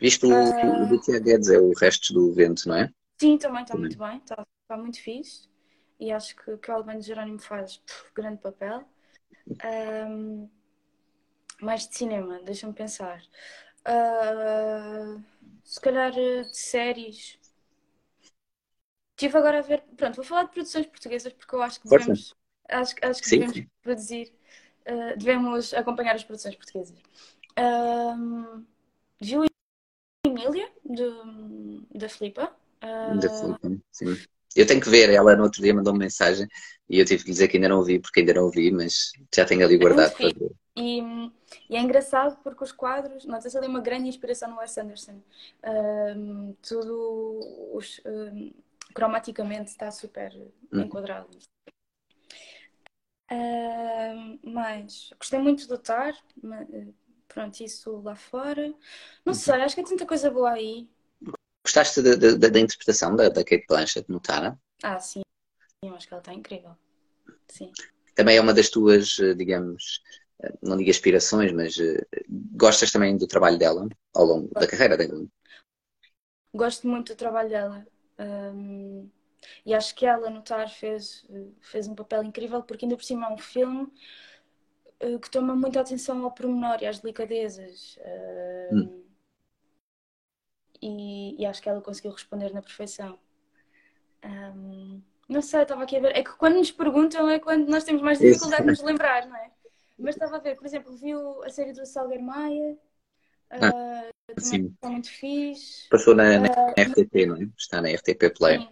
Viste 0.00 0.26
o, 0.26 0.30
uh, 0.30 0.94
o 0.94 1.00
que 1.00 1.12
é 1.12 1.20
dizer, 1.20 1.60
o 1.60 1.72
resto 1.72 2.12
do 2.12 2.32
vento, 2.32 2.68
não 2.68 2.76
é? 2.76 2.92
Sim, 3.18 3.38
também 3.38 3.62
está 3.62 3.76
muito 3.76 3.98
bem, 3.98 4.18
está 4.18 4.46
está 4.66 4.76
muito 4.76 5.00
fixe 5.00 5.48
e 5.98 6.12
acho 6.12 6.36
que, 6.36 6.56
que 6.58 6.70
o 6.70 6.74
Albano 6.74 7.00
Jerónimo 7.00 7.38
faz 7.38 7.78
puf, 7.78 8.12
grande 8.14 8.42
papel. 8.42 8.84
Um, 9.64 10.50
mais 11.62 11.88
de 11.88 11.96
cinema, 11.96 12.40
deixa-me 12.42 12.74
pensar. 12.74 13.22
Uh, 13.86 15.22
se 15.64 15.80
calhar 15.80 16.12
eh, 16.18 16.42
de 16.42 16.56
séries. 16.56 17.38
Estive 19.12 19.38
agora 19.38 19.60
a 19.60 19.62
ver. 19.62 19.82
Pronto, 19.96 20.16
vou 20.16 20.24
falar 20.24 20.42
de 20.44 20.50
produções 20.50 20.86
portuguesas 20.86 21.32
porque 21.32 21.54
eu 21.54 21.62
acho 21.62 21.80
que 21.80 21.88
devemos, 21.88 22.34
acho, 22.68 22.94
acho 23.00 23.22
que 23.22 23.30
devemos 23.30 23.66
produzir, 23.80 24.34
uh, 24.82 25.16
devemos 25.16 25.72
acompanhar 25.72 26.16
as 26.16 26.24
produções 26.24 26.56
portuguesas. 26.56 26.98
Um, 27.58 28.64
viu 29.20 29.44
Emília, 30.26 30.68
da 31.94 32.08
Filipa? 32.08 32.54
Uh, 32.82 33.18
da 33.18 33.30
Filipa, 33.30 33.82
sim. 33.90 34.16
Eu 34.54 34.66
tenho 34.66 34.80
que 34.80 34.88
ver, 34.88 35.10
ela 35.10 35.36
no 35.36 35.44
outro 35.44 35.60
dia 35.62 35.74
mandou-me 35.74 35.98
mensagem 35.98 36.48
e 36.88 36.98
eu 36.98 37.04
tive 37.04 37.24
que 37.24 37.30
dizer 37.30 37.48
que 37.48 37.58
ainda 37.58 37.68
não 37.68 37.78
ouvi, 37.78 37.98
porque 37.98 38.20
ainda 38.20 38.34
não 38.34 38.44
ouvi, 38.44 38.70
mas 38.70 39.12
já 39.34 39.44
tenho 39.44 39.64
ali 39.64 39.76
guardado 39.76 40.16
para 40.16 40.28
ver. 40.28 40.50
E, 40.74 41.00
e, 41.68 41.76
é 41.76 41.80
engraçado 41.80 42.38
porque 42.42 42.64
os 42.64 42.72
quadros, 42.72 43.24
nota-se 43.26 43.56
ali 43.56 43.66
uma 43.66 43.80
grande 43.80 44.08
inspiração 44.08 44.50
no 44.50 44.58
Wes 44.58 44.76
Anderson. 44.78 45.20
Um, 45.64 46.54
tudo 46.62 47.38
os, 47.74 48.00
um, 48.06 48.50
cromaticamente 48.94 49.70
está 49.70 49.90
super 49.90 50.34
hum. 50.72 50.80
enquadrado. 50.80 51.28
Mas 54.42 55.10
gostei 55.18 55.38
muito 55.38 55.66
do 55.66 55.76
Tar, 55.76 56.14
pronto, 57.36 57.60
isso 57.60 58.00
lá 58.00 58.16
fora. 58.16 58.68
Não 59.22 59.32
uhum. 59.32 59.34
sei, 59.34 59.60
acho 59.60 59.74
que 59.74 59.82
há 59.82 59.84
tanta 59.84 60.06
coisa 60.06 60.30
boa 60.30 60.52
aí. 60.52 60.88
Gostaste 61.62 62.00
da, 62.00 62.58
interpretação 62.58 63.14
da, 63.14 63.28
da 63.28 63.44
Kate 63.44 63.66
Blanchett 63.68 64.10
no 64.10 64.18
Tara? 64.18 64.58
Ah, 64.82 64.98
sim. 64.98 65.20
Eu 65.84 65.94
acho 65.94 66.08
que 66.08 66.14
ela 66.14 66.22
está 66.22 66.32
incrível. 66.32 66.74
Sim. 67.48 67.70
Também 68.14 68.38
é 68.38 68.40
uma 68.40 68.54
das 68.54 68.70
tuas, 68.70 69.18
eh, 69.18 69.34
digamos, 69.34 70.00
eh, 70.40 70.54
não 70.62 70.78
digo 70.78 70.88
aspirações, 70.88 71.52
mas 71.52 71.76
uh, 71.76 72.06
gostas 72.52 72.90
também 72.90 73.18
do 73.18 73.26
trabalho 73.26 73.58
dela 73.58 73.86
ao 74.14 74.24
longo 74.24 74.48
Gosto. 74.48 74.60
da 74.60 74.66
carreira 74.66 74.96
dela? 74.96 75.26
Gosto 76.54 76.88
muito 76.88 77.12
do 77.12 77.16
trabalho 77.16 77.50
dela. 77.50 77.86
Um, 78.18 79.10
e 79.66 79.74
acho 79.74 79.94
que 79.94 80.06
ela 80.06 80.30
no 80.30 80.40
TAR 80.40 80.70
fez, 80.70 81.26
fez 81.60 81.86
um 81.86 81.94
papel 81.94 82.22
incrível 82.24 82.62
porque 82.62 82.86
ainda 82.86 82.96
por 82.96 83.04
cima 83.04 83.26
é 83.26 83.34
um 83.34 83.38
filme 83.38 83.92
que 85.20 85.30
toma 85.30 85.54
muita 85.54 85.80
atenção 85.80 86.24
ao 86.24 86.32
pormenor 86.32 86.78
e 86.82 86.86
às 86.86 87.00
delicadezas. 87.00 87.98
Uh, 87.98 88.74
hum 88.74 89.06
e, 90.82 91.40
e 91.40 91.46
acho 91.46 91.62
que 91.62 91.68
ela 91.68 91.80
conseguiu 91.80 92.12
responder 92.12 92.52
na 92.52 92.62
perfeição. 92.62 93.18
Um, 94.24 95.02
não 95.28 95.42
sei, 95.42 95.62
estava 95.62 95.82
aqui 95.82 95.96
a 95.96 96.00
ver. 96.00 96.16
É 96.16 96.22
que 96.22 96.36
quando 96.36 96.56
nos 96.56 96.70
perguntam 96.70 97.28
é 97.28 97.38
quando 97.38 97.68
nós 97.68 97.84
temos 97.84 98.02
mais 98.02 98.18
dificuldade 98.18 98.62
de 98.62 98.68
nos 98.68 98.82
lembrar, 98.82 99.26
não 99.26 99.36
é? 99.36 99.50
Mas 99.98 100.14
estava 100.14 100.36
a 100.36 100.40
ver, 100.40 100.56
por 100.56 100.66
exemplo, 100.66 100.94
viu 100.96 101.42
a 101.42 101.50
série 101.50 101.72
do 101.72 101.86
Salgueiro 101.86 102.22
Maia. 102.22 102.76
Ah, 103.50 104.08
uh, 104.30 104.40
sim. 104.40 104.66
Está 104.66 104.88
muito 104.88 105.10
fixe. 105.10 105.88
Passou 105.88 106.14
na, 106.14 106.38
na 106.38 106.48
uh, 106.48 106.74
RTP, 106.78 107.26
não 107.26 107.36
é? 107.36 107.48
Está 107.58 107.80
na 107.80 107.88
RTP 107.88 108.36
Play. 108.36 108.58
Sim. 108.58 108.68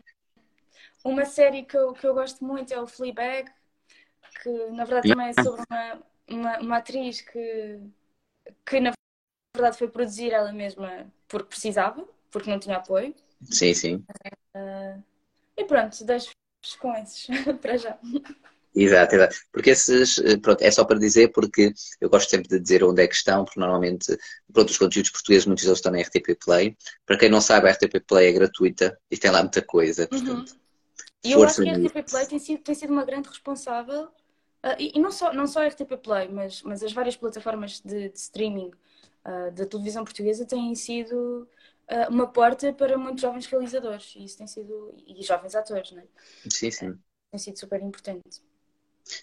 Uma 1.05 1.25
série 1.25 1.64
que 1.64 1.77
eu, 1.77 1.93
que 1.93 2.07
eu 2.07 2.14
gosto 2.14 2.45
muito 2.45 2.72
é 2.72 2.81
o 2.81 2.87
Fleabag, 2.87 3.51
que 4.43 4.66
na 4.70 4.85
verdade 4.85 5.09
também 5.09 5.29
é 5.29 5.33
sobre 5.43 5.62
uma, 5.68 6.03
uma, 6.29 6.59
uma 6.59 6.77
atriz 6.79 7.20
que, 7.20 7.81
que 8.64 8.81
na 8.81 8.93
verdade 9.57 9.79
foi 9.79 9.89
produzir 9.89 10.33
ela 10.33 10.53
mesma 10.53 11.07
porque 11.29 11.49
precisava, 11.49 12.07
porque 12.31 12.51
não 12.51 12.59
tinha 12.59 12.77
apoio. 12.77 13.14
Sim, 13.51 13.75
sim. 13.75 14.05
Uh, 14.55 15.03
e 15.57 15.64
pronto, 15.64 16.05
deixo 16.05 16.31
com 16.79 16.95
esses 16.95 17.27
para 17.61 17.77
já. 17.77 17.99
Exato, 18.75 19.14
exato. 19.14 19.37
Porque 19.53 19.70
esses, 19.70 20.18
eh, 20.18 20.37
pronto, 20.37 20.61
é 20.61 20.70
só 20.70 20.85
para 20.85 20.99
dizer 20.99 21.29
porque 21.29 21.72
eu 22.01 22.11
gosto 22.11 22.29
sempre 22.29 22.49
de 22.49 22.59
dizer 22.59 22.83
onde 22.83 23.03
é 23.03 23.07
que 23.07 23.14
estão, 23.14 23.45
porque 23.45 23.61
normalmente, 23.61 24.16
pronto, 24.53 24.70
os 24.70 24.79
conteúdos 24.79 25.12
portugueses, 25.12 25.47
muitos 25.47 25.64
deles 25.64 25.79
estão 25.79 25.93
na 25.93 26.01
RTP 26.01 26.35
Play. 26.45 26.77
Para 27.07 27.16
quem 27.16 27.31
não 27.31 27.41
sabe, 27.41 27.68
a 27.68 27.72
RTP 27.72 28.01
Play 28.05 28.29
é 28.29 28.33
gratuita 28.33 28.99
e 29.09 29.16
tem 29.16 29.31
lá 29.31 29.43
muita 29.43 29.62
coisa, 29.62 30.03
uhum. 30.03 30.09
portanto. 30.09 30.51
Uhum. 30.51 30.59
E 31.25 31.33
eu 31.33 31.43
acho 31.45 31.62
que 31.62 31.68
a 31.68 31.72
RTP 31.75 32.11
Play 32.11 32.27
tem 32.27 32.39
sido, 32.41 32.62
tem 32.62 32.75
sido 32.75 32.93
uma 32.93 33.05
grande 33.05 33.29
responsável, 33.29 34.09
uh, 34.65 34.77
e, 34.79 34.93
e, 34.97 34.99
não, 35.01 35.11
só, 35.11 35.33
não 35.33 35.47
só 35.47 35.61
a 35.61 35.67
RTP 35.67 35.97
Play, 36.03 36.29
mas, 36.29 36.62
mas 36.62 36.83
as 36.83 36.93
várias 36.93 37.17
plataformas 37.17 37.81
de, 37.81 38.09
de 38.09 38.19
streaming 38.19 38.71
uh, 39.25 39.51
da 39.53 39.67
televisão 39.67 40.05
portuguesa 40.05 40.47
têm 40.47 40.75
sido 40.75 41.49
uh, 41.91 42.11
uma 42.11 42.27
porta 42.27 42.73
para 42.73 42.97
muitos 42.99 43.21
jovens 43.23 43.47
realizadores 43.47 44.15
e 44.17 44.25
isso 44.25 44.39
tem 44.39 44.47
sido 44.47 44.95
e 45.07 45.23
jovens 45.23 45.55
atores, 45.55 45.93
né? 45.93 46.05
Sim, 46.51 46.71
sim. 46.71 46.99
Tem 47.31 47.39
sido 47.39 47.59
super 47.59 47.81
importante. 47.83 48.43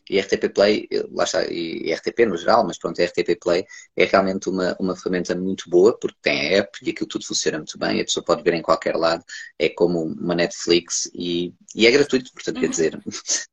E 0.09 0.19
RTP 0.19 0.49
Play, 0.53 0.87
lá 1.11 1.23
está, 1.23 1.43
e 1.45 1.93
RTP 1.93 2.25
no 2.27 2.37
geral, 2.37 2.65
mas 2.65 2.77
pronto, 2.77 3.01
a 3.01 3.05
RTP 3.05 3.39
Play 3.39 3.65
é 3.95 4.05
realmente 4.05 4.49
uma, 4.49 4.75
uma 4.79 4.95
ferramenta 4.95 5.35
muito 5.35 5.69
boa, 5.69 5.97
porque 5.97 6.17
tem 6.21 6.39
a 6.39 6.59
app 6.59 6.77
e 6.81 6.89
aquilo 6.91 7.07
tudo 7.07 7.25
funciona 7.25 7.57
muito 7.57 7.77
bem, 7.77 7.99
a 7.99 8.05
pessoa 8.05 8.23
pode 8.23 8.43
ver 8.43 8.53
em 8.53 8.61
qualquer 8.61 8.95
lado, 8.95 9.23
é 9.57 9.69
como 9.69 10.03
uma 10.03 10.35
Netflix 10.35 11.09
e, 11.13 11.53
e 11.75 11.87
é 11.87 11.91
gratuito, 11.91 12.31
portanto, 12.33 12.59
quer 12.59 12.69
dizer, 12.69 12.99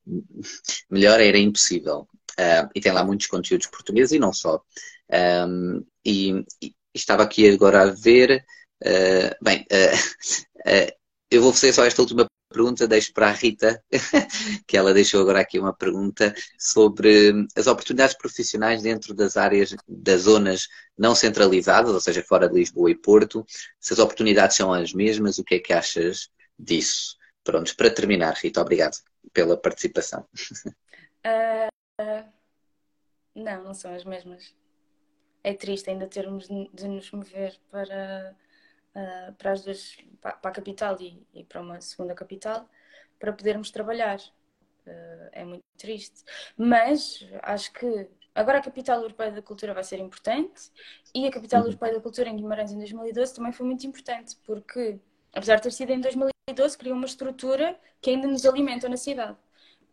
melhor 0.91 1.21
era 1.21 1.39
impossível. 1.39 2.09
Uh, 2.39 2.71
e 2.73 2.81
tem 2.81 2.93
lá 2.93 3.05
muitos 3.05 3.27
conteúdos 3.27 3.67
portugueses 3.67 4.13
e 4.13 4.19
não 4.19 4.33
só. 4.33 4.63
Um, 5.11 5.85
e, 6.05 6.45
e, 6.63 6.73
estava 6.95 7.25
aqui 7.25 7.49
agora 7.49 7.83
a 7.83 7.87
ver. 7.87 8.45
Uh, 8.85 9.35
bem, 9.43 9.67
uh, 9.73 10.93
eu 11.31 11.43
vou 11.43 11.53
fazer 11.53 11.73
só 11.73 11.85
esta 11.85 12.01
última 12.01 12.27
pergunta, 12.49 12.89
deixo 12.89 13.13
para 13.13 13.29
a 13.29 13.33
Rita, 13.33 13.83
que 14.67 14.77
ela 14.77 14.95
deixou 14.95 15.21
agora 15.21 15.41
aqui 15.41 15.59
uma 15.59 15.73
pergunta 15.73 16.35
sobre 16.59 17.47
as 17.57 17.67
oportunidades 17.67 18.17
profissionais 18.17 18.83
dentro 18.83 19.15
das 19.15 19.37
áreas, 19.37 19.75
das 19.87 20.23
zonas 20.23 20.69
não 20.97 21.15
centralizadas, 21.15 21.93
ou 21.93 22.01
seja, 22.01 22.23
fora 22.23 22.49
de 22.49 22.55
Lisboa 22.55 22.91
e 22.91 22.95
Porto. 22.95 23.45
Se 23.79 23.93
as 23.93 23.99
oportunidades 23.99 24.57
são 24.57 24.73
as 24.73 24.93
mesmas, 24.93 25.39
o 25.39 25.45
que 25.45 25.57
é 25.57 25.59
que 25.59 25.73
achas 25.73 26.31
disso? 26.59 27.17
Prontos, 27.45 27.73
para 27.73 27.91
terminar, 27.91 28.35
Rita, 28.35 28.61
obrigado 28.61 28.97
pela 29.33 29.57
participação. 29.57 30.27
Uh, 31.25 32.25
não, 33.35 33.65
não 33.65 33.75
são 33.75 33.95
as 33.95 34.05
mesmas 34.05 34.55
é 35.43 35.55
triste 35.55 35.91
ainda 35.91 36.07
termos 36.07 36.49
de 36.49 36.89
nos 36.89 37.11
mover 37.11 37.59
para, 37.71 38.37
uh, 38.95 39.33
para 39.35 39.53
as 39.53 39.63
duas, 39.63 39.97
para, 40.21 40.39
a 40.43 40.51
capital 40.51 40.97
e, 41.01 41.27
e, 41.35 41.45
para 41.45 41.61
uma 41.61 41.81
segunda 41.81 42.15
capital 42.15 42.69
para 43.19 43.33
podermos 43.33 43.71
trabalhar. 43.71 44.19
Uh, 44.87 45.29
é 45.33 45.45
muito 45.45 45.65
triste. 45.77 46.25
Mas 46.57 47.27
acho 47.43 47.73
que 47.73 48.09
agora 48.35 48.59
a 48.59 48.63
capital 48.63 49.01
europeia 49.03 49.33
da 49.33 49.43
cultura 49.43 49.75
vai 49.75 49.85
ser 49.85 49.99
importante 49.99 50.71
e 51.15 51.27
a 51.27 51.31
capital 51.31 51.61
uhum. 51.61 51.67
europeia 51.67 51.95
da 51.95 52.01
cultura 52.01 52.29
em 52.29 52.37
Guimarães 52.37 52.73
em 52.73 52.79
2012 52.79 53.35
também 53.35 53.53
foi 53.53 53.67
muito 53.67 53.87
importante 53.87 54.37
porque 54.45 54.99
apesar 55.33 55.57
de 55.57 55.63
ter 55.63 55.73
sido 55.73 55.91
em 55.91 56.01
2012 56.01 56.79
criou 56.79 56.97
uma 56.97 57.07
estrutura 57.07 57.79
que 58.01 58.11
ainda 58.11 58.27
nos 58.29 58.47
alimenta 58.47 58.89
na 58.89 58.97
cidade. 58.97 59.37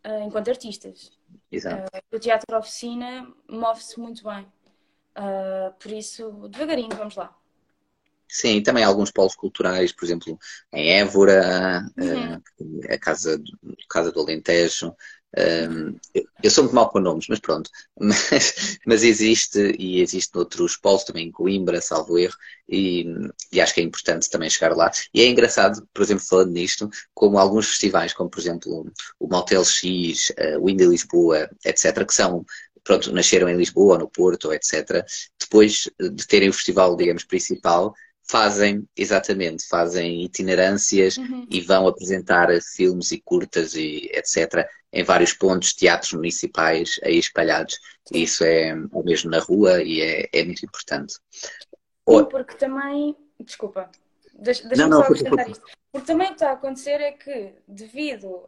uh, 0.06 0.22
enquanto 0.24 0.48
artistas. 0.48 1.12
Exato. 1.50 1.90
o 2.12 2.18
teatro 2.18 2.56
oficina 2.56 3.30
move-se 3.48 3.98
muito 4.00 4.22
bem. 4.24 4.46
por 5.78 5.90
isso, 5.90 6.48
devagarinho, 6.48 6.96
vamos 6.96 7.16
lá. 7.16 7.36
Sim, 8.28 8.62
também 8.62 8.84
alguns 8.84 9.10
polos 9.10 9.34
culturais, 9.34 9.92
por 9.92 10.04
exemplo, 10.04 10.38
em 10.72 10.92
Évora, 10.92 11.86
uhum. 11.96 12.80
a 12.90 12.98
Casa, 12.98 13.40
Casa 13.88 14.10
do 14.10 14.20
Alentejo, 14.20 14.94
um, 15.38 15.98
eu 16.42 16.50
sou 16.50 16.64
muito 16.64 16.74
mal 16.74 16.88
com 16.88 16.98
nomes, 16.98 17.26
mas 17.28 17.38
pronto. 17.40 17.70
Mas, 17.98 18.78
mas 18.86 19.02
existe 19.02 19.74
e 19.78 20.00
existe 20.00 20.34
noutros 20.34 20.76
polos 20.76 21.04
também, 21.04 21.26
em 21.28 21.30
Coimbra, 21.30 21.80
salvo 21.80 22.18
erro, 22.18 22.34
e, 22.68 23.04
e, 23.52 23.60
acho 23.60 23.74
que 23.74 23.80
é 23.80 23.84
importante 23.84 24.30
também 24.30 24.48
chegar 24.50 24.74
lá. 24.76 24.90
E 25.12 25.20
é 25.22 25.26
engraçado, 25.26 25.86
por 25.92 26.02
exemplo, 26.02 26.24
falando 26.24 26.52
nisto, 26.52 26.88
como 27.14 27.38
alguns 27.38 27.68
festivais, 27.68 28.12
como 28.12 28.30
por 28.30 28.40
exemplo 28.40 28.86
o 29.18 29.28
Motel 29.28 29.64
X, 29.64 30.32
o 30.60 30.70
Indie 30.70 30.86
Lisboa, 30.86 31.48
etc., 31.64 32.04
que 32.06 32.14
são 32.14 32.44
pronto, 32.84 33.12
nasceram 33.12 33.48
em 33.48 33.56
Lisboa, 33.56 33.98
no 33.98 34.08
Porto, 34.08 34.52
etc. 34.52 35.04
Depois 35.38 35.90
de 35.98 36.26
terem 36.26 36.48
o 36.48 36.52
festival, 36.52 36.96
digamos, 36.96 37.24
principal, 37.24 37.92
fazem, 38.28 38.88
exatamente, 38.96 39.66
fazem 39.68 40.24
itinerâncias 40.24 41.16
uhum. 41.16 41.46
e 41.48 41.60
vão 41.60 41.86
apresentar 41.86 42.48
filmes 42.60 43.12
e 43.12 43.20
curtas 43.20 43.74
e 43.74 44.10
etc. 44.12 44.68
em 44.92 45.04
vários 45.04 45.32
pontos, 45.32 45.72
teatros 45.72 46.12
municipais 46.12 46.98
aí 47.04 47.18
espalhados. 47.18 47.78
E 48.12 48.24
isso 48.24 48.44
é 48.44 48.74
o 48.92 49.02
mesmo 49.02 49.30
na 49.30 49.38
rua 49.38 49.82
e 49.82 50.00
é, 50.00 50.28
é 50.32 50.44
muito 50.44 50.64
importante. 50.64 51.14
Sim, 51.14 52.24
porque 52.30 52.54
também, 52.56 53.16
desculpa, 53.40 53.90
deixa-me 54.34 54.76
só 54.76 55.00
acrescentar 55.00 55.50
isto. 55.50 55.64
Porque 55.92 56.06
também 56.06 56.26
o 56.26 56.30
que 56.30 56.34
está 56.34 56.50
a 56.50 56.54
acontecer 56.54 57.00
é 57.00 57.12
que, 57.12 57.54
devido 57.66 58.44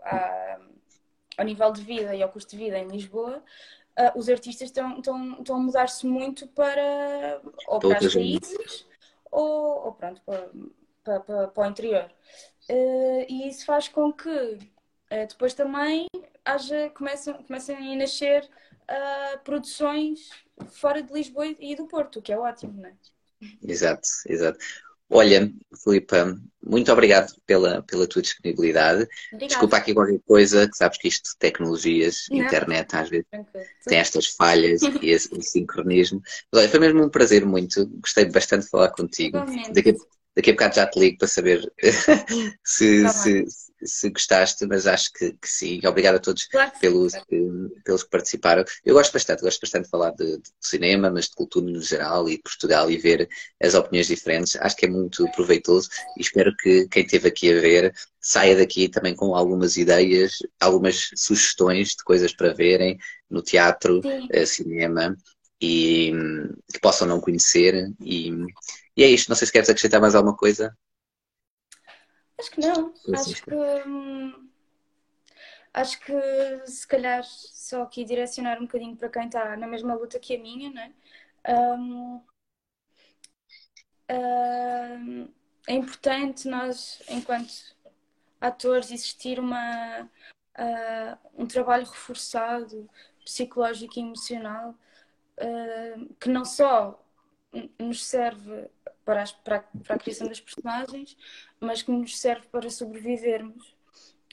ao 1.37 1.45
nível 1.45 1.73
de 1.73 1.83
vida 1.83 2.15
e 2.15 2.23
ao 2.23 2.29
custo 2.29 2.51
de 2.51 2.65
vida 2.65 2.79
em 2.79 2.89
Lisboa, 2.89 3.43
uh, 3.99 4.19
os 4.19 4.29
artistas 4.29 4.69
estão, 4.69 4.99
estão, 4.99 5.39
estão 5.39 5.57
a 5.57 5.61
mudar-se 5.61 6.05
muito 6.05 6.47
para, 6.49 7.41
ou 7.69 7.79
para 7.79 7.99
as 7.99 8.15
raízes 8.15 8.89
ou, 9.31 9.87
ou 9.87 9.93
pronto, 9.93 10.21
para, 10.25 11.21
para, 11.21 11.49
para, 11.49 11.63
o 11.63 11.71
interior. 11.71 12.11
Uh, 12.69 13.25
e 13.29 13.49
isso 13.49 13.65
faz 13.65 13.89
com 13.89 14.13
que 14.13 14.29
uh, 14.29 15.27
depois 15.29 15.55
também 15.55 16.07
haja, 16.45 16.91
comecem, 16.91 17.35
comecem 17.35 17.95
a 17.95 17.97
nascer 17.97 18.45
uh, 18.45 19.39
produções 19.45 20.31
fora 20.73 21.03
de 21.03 21.13
Lisboa 21.13 21.47
e 21.47 21.75
do 21.75 21.87
Porto, 21.87 22.19
o 22.19 22.23
que 22.23 22.33
é 22.33 22.39
ótimo, 22.39 22.81
não 22.81 22.89
é? 22.89 22.95
Exato, 23.63 24.09
exato. 24.27 24.59
Olha, 25.11 25.51
Filipa, 25.83 26.39
muito 26.63 26.93
obrigado 26.93 27.35
pela, 27.47 27.83
pela 27.83 28.07
tua 28.07 28.21
disponibilidade. 28.21 29.09
Obrigada. 29.33 29.47
Desculpa 29.47 29.77
aqui 29.79 29.95
qualquer 29.95 30.21
coisa, 30.27 30.69
que 30.69 30.77
sabes 30.77 30.99
que 30.99 31.09
isto, 31.09 31.31
tecnologias, 31.39 32.27
Não. 32.31 32.39
internet, 32.39 32.95
às 32.95 33.09
vezes 33.09 33.27
Tranquilo. 33.31 33.65
tem 33.87 33.99
estas 33.99 34.27
falhas 34.27 34.83
e 34.83 35.11
esse, 35.11 35.31
sincronismo. 35.41 36.21
Mas 36.53 36.61
olha, 36.63 36.69
foi 36.69 36.81
mesmo 36.81 37.05
um 37.05 37.09
prazer 37.09 37.47
muito, 37.47 37.87
gostei 38.01 38.27
bastante 38.27 38.65
de 38.65 38.71
falar 38.71 38.91
contigo. 38.91 39.39
Daqui, 39.73 39.95
daqui 40.39 40.51
a 40.51 40.53
bocado 40.53 40.77
já 40.77 40.87
te 40.87 41.01
ligo 41.01 41.19
para 41.19 41.27
saber 41.27 41.73
se, 42.65 43.03
tá 43.03 43.09
se, 43.09 43.45
se 43.83 44.09
gostaste, 44.09 44.65
mas 44.67 44.87
acho 44.87 45.13
que, 45.13 45.33
que 45.33 45.49
sim. 45.49 45.81
Obrigado 45.85 46.15
a 46.15 46.21
todos 46.21 46.47
claro 46.47 46.71
pelos, 46.81 47.13
que, 47.13 47.51
pelos 47.85 48.05
que 48.05 48.11
participaram. 48.11 48.65
Eu 48.85 48.95
gosto 48.95 49.13
bastante, 49.13 49.43
gosto 49.43 49.61
bastante 49.61 49.87
de 49.87 49.91
falar 49.91 50.13
de, 50.13 50.39
de, 50.39 50.51
cinema, 50.61 51.11
mas 51.11 51.25
de 51.25 51.35
cultura 51.35 51.67
no 51.67 51.83
geral 51.83 52.29
e 52.29 52.37
de 52.37 52.43
Portugal 52.43 52.89
e 52.89 52.97
ver 52.97 53.29
as 53.61 53.75
opiniões 53.75 54.07
diferentes. 54.07 54.55
Acho 54.55 54.77
que 54.77 54.87
é 54.87 54.89
muito 54.89 55.29
proveitoso 55.33 55.89
e 56.17 56.21
espero 56.21 56.55
que 56.57 56.87
quem 56.87 57.03
esteve 57.03 57.27
aqui 57.27 57.53
a 57.53 57.61
ver 57.61 57.93
saia 58.21 58.55
daqui 58.55 58.89
também 58.89 59.17
com 59.17 59.35
algumas 59.35 59.77
ideias, 59.77 60.37
algumas 60.61 61.11
sugestões 61.17 61.97
de 61.97 62.05
coisas 62.05 62.33
para 62.33 62.55
verem 62.55 62.97
no 63.29 63.43
teatro, 63.43 63.99
uh, 64.01 64.47
cinema 64.47 65.17
e 65.61 66.13
que 66.73 66.81
possam 66.81 67.07
não 67.07 67.21
conhecer. 67.21 67.93
E, 68.01 68.31
e 68.97 69.03
é 69.03 69.09
isto. 69.09 69.29
Não 69.29 69.37
sei 69.37 69.47
se 69.47 69.53
queres 69.53 69.69
acrescentar 69.69 70.01
mais 70.01 70.15
alguma 70.15 70.37
coisa. 70.37 70.77
Acho 72.39 72.51
que 72.51 72.61
não. 72.61 72.95
Acho 73.15 73.43
que. 73.43 73.55
Hum, 73.87 74.49
acho 75.73 76.01
que 76.01 76.13
se 76.67 76.87
calhar 76.87 77.25
só 77.25 77.83
aqui 77.83 78.05
direcionar 78.05 78.59
um 78.59 78.67
bocadinho 78.67 78.97
para 78.97 79.09
quem 79.09 79.27
está 79.27 79.57
na 79.57 79.67
mesma 79.67 79.95
luta 79.95 80.19
que 80.19 80.37
a 80.37 80.39
minha, 80.39 80.71
não 80.71 80.83
é? 80.83 80.93
Um, 81.49 82.23
um, 84.11 85.29
é 85.67 85.75
importante 85.75 86.49
nós, 86.49 87.03
enquanto 87.09 87.53
atores, 88.41 88.91
existir 88.91 89.39
uma, 89.39 90.03
uh, 90.03 91.19
um 91.37 91.47
trabalho 91.47 91.85
reforçado, 91.85 92.89
psicológico 93.25 93.99
e 93.99 94.03
emocional, 94.03 94.75
uh, 95.39 96.15
que 96.21 96.29
não 96.29 96.45
só 96.45 97.03
nos 97.79 98.05
serve 98.05 98.69
para, 99.05 99.23
as, 99.23 99.33
para, 99.33 99.65
para 99.85 99.97
a 99.97 99.99
criação 99.99 100.29
das 100.29 100.41
personagens, 100.41 101.17
mas 101.61 101.83
que 101.83 101.91
nos 101.91 102.19
serve 102.19 102.47
para 102.49 102.69
sobrevivermos 102.69 103.75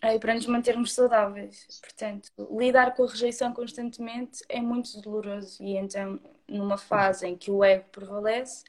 e 0.04 0.20
para 0.20 0.34
nos 0.34 0.46
mantermos 0.46 0.94
saudáveis. 0.94 1.80
Portanto, 1.82 2.30
lidar 2.52 2.94
com 2.94 3.04
a 3.04 3.10
rejeição 3.10 3.54
constantemente 3.54 4.44
é 4.50 4.62
muito 4.62 5.00
doloroso 5.02 5.64
e 5.64 5.78
então, 5.78 6.20
numa 6.48 6.78
fase 6.78 7.26
em 7.28 7.38
que 7.38 7.50
o 7.50 7.64
ego 7.64 7.86
prevalece, 7.92 8.64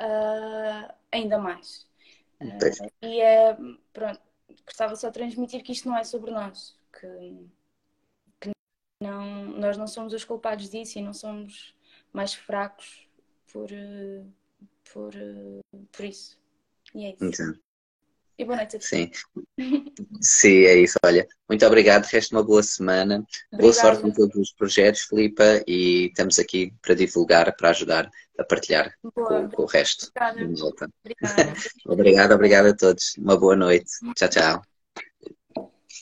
uh, 0.00 0.92
ainda 1.10 1.38
mais. 1.38 1.86
E 3.00 3.20
é, 3.20 3.56
pronto, 3.92 4.20
gostava 4.64 4.96
só 4.96 5.08
de 5.08 5.14
transmitir 5.14 5.62
que 5.62 5.72
isto 5.72 5.88
não 5.88 5.96
é 5.96 6.04
sobre 6.04 6.30
nós, 6.30 6.76
que 6.92 7.06
não, 9.06 9.44
nós 9.58 9.76
não 9.76 9.86
somos 9.86 10.12
os 10.12 10.24
culpados 10.24 10.68
disso 10.68 10.98
e 10.98 11.02
não 11.02 11.12
somos 11.12 11.74
mais 12.12 12.34
fracos 12.34 13.06
por, 13.52 13.68
por, 14.92 15.12
por 15.92 16.04
isso. 16.04 16.38
E 16.94 17.04
é 17.04 17.10
isso. 17.10 17.24
Então. 17.24 17.54
E 18.38 18.44
boa 18.44 18.56
noite 18.56 18.76
a 18.76 18.78
todos. 18.78 18.88
Sim. 18.88 19.10
Sim, 20.20 20.64
é 20.64 20.76
isso. 20.76 20.98
Olha, 21.04 21.26
muito 21.48 21.64
obrigado. 21.64 22.04
Resta 22.04 22.36
uma 22.36 22.42
boa 22.42 22.62
semana. 22.62 23.24
Obrigada. 23.50 23.62
Boa 23.62 23.72
sorte 23.72 24.02
com 24.02 24.10
todos 24.10 24.36
os 24.36 24.52
projetos, 24.52 25.02
Filipa, 25.02 25.62
e 25.66 26.08
estamos 26.08 26.38
aqui 26.38 26.72
para 26.82 26.94
divulgar, 26.94 27.56
para 27.56 27.70
ajudar 27.70 28.10
a 28.38 28.44
partilhar 28.44 28.94
com, 29.14 29.48
com, 29.48 29.62
o 29.62 29.66
resto. 29.66 30.10
Obrigada. 30.10 30.90
Obrigada. 31.02 31.54
obrigado, 31.86 32.32
obrigado 32.32 32.66
a 32.66 32.76
todos. 32.76 33.14
Uma 33.16 33.38
boa 33.38 33.56
noite. 33.56 33.90
Tchau, 34.14 34.28
tchau. 34.28 34.75